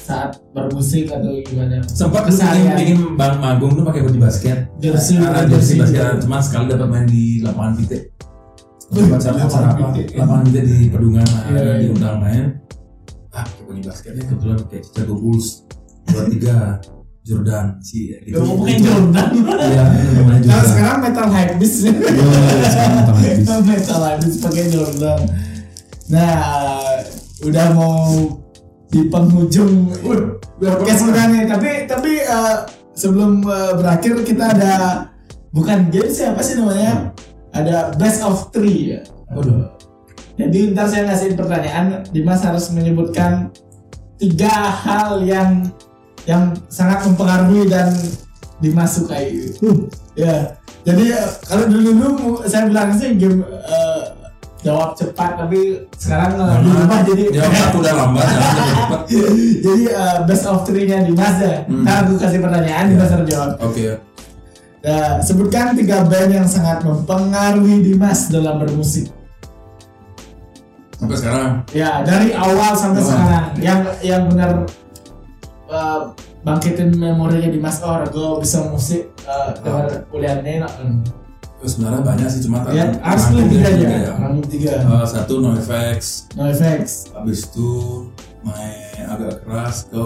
saat 0.09 0.41
bermusik 0.51 1.05
atau 1.07 1.37
gimana? 1.45 1.85
sempat 1.85 2.33
Keseharian. 2.33 2.81
bikin 2.81 2.99
bang 3.15 3.37
manggung 3.37 3.77
tuh 3.77 3.85
pakai 3.85 4.01
baju 4.03 4.19
basket 4.25 4.59
Jersey, 4.81 5.21
Karena 5.21 5.45
jersey 5.45 5.77
basket 5.77 6.25
cuma 6.25 6.41
sekali 6.41 6.65
dapat 6.67 6.89
main 6.89 7.05
di 7.05 7.45
lapangan 7.45 7.77
pitik 7.77 8.03
Wih, 8.89 9.05
acara 9.13 9.37
apa 9.37 9.59
lapangan 10.17 10.45
pitik 10.49 10.65
di 10.65 10.89
Pedungan 10.89 11.29
nah, 11.29 11.45
Iya, 11.47 11.61
iya. 11.61 11.75
diundang 11.85 12.17
main 12.19 12.45
ah 13.31 13.45
pakai 13.45 13.65
baju 13.69 13.81
basketnya 13.85 14.23
kebetulan 14.25 14.59
kayak 14.67 14.83
Chicago 14.83 15.15
Bulls 15.15 15.47
dua 16.09 16.23
tiga 16.27 16.57
Jordan 17.21 17.67
sih 17.85 18.03
ya, 18.09 18.19
gitu 18.25 18.41
pakai 18.41 18.81
Jordan. 18.81 19.29
iya 19.45 19.85
Nah 20.25 20.39
Jordan 20.41 20.65
sekarang 20.65 20.99
metal 21.05 21.27
hypebeast. 21.29 21.77
Iya, 21.85 21.93
sekarang 22.65 22.95
metal 22.97 23.15
hypebeast. 23.15 23.61
metal 23.69 24.01
hypebeast 24.01 24.39
pakai 24.41 24.65
Jordan. 24.73 25.21
Nah, 26.09 26.41
udah 27.45 27.67
mau 27.77 28.01
di 28.89 29.09
penghujung 29.13 29.93
podcast 30.61 31.03
kita 31.05 31.23
nih. 31.29 31.45
Tapi 31.49 31.71
tapi 31.89 32.13
uh, 32.25 32.65
sebelum 32.97 33.45
uh, 33.45 33.77
berakhir 33.77 34.25
kita 34.25 34.57
ada 34.57 34.73
bukan 35.53 35.93
game 35.93 36.11
siapa 36.11 36.41
sih 36.41 36.57
namanya? 36.57 37.13
Ada 37.53 37.97
best 37.97 38.25
of 38.25 38.53
three 38.53 38.97
ya. 38.97 39.01
Waduh. 39.33 39.73
Jadi 40.39 40.71
ntar 40.71 40.87
saya 40.87 41.11
ngasih 41.11 41.35
pertanyaan, 41.35 42.07
Dimas 42.15 42.47
harus 42.47 42.71
menyebutkan 42.71 43.51
tiga 44.23 44.71
hal 44.71 45.19
yang 45.27 45.67
yang 46.31 46.55
sangat 46.71 47.03
mempengaruhi 47.09 47.67
dan 47.67 47.91
Dimas 48.63 48.99
sukai. 48.99 49.51
Ya, 50.19 50.59
jadi 50.83 51.15
kalau 51.47 51.71
dulu 51.71 51.91
dulu 51.95 52.07
saya 52.47 52.67
bilang 52.71 52.95
sih 52.95 53.15
game 53.19 53.43
eh, 53.47 54.03
jawab 54.59 54.91
cepat, 54.93 55.39
tapi 55.39 55.61
sekarang 55.95 56.31
eh, 56.35 56.59
dirubah 56.61 57.01
jadi 57.09 57.23
jawab 57.31 57.53
satu 57.55 57.77
udah 57.79 57.95
lambat 57.95 58.27
cepat 58.27 59.01
jadi 59.65 59.83
eh, 59.89 60.17
best 60.25 60.45
of 60.45 60.59
three-nya 60.63 60.99
Dimas 61.03 61.37
ya. 61.39 61.63
Hmm. 61.65 61.83
Ntar 61.83 61.97
aku 62.03 62.13
kasih 62.17 62.41
pertanyaan, 62.41 62.85
Dimas 62.89 63.11
harus 63.11 63.27
jawab. 63.27 63.51
oke 63.59 63.87
Nah, 64.79 65.19
sebutkan 65.19 65.75
tiga 65.75 66.07
band 66.07 66.31
yang 66.33 66.47
sangat 66.47 66.81
mempengaruhi 66.81 67.83
Dimas 67.83 68.31
dalam 68.31 68.59
bermusik. 68.59 69.11
sampai 70.95 71.15
sekarang 71.15 71.51
Ya 71.71 72.03
dari 72.03 72.31
awal 72.31 72.75
sampai 72.75 73.03
Oh. 73.03 73.07
sekarang 73.07 73.47
yang 73.59 73.81
yang 74.03 74.23
benar 74.27 74.67
uh, 75.67 76.11
bangkitin 76.41 76.95
memorinya 76.95 77.47
di 77.47 77.59
Mas 77.59 77.79
Oh, 77.81 78.03
gue 78.03 78.43
bisa 78.43 78.67
musik 78.67 79.11
uh, 79.23 79.55
Oh. 79.63 79.83
dari 79.83 80.03
kuliahnya 80.11 80.67
sebenarnya 81.61 82.01
banyak 82.01 82.29
sih 82.29 82.41
cuma 82.41 82.63
Ya, 82.69 82.87
harus 82.99 83.25
pilih 83.27 83.47
tiga 83.49 83.65
ya, 83.65 83.71
aja. 83.73 83.87
ya. 83.89 84.13
Rangkum 84.15 84.45
tiga. 84.47 84.71
Eh, 84.79 85.05
satu 85.05 85.35
no 85.39 85.51
effects 85.53 86.31
No 86.33 86.47
effects, 86.47 87.11
habis 87.11 87.45
itu 87.45 87.71
main 88.41 88.79
agak 89.05 89.43
keras 89.43 89.87
ke 89.87 90.05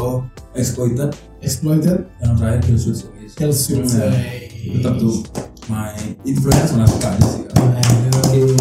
exploited 0.55 1.11
exploited, 1.39 2.09
yang 2.19 2.33
terakhir 2.35 2.61
kill 2.65 2.79
switch 2.79 3.03
kill 3.33 3.53
switch. 3.53 3.93
Ya. 3.93 4.09
tetap 4.73 4.95
tuh 4.97 5.21
main 5.67 6.15
influence 6.23 6.71
mana 6.71 6.87
suka 6.87 7.09
aja 7.11 7.27
sih 7.29 7.45
Aduh. 8.33 8.57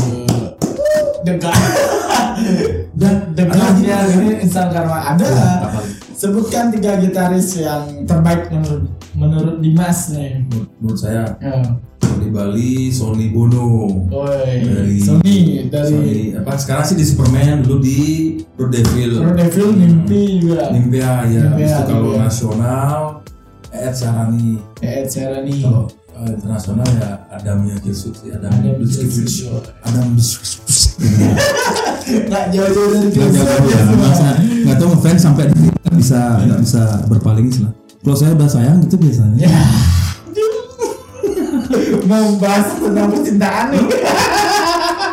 Dekat. 1.22 1.54
Dan 3.00 3.32
dekatnya 3.32 4.10
ini 4.12 4.42
instan 4.42 4.68
karma 4.68 5.14
ada. 5.14 5.30
Sebutkan 6.12 6.70
tiga 6.70 6.98
gitaris 6.98 7.56
yang 7.56 8.04
terbaik 8.04 8.50
menurut 8.50 8.90
menurut 9.14 9.56
Dimas 9.58 10.10
nih. 10.10 10.42
menurut, 10.44 10.70
menurut 10.78 10.98
saya 10.98 11.24
Ya. 11.38 11.62
Di 12.32 12.34
Bali 12.34 12.72
Sony 12.88 13.28
Bono 13.28 13.68
Woi, 14.08 14.64
Dari- 14.64 14.98
Sony 14.98 15.68
dari 15.68 15.92
Sony 15.92 16.16
apa 16.34 16.56
sekarang 16.56 16.88
sih 16.88 16.96
di 16.96 17.04
Superman 17.04 17.60
dulu 17.60 17.78
di 17.78 18.00
Road 18.56 18.72
Devil 18.72 19.12
Pro 19.20 19.36
Devil 19.36 19.68
mimpi 19.74 20.22
juga. 20.40 20.72
Nimpia 20.72 21.28
ya 21.28 21.44
Nimpia, 21.46 21.68
itu 21.68 21.84
kalau 21.86 22.08
Nimpia. 22.10 22.24
nasional 22.24 23.00
Ed 23.70 23.92
Sharani 23.92 24.50
Ed 24.80 25.06
Sheeran 25.06 25.44
nih. 25.44 25.60
kalau 25.62 25.84
eh, 26.14 26.32
internasional 26.32 26.88
ya 26.94 27.10
Adamnya 27.30 27.76
Kilsut 27.80 28.16
sih 28.16 28.32
Adam 28.32 28.48
Adam 28.50 28.80
Biskivich 28.80 29.28
Kilsut. 29.44 29.64
Adam 29.82 30.08
Nggak 32.12 32.44
jauh-jauh 32.50 32.90
dari 32.92 33.08
Nggak 33.08 33.28
Kilsut 33.28 33.44
jauh 33.44 33.64
ya, 33.66 33.72
ya, 33.72 33.82
semua. 33.86 34.00
masa 34.02 34.30
nggak 34.40 34.76
tahu 34.78 34.88
ngefans 34.92 35.20
sampai 35.22 35.44
nggak 35.50 35.96
bisa 35.96 36.20
nggak 36.42 36.60
bisa 36.62 36.82
berpaling 37.08 37.48
sih 37.48 37.62
lah. 37.64 37.74
Kalau 38.02 38.18
saya 38.18 38.32
udah 38.34 38.50
sayang 38.50 38.78
gitu 38.82 38.96
biasanya. 38.98 39.38
Ya. 39.40 39.62
Mau 42.12 42.36
bahas 42.44 42.68
tentang 42.76 43.08
percintaan 43.08 43.66
nih. 43.72 43.84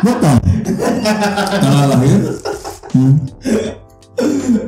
Betul. 0.03 0.35
Tanggal 1.63 1.87
lahir. 1.95 2.19
Hmm. 2.91 3.13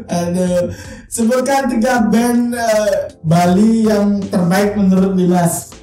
Aduh. 0.07 0.71
Sebutkan 1.11 1.67
tiga 1.67 2.07
band 2.07 2.55
eh, 2.55 3.19
Bali 3.19 3.83
yang 3.83 4.23
terbaik 4.23 4.79
menurut 4.79 5.11
Dimas. 5.19 5.75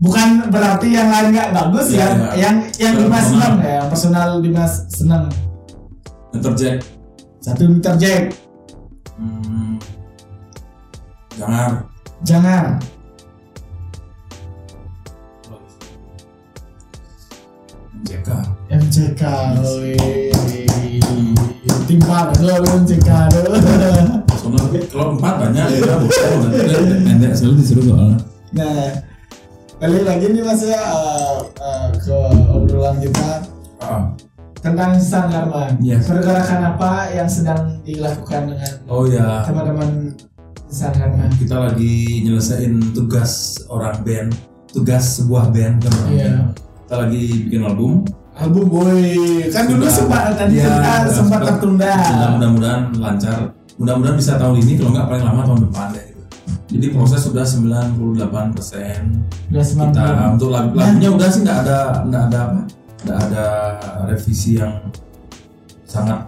Bukan 0.00 0.48
berarti 0.48 0.88
yang 0.96 1.12
lain 1.12 1.36
nggak 1.36 1.52
bagus 1.52 1.92
Iya, 1.92 2.00
ya. 2.00 2.08
iya. 2.08 2.32
Yang 2.40 2.56
yang 2.80 2.94
Secara 2.96 3.04
Dimas 3.04 3.24
senang 3.28 3.54
ya. 3.60 3.68
Yang 3.68 3.88
personal 3.92 4.28
Dimas 4.40 4.72
senang. 4.88 5.24
Interject. 6.32 6.80
Satu 7.44 7.62
interject. 7.68 8.26
Hmm. 9.20 9.76
Jangan. 11.36 11.70
Jangan. 12.24 12.64
MJK. 18.00 18.28
MCK. 18.70 19.22
wih. 19.76 20.30
Timpar 21.84 22.30
lo 22.38 22.54
MCK. 22.64 23.08
lo. 23.34 23.50
Soalnya 24.32 24.80
kalau 24.88 25.12
empat 25.14 25.34
banyak 25.38 25.66
ya. 25.76 25.94
bukan. 25.96 26.38
Pendek 27.04 27.32
selalu 27.34 27.54
disuruh 27.60 27.84
soalnya. 27.86 28.16
Nah, 28.50 28.88
balik 29.76 30.02
lagi 30.02 30.26
nih 30.28 30.42
mas 30.42 30.62
ya 30.62 30.80
eh, 30.80 31.36
eh, 31.54 31.86
ke 31.94 32.16
obrolan 32.48 32.96
kita 32.98 33.44
Ah. 33.80 34.12
tentang 34.56 34.92
Instan 34.92 35.28
Karma. 35.28 35.72
Yes. 35.78 36.04
Pergerakan 36.04 36.60
apa 36.70 36.90
yang 37.10 37.24
sedang 37.26 37.80
dilakukan 37.80 38.50
dengan 38.50 38.72
Oh 38.86 39.04
ya. 39.04 39.44
teman-teman 39.44 40.16
Instan 40.66 40.92
Karma? 40.92 41.28
Kita 41.32 41.56
lagi 41.60 41.94
nyelesain 42.22 42.92
tugas 42.92 43.32
orang 43.66 44.00
band, 44.00 44.30
tugas 44.68 45.18
sebuah 45.18 45.48
band 45.50 45.80
kan. 45.80 45.94
band. 46.06 46.69
Kita 46.90 47.06
lagi 47.06 47.46
bikin 47.46 47.62
album. 47.62 48.02
Album 48.34 48.66
boy, 48.66 48.98
kan 49.54 49.62
dulu 49.70 49.86
Sudah- 49.86 49.94
sempat 49.94 50.34
tadi 50.34 50.58
sudah 50.58 51.06
sempat 51.06 51.40
tertunda. 51.46 51.94
Mudah-mudahan 52.34 52.82
lancar. 52.98 53.54
Mudah-mudahan 53.78 54.18
bisa 54.18 54.34
tahun 54.34 54.58
ini 54.58 54.74
kalau 54.74 54.98
nggak 54.98 55.06
paling 55.06 55.22
lama 55.22 55.40
tahun 55.46 55.60
depan 55.70 55.86
deh. 55.94 56.02
gitu. 56.10 56.22
Jadi 56.50 56.86
proses 56.90 57.20
sudah 57.22 57.46
98 57.46 58.50
persen. 58.50 59.22
Kita 59.54 60.34
untuk 60.34 60.50
lagu 60.50 60.74
lagunya 60.74 61.14
udah 61.14 61.28
sih 61.30 61.46
nggak 61.46 61.58
ada 61.62 61.78
nggak 62.10 62.22
ada 62.26 62.38
apa 62.42 62.60
nggak 63.06 63.18
ada 63.22 63.44
revisi 64.10 64.58
yang 64.58 64.74
sangat. 65.86 66.26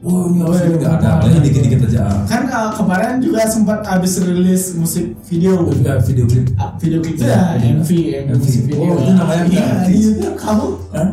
Wah 0.00 0.32
ini 0.32 0.40
harus 0.40 0.56
Oh, 0.56 0.64
ini 0.64 0.72
iya, 0.72 0.80
nggak 0.80 0.94
ada. 0.96 1.10
Paling 1.20 1.42
dikit-dikit 1.44 1.80
aja. 1.92 2.04
Kan 2.24 2.48
eh, 2.48 2.68
kemarin 2.72 3.20
juga 3.20 3.44
sempat 3.44 3.84
habis 3.84 4.16
rilis 4.16 4.72
musik 4.72 5.12
video. 5.28 5.68
Video 6.08 6.24
klip. 6.24 6.48
Ah, 6.56 6.72
video 6.80 7.04
klip 7.04 7.20
Iya, 7.20 7.28
ya, 7.28 7.40
iya. 7.60 7.68
MV, 7.76 7.84
MV 7.84 7.90
MV. 8.24 8.40
musik 8.40 8.62
video. 8.64 8.80
Oh, 8.80 8.96
itu 8.96 9.12
namanya 9.12 9.44
Iya, 9.44 9.64
iya. 9.92 10.30
Kamu, 10.40 10.64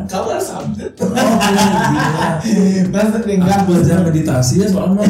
kamu 0.08 0.26
harus 0.32 0.48
update. 0.48 0.94
Oh. 1.04 1.12
Mas 2.88 3.08
tinggal 3.20 3.48
Aku 3.52 3.64
belajar 3.68 3.98
meditasi 4.00 4.54
ya 4.56 4.66
soalnya. 4.72 5.04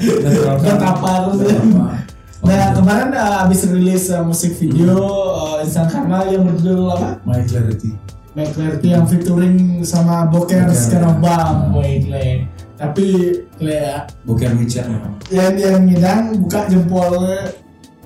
Betapa 0.60 1.10
terus. 1.32 1.48
Nah 2.44 2.76
kemarin 2.76 3.08
uh, 3.16 3.40
habis 3.40 3.64
rilis 3.64 4.12
uh, 4.12 4.20
musik 4.20 4.52
video 4.60 5.00
uh, 5.32 5.64
Instan 5.64 5.88
Karma 5.88 6.28
yang 6.28 6.44
berjudul 6.44 6.92
apa? 6.92 7.16
My 7.24 7.40
Clarity. 7.40 7.96
My 8.36 8.44
Clarity 8.44 8.92
yang 8.92 9.08
featuring 9.08 9.80
sama 9.80 10.28
Boker 10.28 10.68
sekarang 10.76 11.24
bang, 11.24 11.48
Hmm. 11.56 11.72
boy 11.72 12.04
Clay. 12.04 12.44
Tapi 12.74 13.06
ya, 13.62 14.02
Boker 14.26 14.50
Micet 14.58 14.90
memang. 14.90 15.14
yang 15.30 15.54
yang 15.54 15.78
ngidang 15.86 16.42
buka 16.42 16.66
jempolnya. 16.66 17.54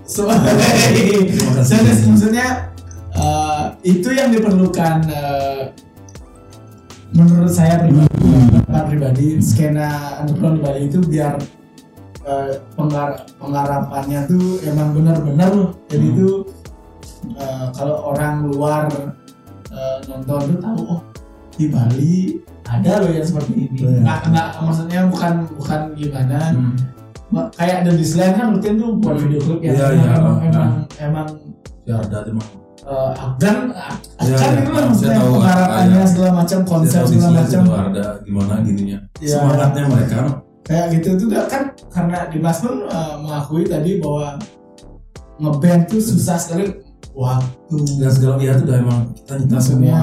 So, 0.08 0.24
kasih. 0.24 1.28
serius 1.60 2.00
maksudnya 2.08 2.72
uh, 3.12 3.76
itu 3.84 4.08
yang 4.08 4.32
diperlukan 4.32 5.04
uh, 5.12 5.68
menurut 7.12 7.52
saya 7.52 7.80
pribadi 7.80 8.08
pendapat 8.68 8.84
pribadi 8.92 9.26
skena 9.40 10.20
underground 10.20 10.60
di 10.60 10.62
Bali 10.64 10.80
itu 10.92 10.98
biar 11.00 11.34
eh, 12.28 12.52
penggar 12.76 13.24
penggarapannya 13.40 14.20
tuh 14.28 14.60
emang 14.68 14.92
benar-benar 14.92 15.50
loh 15.52 15.70
jadi 15.88 16.04
Hmm. 16.04 16.12
itu 16.14 16.28
eh, 17.36 17.66
kalau 17.72 17.96
orang 18.12 18.48
luar 18.52 18.92
eh, 19.72 19.96
nonton 20.08 20.40
tuh 20.52 20.58
tahu 20.60 20.80
oh 20.84 21.00
di 21.56 21.64
Bali 21.72 22.16
ada 22.68 23.00
loh 23.00 23.10
yang 23.10 23.24
seperti 23.24 23.52
ini 23.56 23.66
Iya. 23.78 23.98
nggak 24.00 24.20
nggak 24.28 24.48
maksudnya 24.60 25.00
bukan 25.08 25.32
bukan 25.54 25.80
gimana 25.94 26.40
Hmm. 26.52 26.74
Kayak 27.28 27.84
The 27.84 27.92
Disneyland 27.92 28.34
kan 28.34 28.46
rutin 28.50 28.74
tuh 28.76 28.90
buat 28.96 29.16
video 29.18 29.36
klip 29.38 29.60
ya 29.60 29.70
Iya, 29.70 29.84
emang, 29.84 29.92
iya, 29.92 30.08
emang, 30.08 30.36
iya. 30.38 30.48
emang 30.48 30.70
emang 30.98 31.28
Ya 31.84 31.94
ada 31.98 32.18
emang. 32.24 32.48
eh, 32.80 33.12
Afgan 33.14 33.56
Iya, 34.18 34.34
kan 34.34 34.48
iya. 34.48 34.58
itu 34.58 34.70
kan 34.70 34.84
maksudnya 34.88 35.18
tahu, 35.18 35.32
penggarapannya 35.34 35.92
ada. 35.94 36.08
segala 36.08 36.30
macam 36.34 36.58
konsep 36.64 37.02
segala 37.04 37.32
macam 37.38 37.62
ada 37.68 38.06
gimana 38.22 38.54
gininya. 38.62 38.98
Iya. 39.18 39.32
Semangatnya 39.34 39.82
mereka 39.86 40.18
kayak 40.64 40.86
gitu 40.94 41.08
itu 41.10 41.24
udah 41.26 41.44
kan 41.46 41.62
karena 41.88 42.18
Dimas 42.28 42.58
pun 42.58 42.74
uh, 42.86 43.14
mengakui 43.18 43.64
tadi 43.64 43.90
bahwa 43.98 44.26
ngeband 45.38 45.82
tuh 45.86 46.00
susah 46.00 46.36
sekali 46.36 46.64
waktu 47.18 47.76
dan 47.98 48.10
segala 48.10 48.34
ya 48.38 48.54
itu 48.54 48.62
udah 48.62 48.78
emang 48.78 49.00
kita 49.12 49.32
nyita 49.34 49.52
maksudnya 49.52 49.90
semua. 49.90 49.98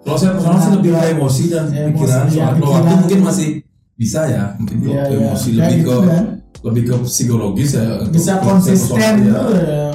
Kalau 0.00 0.16
saya 0.16 0.32
personal 0.32 0.58
sih 0.58 0.72
lebih 0.72 0.90
ke 0.90 1.06
emosi 1.12 1.42
dan 1.46 1.64
Emosi, 1.68 1.92
pikiran. 1.92 2.24
iya, 2.24 2.32
Soal 2.32 2.48
kalau 2.48 2.56
pikiran. 2.56 2.72
waktu 2.80 2.94
mungkin 2.98 3.20
masih 3.22 3.48
bisa 3.94 4.20
ya, 4.26 4.44
mungkin 4.56 4.76
Iya, 4.80 5.02
ke 5.02 5.12
iya. 5.12 5.18
emosi 5.20 5.48
lebih 5.52 5.78
ke 5.82 5.94
kan. 6.02 6.24
lebih 6.58 6.82
ke 6.84 6.94
psikologis 7.04 7.70
ya. 7.72 7.84
bisa 8.08 8.32
konsisten 8.40 9.14
ya. 9.22 9.40
ya. 9.52 9.86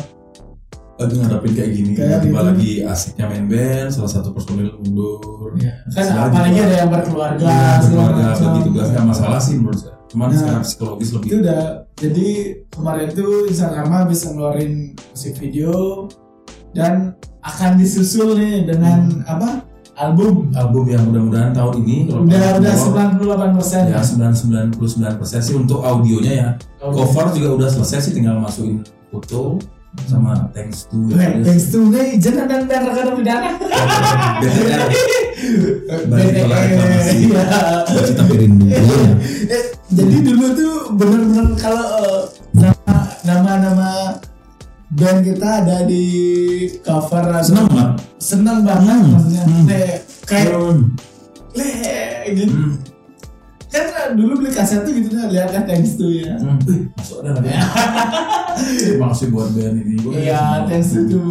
lagi 0.93 1.16
ngadapin 1.18 1.51
kayak 1.51 1.72
gini 1.74 1.91
tiba-tiba 1.97 2.22
gitu. 2.22 2.47
lagi 2.47 2.72
asiknya 2.86 3.26
main 3.26 3.45
band 3.45 3.89
salah 3.89 4.12
satu 4.12 4.30
personil 4.30 4.70
mundur 4.78 5.20
Ya, 5.54 5.74
kan 5.91 6.06
apalagi 6.30 6.60
ada 6.60 6.76
yang 6.80 6.89
berkeluarga 6.89 7.43
ya, 7.43 7.78
segala 7.78 8.10
keluarga 8.10 8.24
macam. 8.28 8.45
bagi 8.47 8.62
tugas 8.64 8.88
nggak 8.88 9.06
masalah 9.08 9.39
sih 9.39 9.54
menurut 9.56 9.80
saya 9.80 9.95
cuman 10.06 10.28
Nah, 10.28 10.38
secara 10.38 10.60
psikologis 10.62 11.10
lebih 11.12 11.28
itu 11.28 11.38
udah 11.41 11.62
jadi 11.95 12.28
kemarin 12.70 13.08
tuh 13.12 13.34
Instagram 13.45 13.89
bisa 14.06 14.26
ngeluarin 14.30 14.74
musik 14.93 15.34
video 15.36 15.72
dan 16.74 17.13
akan 17.41 17.71
disusul 17.78 18.36
nih 18.38 18.65
dengan 18.67 19.24
apa? 19.30 19.61
Album. 19.93 20.49
Album 20.57 20.89
yang 20.89 21.05
mudah-mudahan 21.05 21.53
tahun 21.53 21.86
ini 21.86 22.09
kalau 22.09 22.26
udah 22.26 22.57
udah 22.57 22.74
keluar, 23.21 23.47
98 23.53 23.57
persen. 23.61 23.82
Ya 23.93 24.01
99 24.01 25.19
persen 25.21 25.39
sih 25.45 25.53
untuk 25.53 25.86
audionya 25.86 26.34
ya. 26.34 26.49
Cover 26.82 27.30
juga 27.38 27.49
udah 27.61 27.69
selesai 27.69 28.09
sih 28.09 28.13
tinggal 28.17 28.41
masukin 28.41 28.82
foto 29.13 29.61
sama 30.09 30.49
thanks 30.57 30.89
to 30.89 30.97
ya, 31.13 31.38
thanks 31.45 31.69
to 31.69 31.86
nih 31.93 32.17
jangan 32.17 32.49
dan 32.49 32.65
dan 32.65 32.82
rekan 32.89 33.13
pidana. 33.13 33.49
Balik 36.09 36.30
ke 36.34 36.43
reklamasi. 36.49 37.17
Iya. 37.30 37.43
kita 38.09 38.24
pirindu 38.26 38.65
Eh, 38.74 39.63
jadi 39.97 40.15
dulu 40.26 40.45
tuh 40.57 40.74
bener-bener 40.97 41.47
kalau 41.61 41.86
eh, 41.93 42.21
nama 42.57 42.97
nama 43.21 43.51
nama 43.61 43.88
band 44.93 45.19
kita 45.21 45.47
ada 45.63 45.77
di 45.83 46.05
cover 46.81 47.25
senang 47.41 47.67
banget 47.67 47.89
senang 48.17 48.59
banget 48.61 48.97
Hmm, 48.99 49.11
maksudnya 49.11 49.43
hmm. 49.43 49.65
kayak 49.65 49.95
kayak 50.23 50.47
Hmm. 50.53 50.81
le 51.53 51.69
gitu 52.31 52.53
Hmm. 52.53 52.73
kan 53.69 53.85
eh, 53.89 54.07
dulu 54.13 54.31
beli 54.37 54.49
kaset 54.49 54.81
tuh 54.81 54.93
gitu 54.93 55.09
nah 55.11 55.27
lihat 55.27 55.49
kan 55.49 55.63
thanks 55.65 55.97
to 55.97 56.05
ya 56.09 56.37
Hmm. 56.37 56.57
Masuk 56.93 57.21
ada 57.21 57.41
ya? 57.41 57.61
Terima 58.53 59.09
kasih 59.09 59.33
buat 59.33 59.49
band 59.49 59.81
ini. 59.81 59.97
Iya 60.13 60.69
thanks 60.69 60.93
to 60.93 61.21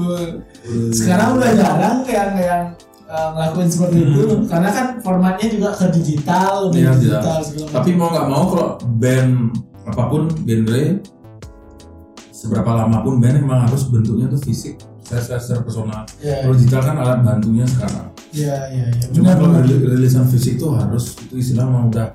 sekarang 0.91 1.39
udah 1.39 1.51
jarang 1.55 1.99
yang 2.05 2.33
yang 2.35 2.63
eh, 3.05 3.29
ngelakuin 3.31 3.69
seperti 3.69 3.99
Hmm. 4.01 4.11
itu 4.11 4.25
karena 4.47 4.69
kan 4.69 4.87
formatnya 4.99 5.47
juga 5.49 5.71
ke 5.71 5.87
digital 5.93 6.71
Iya, 6.71 6.91
digital 6.99 7.39
Tapi 7.71 7.91
mau 7.95 8.11
nggak 8.11 8.27
mau 8.27 8.43
kalau 8.49 8.69
band 8.99 9.55
apa 9.83 10.03
pun 10.07 10.27
genre 10.43 10.99
seberapa 12.43 12.67
lama 12.75 12.99
pun 13.01 13.17
band 13.17 13.39
memang 13.39 13.63
harus 13.63 13.87
bentuknya 13.87 14.27
tuh 14.27 14.43
fisik 14.43 14.75
secara, 15.01 15.39
secara 15.39 15.63
personal. 15.63 16.03
Iya, 16.19 16.43
Kalau 16.43 16.55
digital 16.55 16.83
kan 16.83 16.97
alat 16.99 17.19
bantunya 17.21 17.63
sekarang. 17.65 18.07
iya 18.33 18.57
iya 18.67 18.87
iya 18.91 19.07
Cuma 19.11 19.31
kalau 19.33 19.63
rilisan 19.63 20.27
fisik 20.27 20.59
tuh 20.59 20.75
harus 20.75 21.15
itu 21.21 21.35
istilah 21.39 21.65
memang 21.65 21.87
udah 21.87 22.11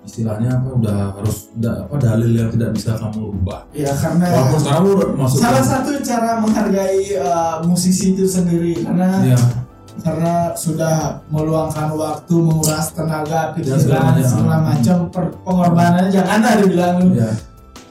istilahnya 0.00 0.50
apa 0.54 0.68
udah 0.72 0.98
harus 1.14 1.36
udah 1.52 1.74
apa 1.84 1.94
dalil 1.96 2.30
yang 2.32 2.48
tidak 2.48 2.70
bisa 2.72 2.94
kamu 2.94 3.30
rubah. 3.30 3.60
ya 3.70 3.92
karena 3.92 4.26
Walaupun 4.28 4.58
sekarang 4.58 4.82
lu 4.82 4.92
masuk 5.14 5.36
salah 5.38 5.64
satu 5.64 5.90
cara 6.00 6.30
menghargai 6.38 7.02
eh, 7.10 7.54
musisi 7.62 8.12
itu 8.12 8.24
sendiri 8.24 8.80
karena 8.80 9.08
ya, 9.26 9.38
karena 10.00 10.34
sudah 10.54 11.20
meluangkan 11.28 11.92
waktu 11.92 12.32
menguras 12.32 12.90
tenaga 12.90 13.52
Ya, 13.54 13.76
segala 13.76 13.76
pikiran 13.76 14.14
macam. 14.16 14.24
segala 14.24 14.56
macam 14.62 14.96
pengorbanannya 15.44 16.10
jangan 16.10 16.38
ada 16.38 16.50
dibilang 16.58 16.96
ya. 17.12 17.30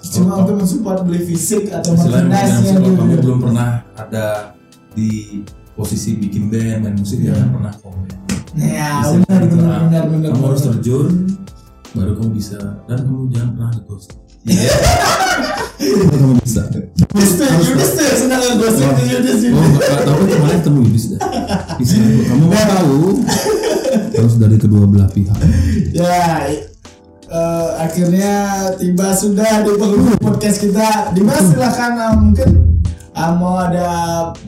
Cuma 0.10 0.34
untuk 0.38 0.56
mensupport 0.58 1.00
beli 1.02 1.22
fisik 1.24 1.70
atau 1.70 1.94
Istilahnya 1.94 2.28
merchandise 2.28 2.58
mungkin 2.58 2.74
yang 2.74 2.82
kalau 2.82 2.98
kamu 3.06 3.16
belum 3.22 3.40
pernah 3.40 3.70
ada 3.94 4.26
di 4.92 5.10
posisi 5.74 6.10
bikin 6.16 6.50
band 6.50 6.78
main 6.82 6.96
musik 6.96 7.20
Iya. 7.20 7.32
jangan 7.32 7.50
pernah 7.54 7.74
komen. 7.78 8.08
ya 8.52 8.90
benar 9.06 9.42
benar 9.46 9.80
benar 9.86 10.04
benar 10.10 10.30
Kamu 10.34 10.46
harus 10.46 10.64
terjun 10.66 11.10
baru 11.90 12.12
kamu 12.14 12.30
bisa 12.34 12.58
dan 12.86 12.98
kamu 13.02 13.30
jangan 13.30 13.50
pernah 13.54 13.72
di 13.72 13.82
ghost. 13.86 14.10
Iya. 14.40 14.72
Kamu 16.10 16.40
bisa. 16.40 16.64
Yudis 17.12 17.32
Yudis 17.40 17.90
tuh 17.92 18.08
senang 18.18 18.40
Yudis 18.42 18.76
Oh, 18.80 18.96
Yudis. 19.04 19.40
nggak 19.46 20.02
tahu 20.02 20.22
kemarin 20.26 20.58
ketemu 20.58 20.80
Yudis 20.88 21.06
dah. 21.12 21.20
Bisa. 21.76 21.94
Kamu 22.00 22.44
mau 22.48 22.64
tahu 22.66 23.00
harus 24.16 24.36
dari 24.36 24.56
kedua 24.56 24.84
belah 24.86 25.08
pihak. 25.08 25.36
Ya 27.90 28.06
akhirnya 28.06 28.34
tiba 28.78 29.08
sudah 29.12 29.66
di 29.66 29.72
penghujung 29.74 30.22
podcast 30.22 30.62
kita. 30.62 31.10
Dimas 31.12 31.42
silahkan 31.42 31.92
eh, 31.98 32.14
mungkin 32.14 32.50
eh, 33.10 33.32
mau 33.34 33.58
ada 33.58 33.90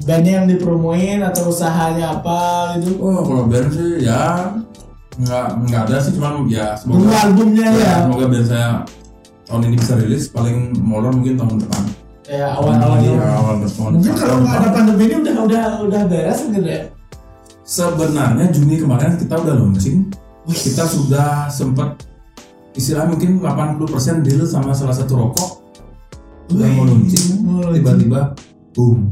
band 0.05 0.25
yang 0.25 0.45
dipromoin 0.45 1.25
atau 1.25 1.49
usahanya 1.49 2.21
apa 2.21 2.77
gitu? 2.77 3.01
Oh, 3.01 3.25
kalau 3.25 3.49
band 3.49 3.73
sih 3.73 4.05
ya 4.05 4.53
nggak 5.11 5.45
nggak 5.67 5.81
ada 5.89 5.97
sih 5.99 6.11
cuman 6.13 6.45
ya 6.47 6.77
semoga 6.77 7.17
albumnya 7.19 7.67
ya? 7.67 7.81
Ya, 7.81 7.93
semoga 8.05 8.25
band 8.29 8.45
saya 8.45 8.69
tahun 9.49 9.61
ini 9.67 9.75
bisa 9.75 9.93
rilis 9.97 10.23
paling 10.29 10.57
molor 10.77 11.11
mungkin 11.11 11.35
tahun 11.35 11.57
depan. 11.59 11.83
ya 12.31 12.47
awal-awal 12.55 12.95
Iya, 12.95 13.11
dulu. 13.11 13.23
awal 13.27 13.55
tahun 13.59 13.91
mungkin 13.91 14.07
depan. 14.07 14.21
kalau 14.21 14.35
nggak 14.39 14.55
ada 14.55 14.69
pandemi 14.71 15.03
ini 15.03 15.15
udah 15.19 15.35
udah 15.43 15.63
udah 15.83 16.01
beres 16.05 16.39
gitu 16.45 16.61
ya? 16.63 16.81
Sebenarnya 17.61 18.45
Juni 18.51 18.75
kemarin 18.77 19.15
kita 19.15 19.35
udah 19.35 19.55
launching, 19.55 20.11
kita 20.45 20.83
sudah 20.83 21.47
sempat 21.47 22.03
istilah 22.71 23.05
mungkin 23.05 23.37
80% 23.37 23.79
deal 24.21 24.43
sama 24.43 24.71
salah 24.71 24.93
satu 24.93 25.13
rokok 25.17 25.49
udah 26.49 26.67
mau 26.69 26.83
launching, 26.83 27.47
tiba-tiba 27.71 28.35
boom, 28.71 29.07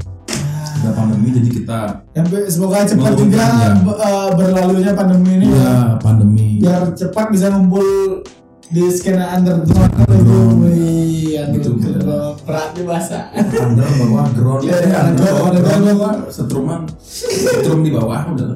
udah 0.77 0.91
pandemi 0.93 1.31
jadi 1.31 1.49
kita 1.49 1.79
Ya, 2.11 2.21
semoga 2.45 2.83
cepat 2.83 3.15
juga 3.15 3.39
ya. 3.39 3.69
eh, 3.79 4.29
berlalunya 4.33 4.91
pandemi 4.91 5.31
ini 5.37 5.47
ya. 5.47 5.55
ya 5.55 5.75
pandemi. 5.97 6.59
biar 6.59 6.91
cepat 6.91 7.31
bisa 7.31 7.47
ngumpul 7.49 8.23
di 8.67 8.85
skena 8.89 9.33
underground 9.33 9.91
Underground. 9.97 10.57
Wih, 10.61 11.07
Gitu, 11.49 11.71
underground 11.73 12.35
berat 12.43 12.69
di 12.73 12.83
bahasa 12.83 13.31
Under 13.31 13.87
bawah 13.97 14.27
ground, 14.29 14.61
Iya, 14.61 14.75
eh, 14.75 14.81
iya, 14.85 14.97
under 15.01 15.15
ground, 15.15 15.31
bawah 15.31 15.47
under 15.49 15.61
ground, 15.61 15.81
ground. 15.81 15.97
bawah, 15.97 16.13
setruman, 16.29 16.81
setrum 16.99 17.79
di 17.81 17.91
bawah 17.91 18.21
udah. 18.29 18.47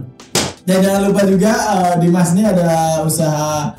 dan 0.64 0.78
jangan 0.80 1.02
lupa 1.08 1.22
juga 1.24 1.52
eh, 1.52 1.94
Dimas 1.98 2.30
ini 2.32 2.44
ada 2.44 2.70
usaha 3.02 3.72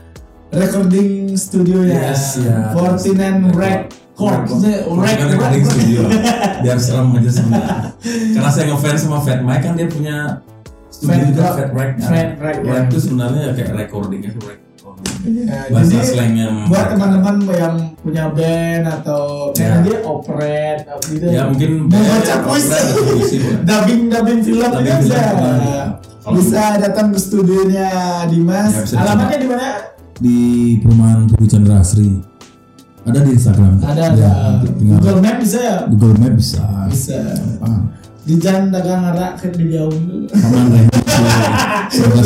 recording 0.54 1.10
studio 1.34 1.82
ya 1.82 2.10
Yes, 2.10 2.38
ya. 2.38 2.70
49 2.72 3.50
Records 3.52 4.52
Eh, 4.62 4.86
Rek, 4.86 5.16
Rec- 5.18 5.20
recording 5.28 5.60
Rec- 5.60 5.68
studio. 5.68 6.00
Biar 6.64 6.78
serem 6.78 7.10
aja 7.12 7.30
sebenarnya. 7.32 7.76
Karena 8.30 8.48
saya 8.48 8.64
ngefans 8.68 9.00
sama 9.00 9.18
Fat 9.18 9.40
Mike 9.40 9.60
kan 9.60 9.72
dia 9.74 9.88
punya 9.88 10.16
studio 10.88 11.18
Fat 11.18 11.28
juga 11.28 11.42
Fat 11.52 11.70
Rec. 11.72 11.90
Fat 12.00 12.30
Rec, 12.38 12.56
ya. 12.56 12.70
Rec 12.72 12.84
itu 12.86 12.98
sebenarnya 13.00 13.40
ya 13.42 13.52
kayak 13.52 13.72
recording 13.76 14.22
ya. 14.22 14.32
Ya, 15.24 15.72
Bahasa 15.72 15.88
jadi 15.90 16.04
slangnya 16.06 16.46
buat 16.68 16.86
teman-teman 16.86 17.34
yang 17.50 17.74
punya 17.96 18.24
band 18.28 18.84
atau 18.84 19.48
Ya. 19.56 19.80
dia 19.80 20.04
operate 20.04 20.84
apa 20.84 21.00
gitu 21.08 21.24
Ya 21.26 21.48
mungkin 21.48 21.88
Mau 21.88 21.96
band, 21.96 22.08
baca 22.14 22.34
puisi. 22.44 23.36
dubbing 23.64 24.02
dubbing 24.06 24.40
film 24.40 24.60
juga 24.60 24.94
bisa 25.00 25.16
ya. 25.16 25.84
Bisa 26.24 26.62
datang 26.76 27.08
ke 27.08 27.18
studionya 27.18 27.88
Dimas 28.28 28.72
Ya, 28.86 29.00
alamatnya 29.00 29.38
di 29.40 29.48
mana 29.48 29.66
di 30.20 30.38
perumahan 30.82 31.26
Pugu 31.30 31.46
Chandra 31.50 31.82
Asri. 31.82 32.10
Ada 33.04 33.20
di 33.20 33.30
Instagram. 33.36 33.84
ada 33.84 34.16
Ya, 34.16 34.32
ada 34.32 34.64
tinggal 34.64 34.98
Google 35.04 35.20
Map 35.20 35.36
bisa 35.36 35.58
ya 35.60 35.76
Google 35.92 36.16
Map 36.16 36.32
bisa. 36.40 36.64
bisa 36.88 37.20
Gampang. 37.36 37.92
di 38.24 38.34
jalan 38.40 38.72
dagang 38.72 39.04
arak 39.12 39.32
ke 39.36 39.52
di 39.52 39.68
itu 39.76 39.84
Paman 40.32 40.66
Paman 40.72 42.24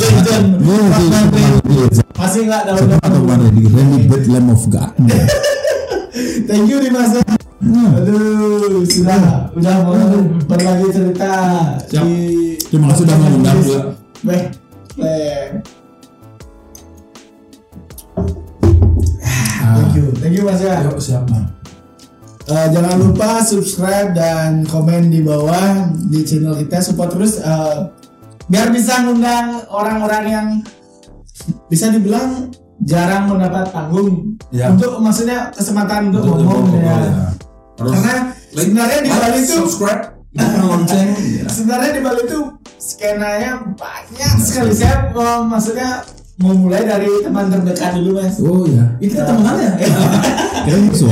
masih 2.14 2.40
nggak 2.46 2.62
atau 2.70 2.86
Paman 3.02 3.38
Rehdi? 3.50 3.62
Randy 3.66 3.98
Bad 4.06 4.24
Lamb 4.30 4.54
of 4.54 4.62
God. 4.70 4.94
thank 6.48 6.70
you 6.70 6.78
Dimas. 6.78 7.18
Hmm. 7.58 7.90
aduh 7.90 8.86
sudah 8.86 9.50
udah 9.50 9.74
mau 9.82 9.98
berbagi 10.46 10.94
cerita 10.94 11.30
Siap. 11.90 12.06
di 12.06 12.54
Terima 12.70 12.94
kasih 12.94 13.02
sudah 13.02 13.16
mengundang 13.18 13.58
juga. 13.58 13.80
Beh, 14.22 14.42
beh. 19.58 19.86
you 19.94 20.06
thank 20.16 20.34
you 20.34 20.42
mas 20.42 20.60
ya 20.60 20.82
Yuk 20.82 20.98
siapa? 20.98 21.36
Eh, 22.48 22.66
jangan 22.72 22.96
lupa 22.96 23.44
subscribe 23.44 24.16
dan 24.16 24.64
komen 24.64 25.12
di 25.12 25.20
bawah 25.20 25.84
di 26.08 26.24
channel 26.24 26.56
kita 26.56 26.80
support 26.80 27.12
terus 27.12 27.36
eh, 27.36 27.76
biar 28.46 28.72
bisa 28.72 29.04
ngundang 29.04 29.68
orang-orang 29.68 30.24
yang 30.24 30.48
bisa 31.66 31.88
dibilang 31.88 32.48
jarang 32.80 33.28
mendapat 33.28 33.68
panggung 33.68 34.32
Ya. 34.48 34.72
untuk 34.72 34.96
maksudnya 34.98 35.52
kesempatan 35.52 36.08
untuk 36.08 36.24
ngomong 36.40 36.72
ya. 36.72 36.96
ya. 37.04 37.26
Karena 37.76 38.14
like, 38.56 38.64
sebenarnya 38.64 38.98
di 39.04 39.10
Bali 39.12 39.38
itu 39.38 39.54
subscribe, 39.60 40.02
lonceng. 40.58 41.08
ya. 41.20 41.44
sebenarnya 41.46 41.90
di 41.92 42.00
Bali 42.00 42.20
itu 42.24 42.40
skenanya 42.80 43.50
banyak 43.76 44.32
sekali. 44.40 44.72
Saya 44.72 45.12
eh, 45.12 45.40
maksudnya 45.44 46.00
mau 46.38 46.54
mulai 46.54 46.86
dari 46.86 47.10
teman 47.26 47.50
terdekat 47.50 47.98
dulu 47.98 48.22
mas. 48.22 48.38
Oh 48.38 48.62
ya, 48.62 48.86
ini 49.02 49.10
kita 49.10 49.26
temenan 49.26 49.56
ya? 49.58 49.72
Kira 50.62 50.78
musuh. 50.86 51.08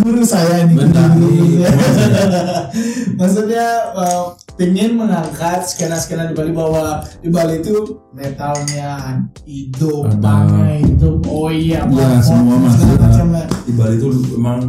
Guru 0.00 0.22
saya 0.24 0.64
guru 0.64 0.80
nih. 0.88 1.60
saya. 1.60 1.70
Maksudnya 3.20 3.66
eh, 4.00 4.24
ingin 4.64 4.96
mengangkat 4.96 5.68
skena-skena 5.68 6.30
di 6.30 6.34
Bali 6.34 6.56
bahwa 6.56 7.04
di 7.20 7.28
Bali 7.28 7.60
itu 7.60 8.00
metalnya 8.16 9.20
hidup, 9.44 10.08
Ada. 10.08 10.16
bangnya 10.16 10.72
hidup, 10.88 11.16
oh 11.28 11.50
iya, 11.52 11.84
Iya, 11.84 12.06
pop, 12.16 12.24
semua 12.24 12.56
macam 12.58 13.28
ya. 13.34 13.44
Di 13.66 13.72
Bali 13.76 13.94
itu 14.00 14.08
emang 14.34 14.60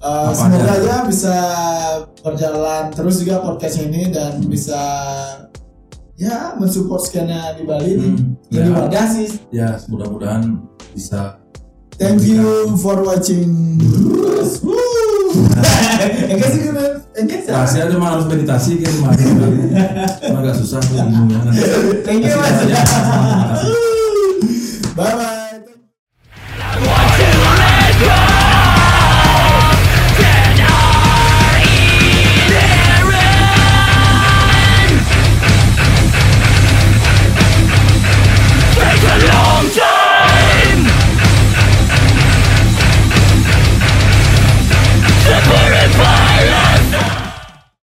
Apa 0.00 0.32
semoga 0.32 0.64
aja? 0.64 0.80
aja 0.80 0.94
bisa 1.04 1.36
berjalan 2.24 2.88
terus 2.88 3.20
juga 3.20 3.44
podcast 3.44 3.84
ini 3.84 4.08
dan 4.08 4.40
bisa 4.48 4.80
ya 6.20 6.52
mensupport 6.60 7.00
skena 7.00 7.56
di 7.56 7.64
Bali. 7.64 7.96
Hmm, 7.96 8.36
Jadi 8.52 8.68
ya. 8.68 8.76
wadah 8.76 9.06
sih. 9.08 9.28
ya 9.48 9.68
mudah-mudahan 9.88 10.60
bisa 10.92 11.40
Thank 12.00 12.24
you 12.24 12.76
for 12.80 12.96
watching. 13.04 13.76
Enggak 16.32 16.48
sih 16.48 16.60
kan? 16.72 17.04
Enggak 17.12 17.40
sih. 17.44 17.50
rahasia 17.52 17.92
itu 17.92 17.96
mah 18.00 18.16
harus 18.16 18.24
meditasi 18.24 18.80
kan 18.80 18.94
mah 19.04 19.12
Emang 20.24 20.40
agak 20.48 20.56
susah 20.64 20.80
tuh 20.80 20.96
ilmunya 20.96 21.44
nanti. 21.44 21.60
Thank 22.00 22.24
you 22.24 22.36
mas. 22.40 22.56
Ya. 22.68 22.80
Bye 24.96 25.12
bye. 25.12 25.28